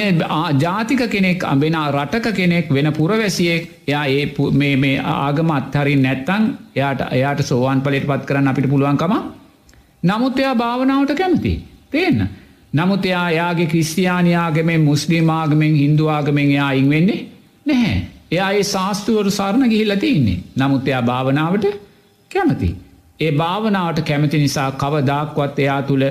ජාතික 0.58 1.02
කෙනෙක් 1.08 1.44
අබෙන 1.44 1.76
රටක 1.88 2.28
කෙනෙක් 2.34 2.66
වෙන 2.70 2.92
පුරවැසියෙක් 2.92 3.64
එයා 3.88 4.06
ඒ 4.08 4.76
මේ 4.76 4.96
ආගම 5.16 5.52
අත්හරින් 5.52 6.02
නැත්තං 6.02 6.44
එයාට 6.76 7.02
එයාට 7.12 7.42
සෝවාන් 7.44 7.82
පලට 7.82 8.08
පත් 8.08 8.24
කරන්න 8.26 8.48
අපිට 8.48 8.70
පුළුවන්කම 8.70 9.14
නමුත් 10.04 10.40
එයා 10.40 10.56
භාවනාවට 10.56 11.16
කැමති. 11.16 11.54
තියන්න. 11.92 12.20
නමුත් 12.74 13.06
එයා 13.06 13.30
යාගේ 13.32 13.66
ක්‍රිස්තියානයාගමෙන් 13.66 14.82
මුස්ලිමාගමෙන් 14.82 15.76
හින්දුවාගමෙන් 15.76 16.50
එයා 16.50 16.72
ඉං 16.72 16.90
වෙන්නේ 16.90 17.20
නැහැ. 17.66 17.98
එයා 18.32 18.52
ඒ 18.52 18.64
ශාස්තුවරු 18.66 19.32
සරණ 19.32 19.70
ගිහිල්ලති 19.70 20.12
ඉන්නේ. 20.12 20.40
නමුත් 20.58 20.88
එයා 20.88 21.02
භාවනාවට 21.04 21.66
කැමති. 22.32 22.70
ඒ 23.20 23.32
භාවනාවට 23.34 24.02
කැමති 24.02 24.38
නිසා 24.38 24.72
කවදක්වත් 24.74 25.60
එයා 25.60 25.82
තුළ 25.82 26.06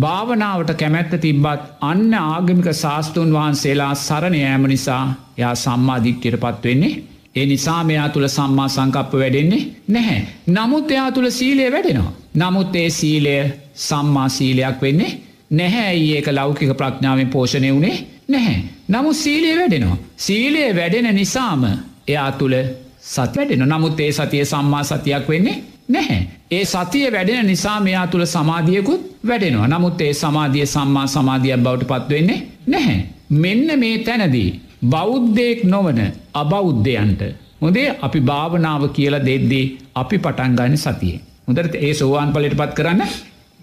භාවනාවට 0.00 0.70
කැමැත්ත 0.74 1.16
තිබ්බත් 1.20 1.66
අන්න 1.82 2.14
ආගමික 2.16 2.68
ශාස්තෘන් 2.74 3.32
වහන්සේලා 3.32 3.94
සරණ 3.96 4.34
යෑම 4.34 4.64
නිසා 4.66 5.02
යා 5.38 5.54
සම්මාධික්්‍යයට 5.56 6.40
පත්වෙන්නේ 6.40 6.94
ඒ 7.36 7.46
නිසා 7.46 7.84
මෙයා 7.84 8.08
තුළ 8.08 8.28
සම්මා 8.28 8.68
සංකප්ප 8.68 9.12
වැඩෙන්නේ 9.14 9.62
නැහැ. 9.88 10.20
නමුත් 10.48 10.90
එයා 10.90 11.10
තුළ 11.12 11.30
සීලය 11.32 11.70
වැඩෙනවා. 11.72 12.12
නමුත් 12.36 12.76
ඒ 12.76 12.90
සීලය 12.92 13.36
සම්මා 13.82 14.28
සීලයක් 14.28 14.82
වෙන්නේ 14.82 15.12
නැහැ 15.54 15.86
ඇයි 15.86 16.16
ඒක 16.16 16.28
ලෞකික 16.28 16.72
ප්‍රඥාවෙන් 16.76 17.28
පෝෂණය 17.28 17.70
වුණේ 17.70 17.96
නැහැ. 18.28 18.56
නමුත් 18.88 19.16
සීලය 19.16 19.50
වැඩෙනවා. 19.58 19.98
සීලය 20.18 20.62
වැඩෙන 20.76 21.14
නිසාම 21.14 21.62
එයා 22.08 22.32
තුළ 22.32 22.56
සත් 23.04 23.36
වැඩෙන 23.36 23.64
නමුත් 23.66 24.00
ඒ 24.00 24.12
සතිය 24.12 24.44
සම්මා 24.44 24.84
සතියක් 24.84 25.28
වෙන්නේ 25.28 25.62
නැහැ. 25.88 26.20
ඒ 26.50 26.64
සතිය 26.64 27.06
වැඩෙන 27.12 27.46
නිසා 27.46 27.78
මෙයා 27.80 28.06
තුළ 28.06 28.26
සමාධියකුත් 28.26 29.02
වැඩෙනවා. 29.26 29.68
නමුත් 29.68 30.00
ඒ 30.00 30.12
සමාධිය 30.14 30.66
සම්මා 30.66 31.06
සමාධියක් 31.08 31.60
බවට 31.60 31.86
පත්වවෙන්නේ 31.86 32.40
නැහැ. 32.66 32.98
මෙන්න 33.30 33.78
මේ 33.78 33.98
තැනදී. 34.00 34.60
බෞද්ධයෙක් 34.86 35.64
නොවන 35.64 36.00
අබෞද්ධයන්ට. 36.34 37.22
හොදේ 37.60 37.88
අපි 38.02 38.20
භාවනාව 38.22 38.82
කියලා 38.88 39.26
දෙද්දී 39.26 39.64
අපි 39.94 40.18
පටන්ගන්න 40.18 40.76
සතියේ. 40.78 41.20
හොදට 41.48 41.74
ඒ 41.76 41.94
සෝවාන් 41.94 42.32
පලට 42.32 42.56
පත් 42.56 42.74
කරන්න 42.74 43.02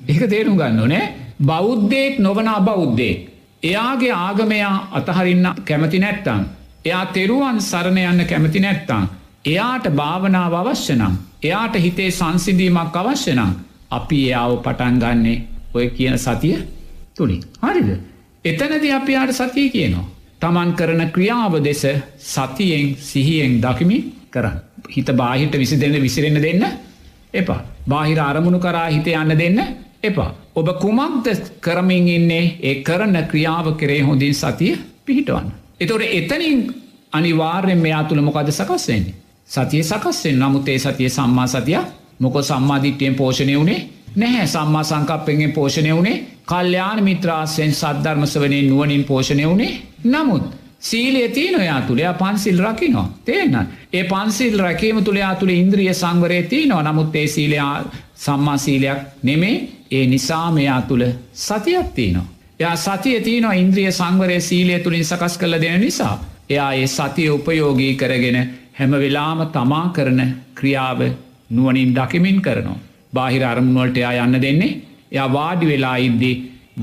එක 0.08 0.22
තේරුම් 0.30 0.58
ගන්න 0.58 0.80
ඕනේ 0.80 1.06
බෞද්ධයෙක් 1.42 2.20
නොවන 2.20 2.48
අබෞද්ධයෙක්. 2.50 3.20
එයාගේ 3.64 4.12
ආගමයා 4.12 4.76
අතහරින්න 4.92 5.48
කැමති 5.66 6.00
නැත්තං. 6.00 6.46
එයා 6.86 7.06
තෙරුවන් 7.08 7.62
සරණ 7.62 7.98
යන්න 8.04 8.26
කැමති 8.26 8.60
නැත්තං. 8.60 9.10
එයාට 9.46 9.86
භාවනාව 9.92 10.54
අවශ්‍යනම්. 10.56 11.14
එයාට 11.44 11.76
හිතේ 11.76 12.12
සංසිදීමක් 12.12 12.96
අවශ්‍යනම්. 12.96 13.52
අපි 13.90 14.18
එයාව 14.28 14.58
පටන්ගන්නේ 14.58 15.42
ඔය 15.74 15.90
කියන 15.90 16.18
සතිය 16.18 16.58
තුළින්. 17.16 17.44
හරිද. 17.62 17.90
එතනද 18.46 18.86
අපි 18.92 19.16
අයට 19.16 19.34
සතිය 19.34 19.70
කියනවා. 19.70 20.06
තමන් 20.40 20.74
කරන 20.74 21.02
ක්‍රියාව 21.12 21.54
දෙස 21.64 21.86
සතියෙන් 22.20 22.96
සිහියෙන් 23.00 23.62
දකිමි 23.62 23.98
කරන්න. 24.32 24.58
හිත 24.90 25.10
බාහිට 25.12 25.54
විසි 25.54 25.78
දෙන්න 25.78 26.02
විසිරෙන 26.02 26.42
දෙන්න 26.42 26.66
එපා. 27.34 27.62
බාහිර 27.88 28.20
අරමුණු 28.22 28.60
කරා 28.60 28.90
හිත 28.90 29.08
යන්න 29.08 29.38
දෙන්න 29.38 29.60
එපා. 30.04 30.34
ඔබ 30.56 30.68
කුමක්ද 30.80 31.28
කරමින් 31.60 32.08
ඉන්නේ? 32.08 32.58
ඒ 32.62 32.76
කරන 32.82 33.18
ක්‍රියාව 33.28 33.76
කරේ 33.76 34.02
හොඳින් 34.02 34.34
සතිය 34.34 34.78
පිහිටවන්න. 35.06 35.52
එතොට 35.80 36.02
එතනින් 36.02 36.60
අනිවාර්යෙන් 37.12 37.78
මෙයා 37.78 38.04
තුළ 38.04 38.22
මොකද 38.22 38.52
සකස්වෙන්නේ. 38.52 39.16
සතිය 39.48 39.84
සකස්වෙන් 39.84 40.40
නමුත් 40.40 40.68
ඒ 40.68 40.80
සතිය 40.80 41.10
සම්මා 41.10 41.48
සතිය 41.48 41.80
මොක 42.20 42.36
සම්මාධිට්‍යයෙන් 42.42 43.16
පෝෂණය 43.16 43.58
වුණේ 43.58 43.90
නැහැ. 44.16 44.48
සම්මා 44.48 44.84
සංකප්පෙන්ගෙන් 44.84 45.52
පෝෂණය 45.52 45.94
වුණේ 45.94 46.24
කල්්‍යයාන 46.46 47.04
මිත්‍රාසයෙන් 47.04 47.74
සද්ධර්මස 47.74 48.40
වනේ 48.40 48.64
නුවනින් 48.64 49.04
පෝෂණය 49.04 49.46
වුණේ 49.46 49.82
නමුත් 50.06 50.44
සීලේ 50.80 51.28
තියනොයා 51.30 51.82
තුළයා 51.82 52.14
පන්සිල් 52.14 52.60
රකිනවා 52.60 53.10
තේන්න 53.26 53.56
ඒ 53.94 54.04
පන්සිල් 54.04 54.60
රැකීම 54.60 55.04
තුළයා 55.04 55.36
තුළ 55.36 55.50
ඉන්ද්‍රිය 55.52 55.94
සංවරය 55.94 56.44
තියනවා. 56.44 56.84
නමුත් 56.84 57.16
ඒ 57.16 57.28
සීලයා 57.28 57.84
සම්මා 58.22 58.58
සීලයක් 58.58 59.00
නෙමේ 59.24 59.56
ඒ 59.92 60.06
නිසා 60.08 60.48
මෙයා 60.52 60.82
තුළ 60.90 61.06
සතියක් 61.46 61.88
තියනවා. 61.96 62.28
එයා 62.60 62.76
සතිය 62.78 63.18
තියනවා 63.28 63.56
ඉන්ද්‍රිය 63.62 63.92
සංවරය 63.92 64.38
සීලය 64.42 64.80
තුළින් 64.80 65.06
සකස් 65.06 65.36
කළ 65.38 65.56
දෙන 65.64 65.82
නිසා. 65.82 66.16
එයා 66.50 66.72
ඒ 66.74 66.88
සතිය 66.88 67.30
උපයෝගී 67.30 67.94
කරගෙන 67.96 68.38
හැම 68.80 68.94
වෙලාම 69.04 69.42
තමා 69.56 69.84
කරන 69.96 70.22
ක්‍රියාව 70.56 71.02
නුවනින් 71.50 71.92
දකිමින් 71.98 72.40
කරනවා. 72.42 72.80
බාහිර 73.14 73.44
අරමුණුවලට 73.52 73.98
එයා 73.98 74.26
යන්න 74.26 74.42
දෙන්නේ 74.46 74.72
එයා 75.12 75.30
වාඩි 75.34 75.72
වෙලා 75.72 75.98
ඉද්දී 76.08 76.36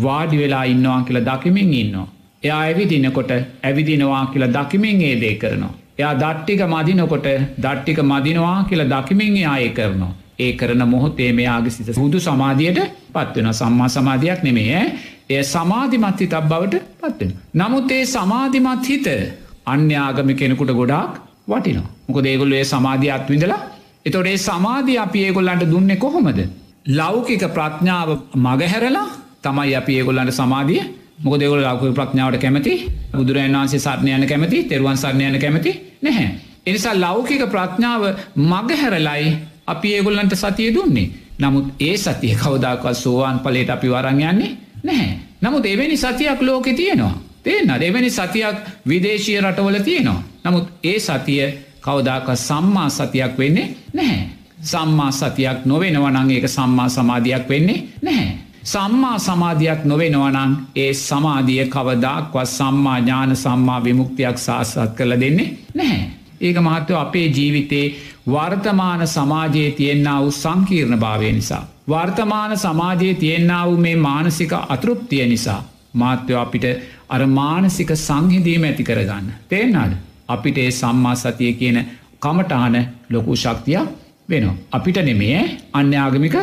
වාඩි 0.02 0.36
වෙලා 0.38 0.64
ඉන්නවා 0.64 1.00
කියලා 1.06 1.26
දකිමින් 1.30 1.74
ඉන්නවා. 1.74 2.08
එයා 2.42 2.60
ඇවිදිනකොට 2.62 3.30
ඇවිදිනවා 3.32 4.24
කියලා 4.32 4.54
දකිමින් 4.56 5.02
ඒ 5.02 5.16
දේ 5.20 5.34
කරනවා. 5.34 5.74
එයා 5.98 6.14
දට්ටික 6.22 6.60
මදිනකොට 6.74 7.28
දට්ටික 7.64 8.00
මදිනවා 8.04 8.56
කියලා 8.68 8.90
දකිමින් 8.94 9.38
ආය 9.48 9.68
කරනවා. 9.78 10.14
ඒ 10.38 10.52
කරන 10.52 10.82
මොහොතේ 10.88 11.30
මෙයාගේ 11.32 11.70
සිත 11.70 11.90
සුදු 11.92 12.18
සමාධියට 12.20 12.80
පත්වෙන 13.12 13.48
සම්මා 13.52 13.88
සමාධයක් 13.88 14.42
නෙමේ 14.42 14.82
එය 15.30 15.42
සමාධිමත් 15.44 16.20
හිතක් 16.20 16.36
බවට 16.44 16.82
පත්වෙන. 17.00 17.32
නමුත් 17.54 17.90
ඒ 17.90 18.04
සමාධිමත් 18.06 18.86
හිත 18.86 19.08
අන්‍යාගම 19.66 20.30
කෙනෙකුට 20.34 20.72
ගොඩාක් 20.72 21.12
වටිනවා. 21.48 21.90
මොක 22.06 22.18
දේගොල්ල 22.22 22.52
ඒ 22.52 22.64
සමාධිය 22.64 23.10
අත්විඳලා 23.10 23.60
එතොට 24.06 24.26
ඒ 24.26 24.38
සමාධිය 24.38 24.98
අපි 24.98 25.24
ඒගොල්ලන්ට 25.24 25.64
දුන්නේ 25.66 25.96
කොහොමද. 25.96 26.40
ලෞකික 26.90 27.42
ප්‍රඥාව 27.48 28.10
මගහැරලා 28.36 29.08
තමයි 29.42 29.74
අපි 29.74 29.92
ඒගොල්ලන්ට 29.94 30.32
සමාධිය 30.32 30.82
මොක 31.18 31.34
දෙවල 31.36 31.60
ලෞකික 31.60 31.94
ප්‍රඥාවට 31.94 32.40
කැමති 32.40 32.72
බුදුරන් 33.12 33.54
වන්සේ 33.54 33.80
සරණයන 33.80 34.26
කැමති 34.26 34.64
තෙරුවන් 34.64 34.96
සරණයන 34.96 35.40
කැමති 35.40 35.72
නැහැ. 36.02 36.28
එනිසා 36.66 36.94
ලෞකික 36.96 37.42
ප්‍රඥාව 37.46 38.02
මගහැරලයි 38.44 39.26
අපි 39.68 39.94
ඒගොල්ලන්ට 39.94 40.34
සතිය 40.36 40.74
දුන්නේ. 40.74 41.08
නමුත් 41.38 41.66
ඒ 41.80 41.96
සතිය 41.98 42.34
කවදාකත් 42.34 42.94
සෝවාන් 42.94 43.38
පලේට 43.40 43.70
අපි 43.70 43.88
වරං 43.88 44.20
යන්නේ 44.22 44.52
නැහැ. 44.82 45.18
නමුත් 45.42 45.66
එවැනි 45.66 45.96
සතියක් 45.96 46.42
ලෝකෙ 46.42 46.72
තියෙනවා. 46.74 47.14
තියන්න 47.44 47.72
දෙවැනි 47.80 48.10
සතියක් 48.10 48.56
විදේශය 48.88 49.40
රටවල 49.40 49.78
තියෙනවා. 49.80 50.22
නමුත් 50.44 50.66
ඒ 50.84 50.98
සතිය 51.00 51.44
කවදාක 51.80 52.26
සම්මා 52.38 52.88
සතියක් 52.90 53.38
වෙන්නේ 53.38 53.68
නැහැ. 53.92 54.28
සම්මා 54.62 55.10
සතියක් 55.12 55.64
නොවෙනවනං 55.64 56.30
ඒක 56.30 56.48
සම්මා 56.48 56.88
සමාධයක් 56.88 57.48
වෙන්නේ 57.48 57.84
නැහැ. 58.02 58.36
සම්මා 58.64 59.18
සමාධයක් 59.18 59.84
නොවෙනවනං 59.84 60.52
ඒ 60.76 60.92
සමාධිය 60.94 61.64
කවදක්වත් 61.66 62.46
සම්මා 62.48 62.98
ඥාන 62.98 63.36
සම්මා 63.36 63.84
විමුක්තියක් 63.84 64.38
සාසත් 64.38 64.94
කළ 64.96 65.20
දෙන්නේ 65.20 65.56
නැහැ. 65.74 66.17
ඒක 66.40 66.56
මහත්ව 66.58 66.96
අපේ 66.96 67.26
ජීවිතේ 67.28 67.86
වර්තමාන 68.26 69.06
සමාජයේ 69.06 69.70
තියෙන්න්න 69.70 70.08
වූ 70.20 70.30
සංකීර්ණ 70.32 70.98
භාවය 70.98 71.32
නිසා. 71.32 71.62
වර්තමාන 71.88 72.58
සමාජයේ 72.58 73.14
තියෙන්න්න 73.14 73.54
වූ 73.64 73.76
මේ 73.78 73.96
මානසික 73.98 74.52
අතෘප්තිය 74.68 75.26
නිසා. 75.26 75.62
මාත්‍යව 75.92 76.36
අපිට 76.36 76.64
අර 77.08 77.26
මානසික 77.28 77.90
සංහිදීම 77.96 78.64
ඇති 78.64 78.84
කරගන්න. 78.84 79.32
තේෙන්නාද. 79.48 79.92
අපිට 80.28 80.58
ඒ 80.58 80.70
සම්මා 80.72 81.14
සතිය 81.14 81.52
කියන 81.52 81.78
කමටාන 82.20 82.76
ලොකු 83.10 83.36
ශක්තියක් 83.36 83.88
වෙනවා. 84.28 84.56
අපිට 84.72 84.96
නෙමේ 84.98 85.42
අන්‍යාගමික 85.72 86.36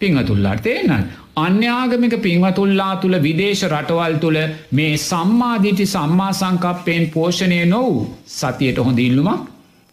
පිංහතුල්ලාට 0.00 0.62
තේනන්න. 0.62 1.04
අන්‍යාගමික 1.36 2.14
පින්වතුල්ලා 2.18 2.96
තුළ 2.96 3.16
විදේශ 3.18 3.64
රටවල් 3.64 4.16
තුළ 4.18 4.38
මේ 4.70 4.96
සම්මාධීටි 4.98 5.86
සම්මා 5.86 6.32
සංකප්පයෙන් 6.32 7.10
පෝෂණය 7.10 7.58
නොවූ 7.66 8.06
සතියට 8.28 8.78
හොඳ 8.78 8.98
ඉල්ලුමක් 9.00 9.40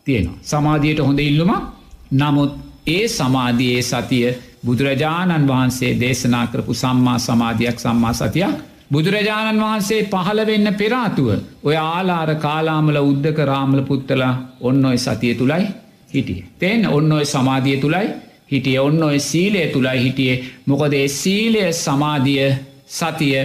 තියෙනවා. 0.08 0.40
සමාධියයට 0.44 1.00
හොඳ 1.00 1.20
ඉල්ලුමක් 1.20 1.64
නමුත් 2.14 2.54
ඒ 2.88 3.08
සමාධයේ 3.10 3.82
සතිය 3.84 4.28
බුදුරජාණන් 4.66 5.48
වහන්සේ 5.48 5.94
දේශනා 6.00 6.46
කරපු 6.48 6.74
සම්මා 6.76 7.18
සමාධයක් 7.20 7.78
සම්මා 7.80 8.14
සතියක් 8.14 8.58
බුදුරජාණන් 8.92 9.62
වහන්සේ 9.62 10.02
පහළ 10.06 10.46
වෙන්න 10.46 10.76
පෙරාතුව 10.76 11.30
ඔය 11.64 11.76
ආලාර 11.78 12.36
කාලාමල 12.38 12.98
උද්ධක 13.04 13.40
රාමල 13.46 13.82
පුත්තලා 13.82 14.34
ඔන්න 14.62 14.86
ඔය 14.86 14.98
සතිය 15.00 15.34
තුළයි 15.36 15.66
හිටිය. 16.14 16.44
තෙන් 16.60 16.82
ඔන්න 16.88 17.12
ඔය 17.12 17.26
සමාධිය 17.26 17.78
තුළයි 17.78 18.08
හිටිය 18.52 18.78
ඔන්න 18.80 19.04
ඔය 19.04 19.20
සීලය 19.22 19.64
තුළයි 19.68 20.00
හිටියේ 20.00 20.44
මොකද 20.66 20.94
ඒ 20.94 21.08
සීලය 21.10 21.66
සමාධිය 21.76 22.48
සතිය 22.90 23.36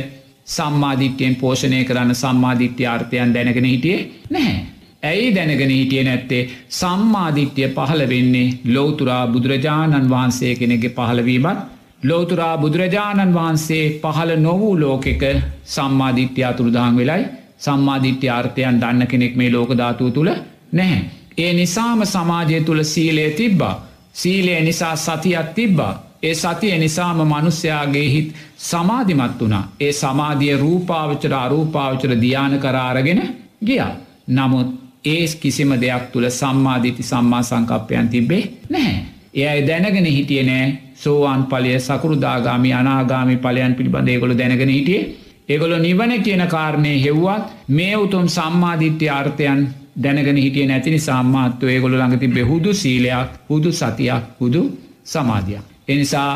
සම්මාධිත්‍යයෙන් 0.46 1.36
පෝෂණය 1.36 1.84
කරන්න 1.84 2.14
සම්මාධිත්‍ය 2.14 2.86
ආර්ථයන් 2.86 3.34
දැනගෙන 3.34 3.64
හිටියේ 3.64 4.08
නැහැ. 4.30 4.58
ඇයි 5.02 5.34
දැනගෙන 5.34 5.70
හිටිය 5.70 6.04
නැත්තේ 6.04 6.42
සම්මාධිත්‍යය 6.70 7.68
පහළ 7.68 8.02
වෙන්නේ 8.08 8.52
ලෝතුරා 8.66 9.24
බුදුරජාණන් 9.28 10.10
වහන්සේ 10.10 10.52
කෙනෙගේ 10.54 10.90
පහළවීමත් 10.90 11.58
ලෝතුරා 12.02 12.54
බුදුරජාණන් 12.58 13.34
වහන්සේ 13.34 13.84
පහළ 14.02 14.32
නොවූ 14.38 14.74
ලෝකෙක 14.80 15.22
සම්මාධිත්‍ය 15.66 16.44
අතුරුදහන් 16.44 16.96
වෙලයි 16.96 17.26
සම්මාධිත්‍ය 17.58 18.28
ආර්ථයන් 18.28 18.80
දන්න 18.80 19.06
කෙනෙක් 19.06 19.36
මේ 19.36 19.52
ලෝකධාතුව 19.52 20.12
තුළ 20.12 20.30
නැහැ. 20.72 21.02
ඒ 21.38 21.52
නිසාම 21.52 22.00
සමාජය 22.06 22.60
තුළ 22.60 22.82
සීලය 22.84 23.30
තිබ්බා. 23.32 23.74
සීලය 24.16 24.60
නිසා 24.60 24.96
සතියක් 24.96 25.48
තිබ්බා. 25.54 25.94
ඒ 26.22 26.34
සතිය 26.34 26.78
නිසාම 26.78 27.18
මනුස්්‍යයාගේ 27.24 28.08
හිත් 28.10 28.28
සමාධිමත් 28.60 29.40
වනා. 29.40 29.64
ඒ 29.80 29.92
සමාධිය 29.94 30.56
රූපාවචර 30.56 31.34
අරූපාවචර 31.34 32.12
දියාන 32.20 32.54
කරාරගෙන 32.58 33.20
ගියා. 33.64 33.92
නමුත් 34.28 34.68
ඒ 35.04 35.26
කිසිම 35.40 35.70
දෙයක් 35.80 36.04
තුළ 36.12 36.30
සම්මාධිති 36.30 37.02
සම්මා 37.02 37.42
සංකප්පයන් 37.42 38.08
තිබේ 38.08 38.42
නැහැ. 38.70 39.04
එයයි 39.34 39.66
දැනගෙන 39.66 40.08
හිටිය 40.08 40.42
නෑ 40.42 40.66
සෝවාන් 40.96 41.42
පලය 41.44 41.78
සකරුදාගාමි 41.80 42.72
අනාගාමි 42.72 43.36
පලයන් 43.38 43.74
පිළිබඳ 43.74 44.08
ඒගොල 44.08 44.34
දැනගෙන 44.34 44.70
හිටියේ 44.70 45.04
ඒගොලො 45.48 45.78
නිවන 45.78 46.12
කියන 46.22 46.42
කාරණය 46.48 46.92
හෙව්වත් 47.02 47.44
මේ 47.70 47.96
උතුම් 47.96 48.26
සම්මාධිත්‍ය 48.28 49.08
ආර්ථයන් 49.08 49.60
දැනගෙන 49.96 50.38
හිටිය 50.38 50.66
නැතිනි 50.66 50.98
සම්මාත්ව 51.00 51.68
ඒගොල 51.68 51.94
ළඟති 51.94 52.28
බෙහුදු 52.30 52.70
සීලයක් 52.74 53.30
හුදු 53.48 53.70
සතියක් 53.72 54.24
හුදු 54.40 54.62
සමාධයක්. 55.04 55.64
එනිසා 55.88 56.30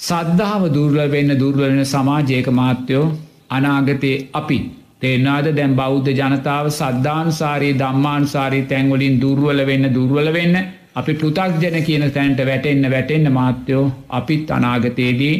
සද්ධාව 0.00 0.62
දුර්ල 0.68 0.98
වෙන්න 1.08 1.32
දුර්ලවෙන 1.36 1.84
සමාජයක 1.86 2.48
මාත්‍යයෝ 2.52 3.06
අනාගතයේ 3.50 4.18
අපි 4.32 4.58
තේනාද 5.00 5.46
දැම් 5.52 5.72
බෞද්ධ 5.74 6.10
ජනතාව 6.12 6.66
සද්ධානුසාරී 6.70 7.74
දම්මානුසාරී 7.74 8.64
තැන්වලින් 8.64 9.16
දුර්වල 9.20 9.60
වෙන්න 9.66 9.86
දුර්වල 9.90 10.28
වෙන්න 10.32 10.56
අපි 10.94 11.12
පෘතක්ජන 11.14 11.78
කියන 11.80 12.04
තැන්ට 12.10 12.40
වැටෙන්න්න 12.42 12.90
වැටෙන්න්න 12.90 13.32
මාත්‍යයෝ 13.32 13.86
අපිත් 14.10 14.50
අනාගතයේදී 14.50 15.36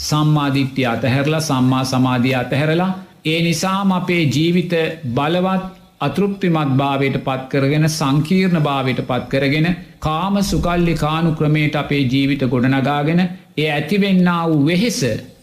සම්මාධිත්‍ය 0.00 0.82
අතහැරලා 0.86 1.42
සම්මා 1.42 1.84
සමාධිය 1.86 2.34
අතහැරලා 2.34 2.92
ඒ 3.24 3.40
නිසාම 3.42 3.92
අපේ 3.92 4.22
ජීවිත 4.28 4.74
බලවත් 5.10 5.83
අතෘප්තිමත් 6.06 6.72
භාවයට 6.76 7.18
පත් 7.20 7.42
කරගෙන 7.50 7.88
සංකීර්ණ 7.90 8.62
භාවයට 8.62 9.00
පත් 9.02 9.28
කරගෙන 9.30 9.68
කාම 9.98 10.36
සුකල්ලි 10.44 10.94
කානු 10.96 11.30
ක්‍රමයට 11.32 11.76
අපේ 11.76 12.02
ජීවිත 12.06 12.42
ගොඩනගාගෙන 12.46 13.22
ඒ 13.56 13.68
ඇතිවෙන්න 13.70 14.28
වූ 14.44 14.66
වෙහෙස 14.66 15.00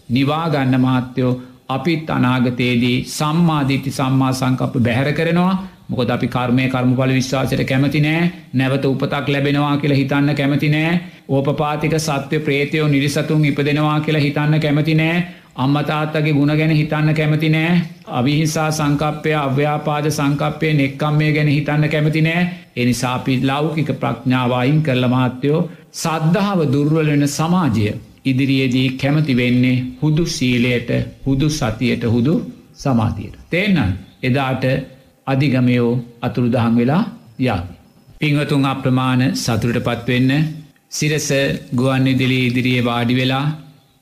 නිවාගන්න 0.09 0.75
මාත්‍යයෝ 0.79 1.39
අපිත් 1.69 2.09
අනාගතයේදී 2.09 2.97
සම්මාධීති 3.09 3.91
සම්මා 3.91 4.31
සංකප්ප 4.33 4.75
බැහැර 4.79 5.13
කරනවා. 5.13 5.53
මොකද 5.89 6.09
අපි 6.09 6.27
කර්මය 6.27 6.65
කර්මඵල 6.69 7.11
විශ්වාසයට 7.11 7.63
කැමති 7.65 8.01
නෑ. 8.01 8.31
නැවත 8.53 8.85
උපතක් 8.85 9.27
ලැබෙනවා 9.27 9.75
කියලා 9.77 9.97
හිතන්න 9.97 10.35
කැමති 10.35 10.69
නෑ. 10.69 10.91
ඕපපාතික 11.29 11.95
සත්‍ය 11.99 12.39
ප්‍රේතයෝ 12.39 12.87
නිරිසතුන් 12.87 13.45
ඉපදෙනවා 13.45 13.99
කියලා 13.99 14.21
හිතන්න 14.21 14.59
කැමති 14.59 14.95
නෑ. 14.95 15.23
අම්මතාත්තගේ 15.55 16.33
ගුණ 16.33 16.53
ගැන 16.53 16.71
හිතන්න 16.71 17.13
කැමති 17.13 17.49
නෑ 17.49 17.73
අවිහිසා 18.09 18.69
සංකප්පය 18.71 19.33
අව්‍යාපාද 19.37 20.05
සංකප්පය 20.09 20.73
නෙක්කම්මය 20.73 21.31
ගැන 21.33 21.49
හිතන්න 21.49 21.89
කැමති 21.89 22.21
නෑ 22.21 22.45
එනිසාපි 22.77 23.41
ලෞකික 23.43 23.91
ප්‍රඥාවයින් 23.95 24.79
කරල 24.83 25.07
මාත්‍යයෝ 25.09 25.67
සද්ධාව 25.95 26.59
දුර්වලෙන 26.69 27.27
සමාජය 27.29 27.91
ඉදිරියේදී 28.25 28.87
කැමති 28.97 29.35
වෙන්නේ 29.35 29.75
හුදු 30.01 30.25
සීලයට 30.27 30.89
හුදු 31.25 31.49
සතියට 31.51 32.03
හුදු 32.05 32.35
සමාතියට. 32.75 33.35
තේනන් 33.49 33.79
එදාට 34.23 34.63
අධිගමයෝ 35.27 35.91
අතුරුදහන් 36.21 36.75
වෙලා 36.75 37.03
යාවි. 37.39 37.73
පිංහතුන් 38.19 38.65
අප්‍රමාණ 38.65 39.21
සතුරට 39.35 39.79
පත්වෙන්න 39.81 40.31
සිරස 40.89 41.29
ගුවන් 41.75 42.07
ඉදිලි 42.07 42.39
ඉදිරියේ 42.45 42.85
වාඩි 42.85 43.15
වෙලා 43.15 43.45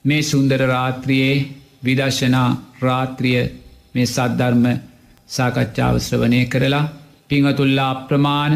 මේ 0.04 0.22
සුන්දර 0.22 0.60
රාත්‍රියයේ 0.66 1.46
විදර්ශනා 1.84 2.48
රාත්‍රිය 2.82 3.40
මේ 3.94 4.06
සද්ධර්ම 4.06 4.64
සාකච්ඡාව 5.28 5.96
ශ්‍රවනය 5.98 6.40
කරලා 6.46 6.90
පිංහතුල්ලා 7.30 7.90
අප්‍රමාණ 7.90 8.54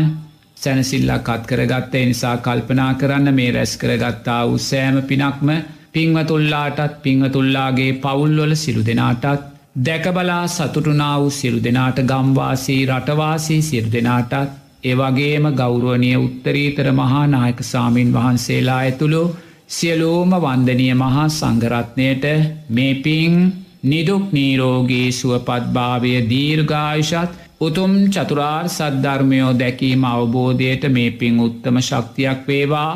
සැනසිල්ලක් 0.56 1.28
අත් 1.28 1.44
කරගත්ත 1.46 1.94
නිසා 2.02 2.36
කල්පනා 2.38 2.90
කරන්න 2.94 3.28
මේ 3.32 3.50
රැස් 3.50 3.72
කරගත්තා 3.76 4.40
වූ 4.44 4.58
සෑම 4.60 4.96
පිනක්ම 5.04 5.50
පිංවතුල්ලාටත් 5.92 6.96
පිංහතුල්ලාගේ 7.02 7.92
පවුල්වල 7.98 8.54
සිරු 8.56 8.82
දෙනාටත් 8.82 9.46
දැකබලා 9.80 10.42
සතුටුනා 10.48 11.14
වූ 11.20 11.30
සිරු 11.32 11.58
දෙනාට 11.60 11.98
ගම්වාසී 12.04 12.82
රටවාසී 12.86 13.62
සිරු 13.62 13.88
දෙනාටත් 13.92 14.52
ඒවගේම 14.84 15.46
ගෞරුවනය 15.54 16.10
උත්තරීතර 16.18 16.88
මහානායක 16.94 17.60
සාමීන් 17.64 18.10
වහන්සේලා 18.12 18.80
ඇතුළු 18.80 19.24
සියලූම 19.68 20.30
වන්දනය 20.36 20.88
මහා 20.94 21.28
සංගරත්නයට 21.30 22.24
මේ 22.68 22.94
පින් 22.96 23.34
නිදුක් 23.84 24.32
නීරෝගේ 24.32 25.08
සුවපත්භාවය 25.12 26.12
දීර්ඝායුෂත් 26.30 27.32
උතුම් 27.60 27.92
චතුරාර් 28.08 28.68
සද්ධර්මයෝ 28.68 29.52
දැකීම 29.54 30.04
අවබෝධයට 30.04 30.84
මේ 30.88 31.10
පින් 31.12 31.40
උත්තම 31.40 31.76
ශක්තියක් 31.80 32.40
වේවා. 32.46 32.92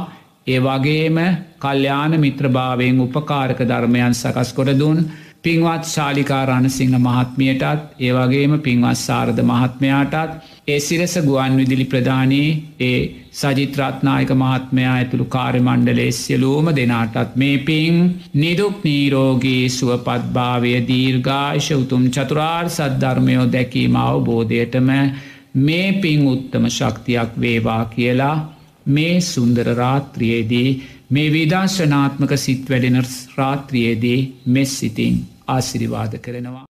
ඒ 0.47 0.61
වගේම 0.61 1.17
කල්්‍යාන 1.59 2.13
මිත්‍රභාවයෙන් 2.17 3.01
උපකාරක 3.01 3.59
ධර්මයන් 3.63 4.15
සකස් 4.15 4.51
කොට 4.53 4.79
දුන් 4.79 4.99
පින්වත් 5.45 5.85
ශාලිකා 5.87 6.41
රණසිංහ 6.45 6.95
මහත්මියටත් 6.99 7.83
ඒවගේම 8.01 8.55
පින්වත් 8.59 8.99
සාරධ 9.01 9.43
මහත්මයාටත් 9.43 10.33
ඒ 10.69 10.79
සිරස 10.81 11.15
ගුවන් 11.21 11.55
විදිලි 11.59 11.87
ප්‍රධානී 11.87 12.49
ඒ 12.81 12.99
සජිත්‍රත්නායක 13.33 14.33
මහත්මයා 14.35 14.95
ඇතුළු 14.95 15.27
කාර්යමණ්ඩලේ 15.29 16.09
සියලූම 16.15 16.73
දෙනාටත් 16.73 17.37
මේ 17.37 17.57
පින් 17.61 17.97
නිදුක් 18.37 18.83
නීරෝගී 18.85 19.63
සුවපත්භාවය 19.71 20.75
දීර්ඝාශ 20.83 21.71
උතුම් 21.77 22.05
චතුරාර් 22.11 22.67
සද්ධර්මයෝ 22.71 23.47
දැකීම 23.49 23.99
අවබෝධයටම 24.03 24.91
මේ 25.61 25.89
පින් 26.01 26.29
උත්තම 26.29 26.71
ශක්තියක් 26.71 27.33
වේවා 27.39 27.83
කියලා 27.87 28.37
මේ 28.89 29.17
සුන්දර 29.23 29.69
රාත්‍රියේදී 29.77 30.71
මේ 31.11 31.29
විදර්ශනාත්මක 31.33 32.33
සිත් 32.37 32.71
වැඩෙන 32.71 32.99
රාත්‍රියේදී 33.37 34.19
මෙස් 34.47 34.73
සිතින් 34.79 35.15
ආසිරිවාද 35.47 36.19
කරනවා. 36.19 36.68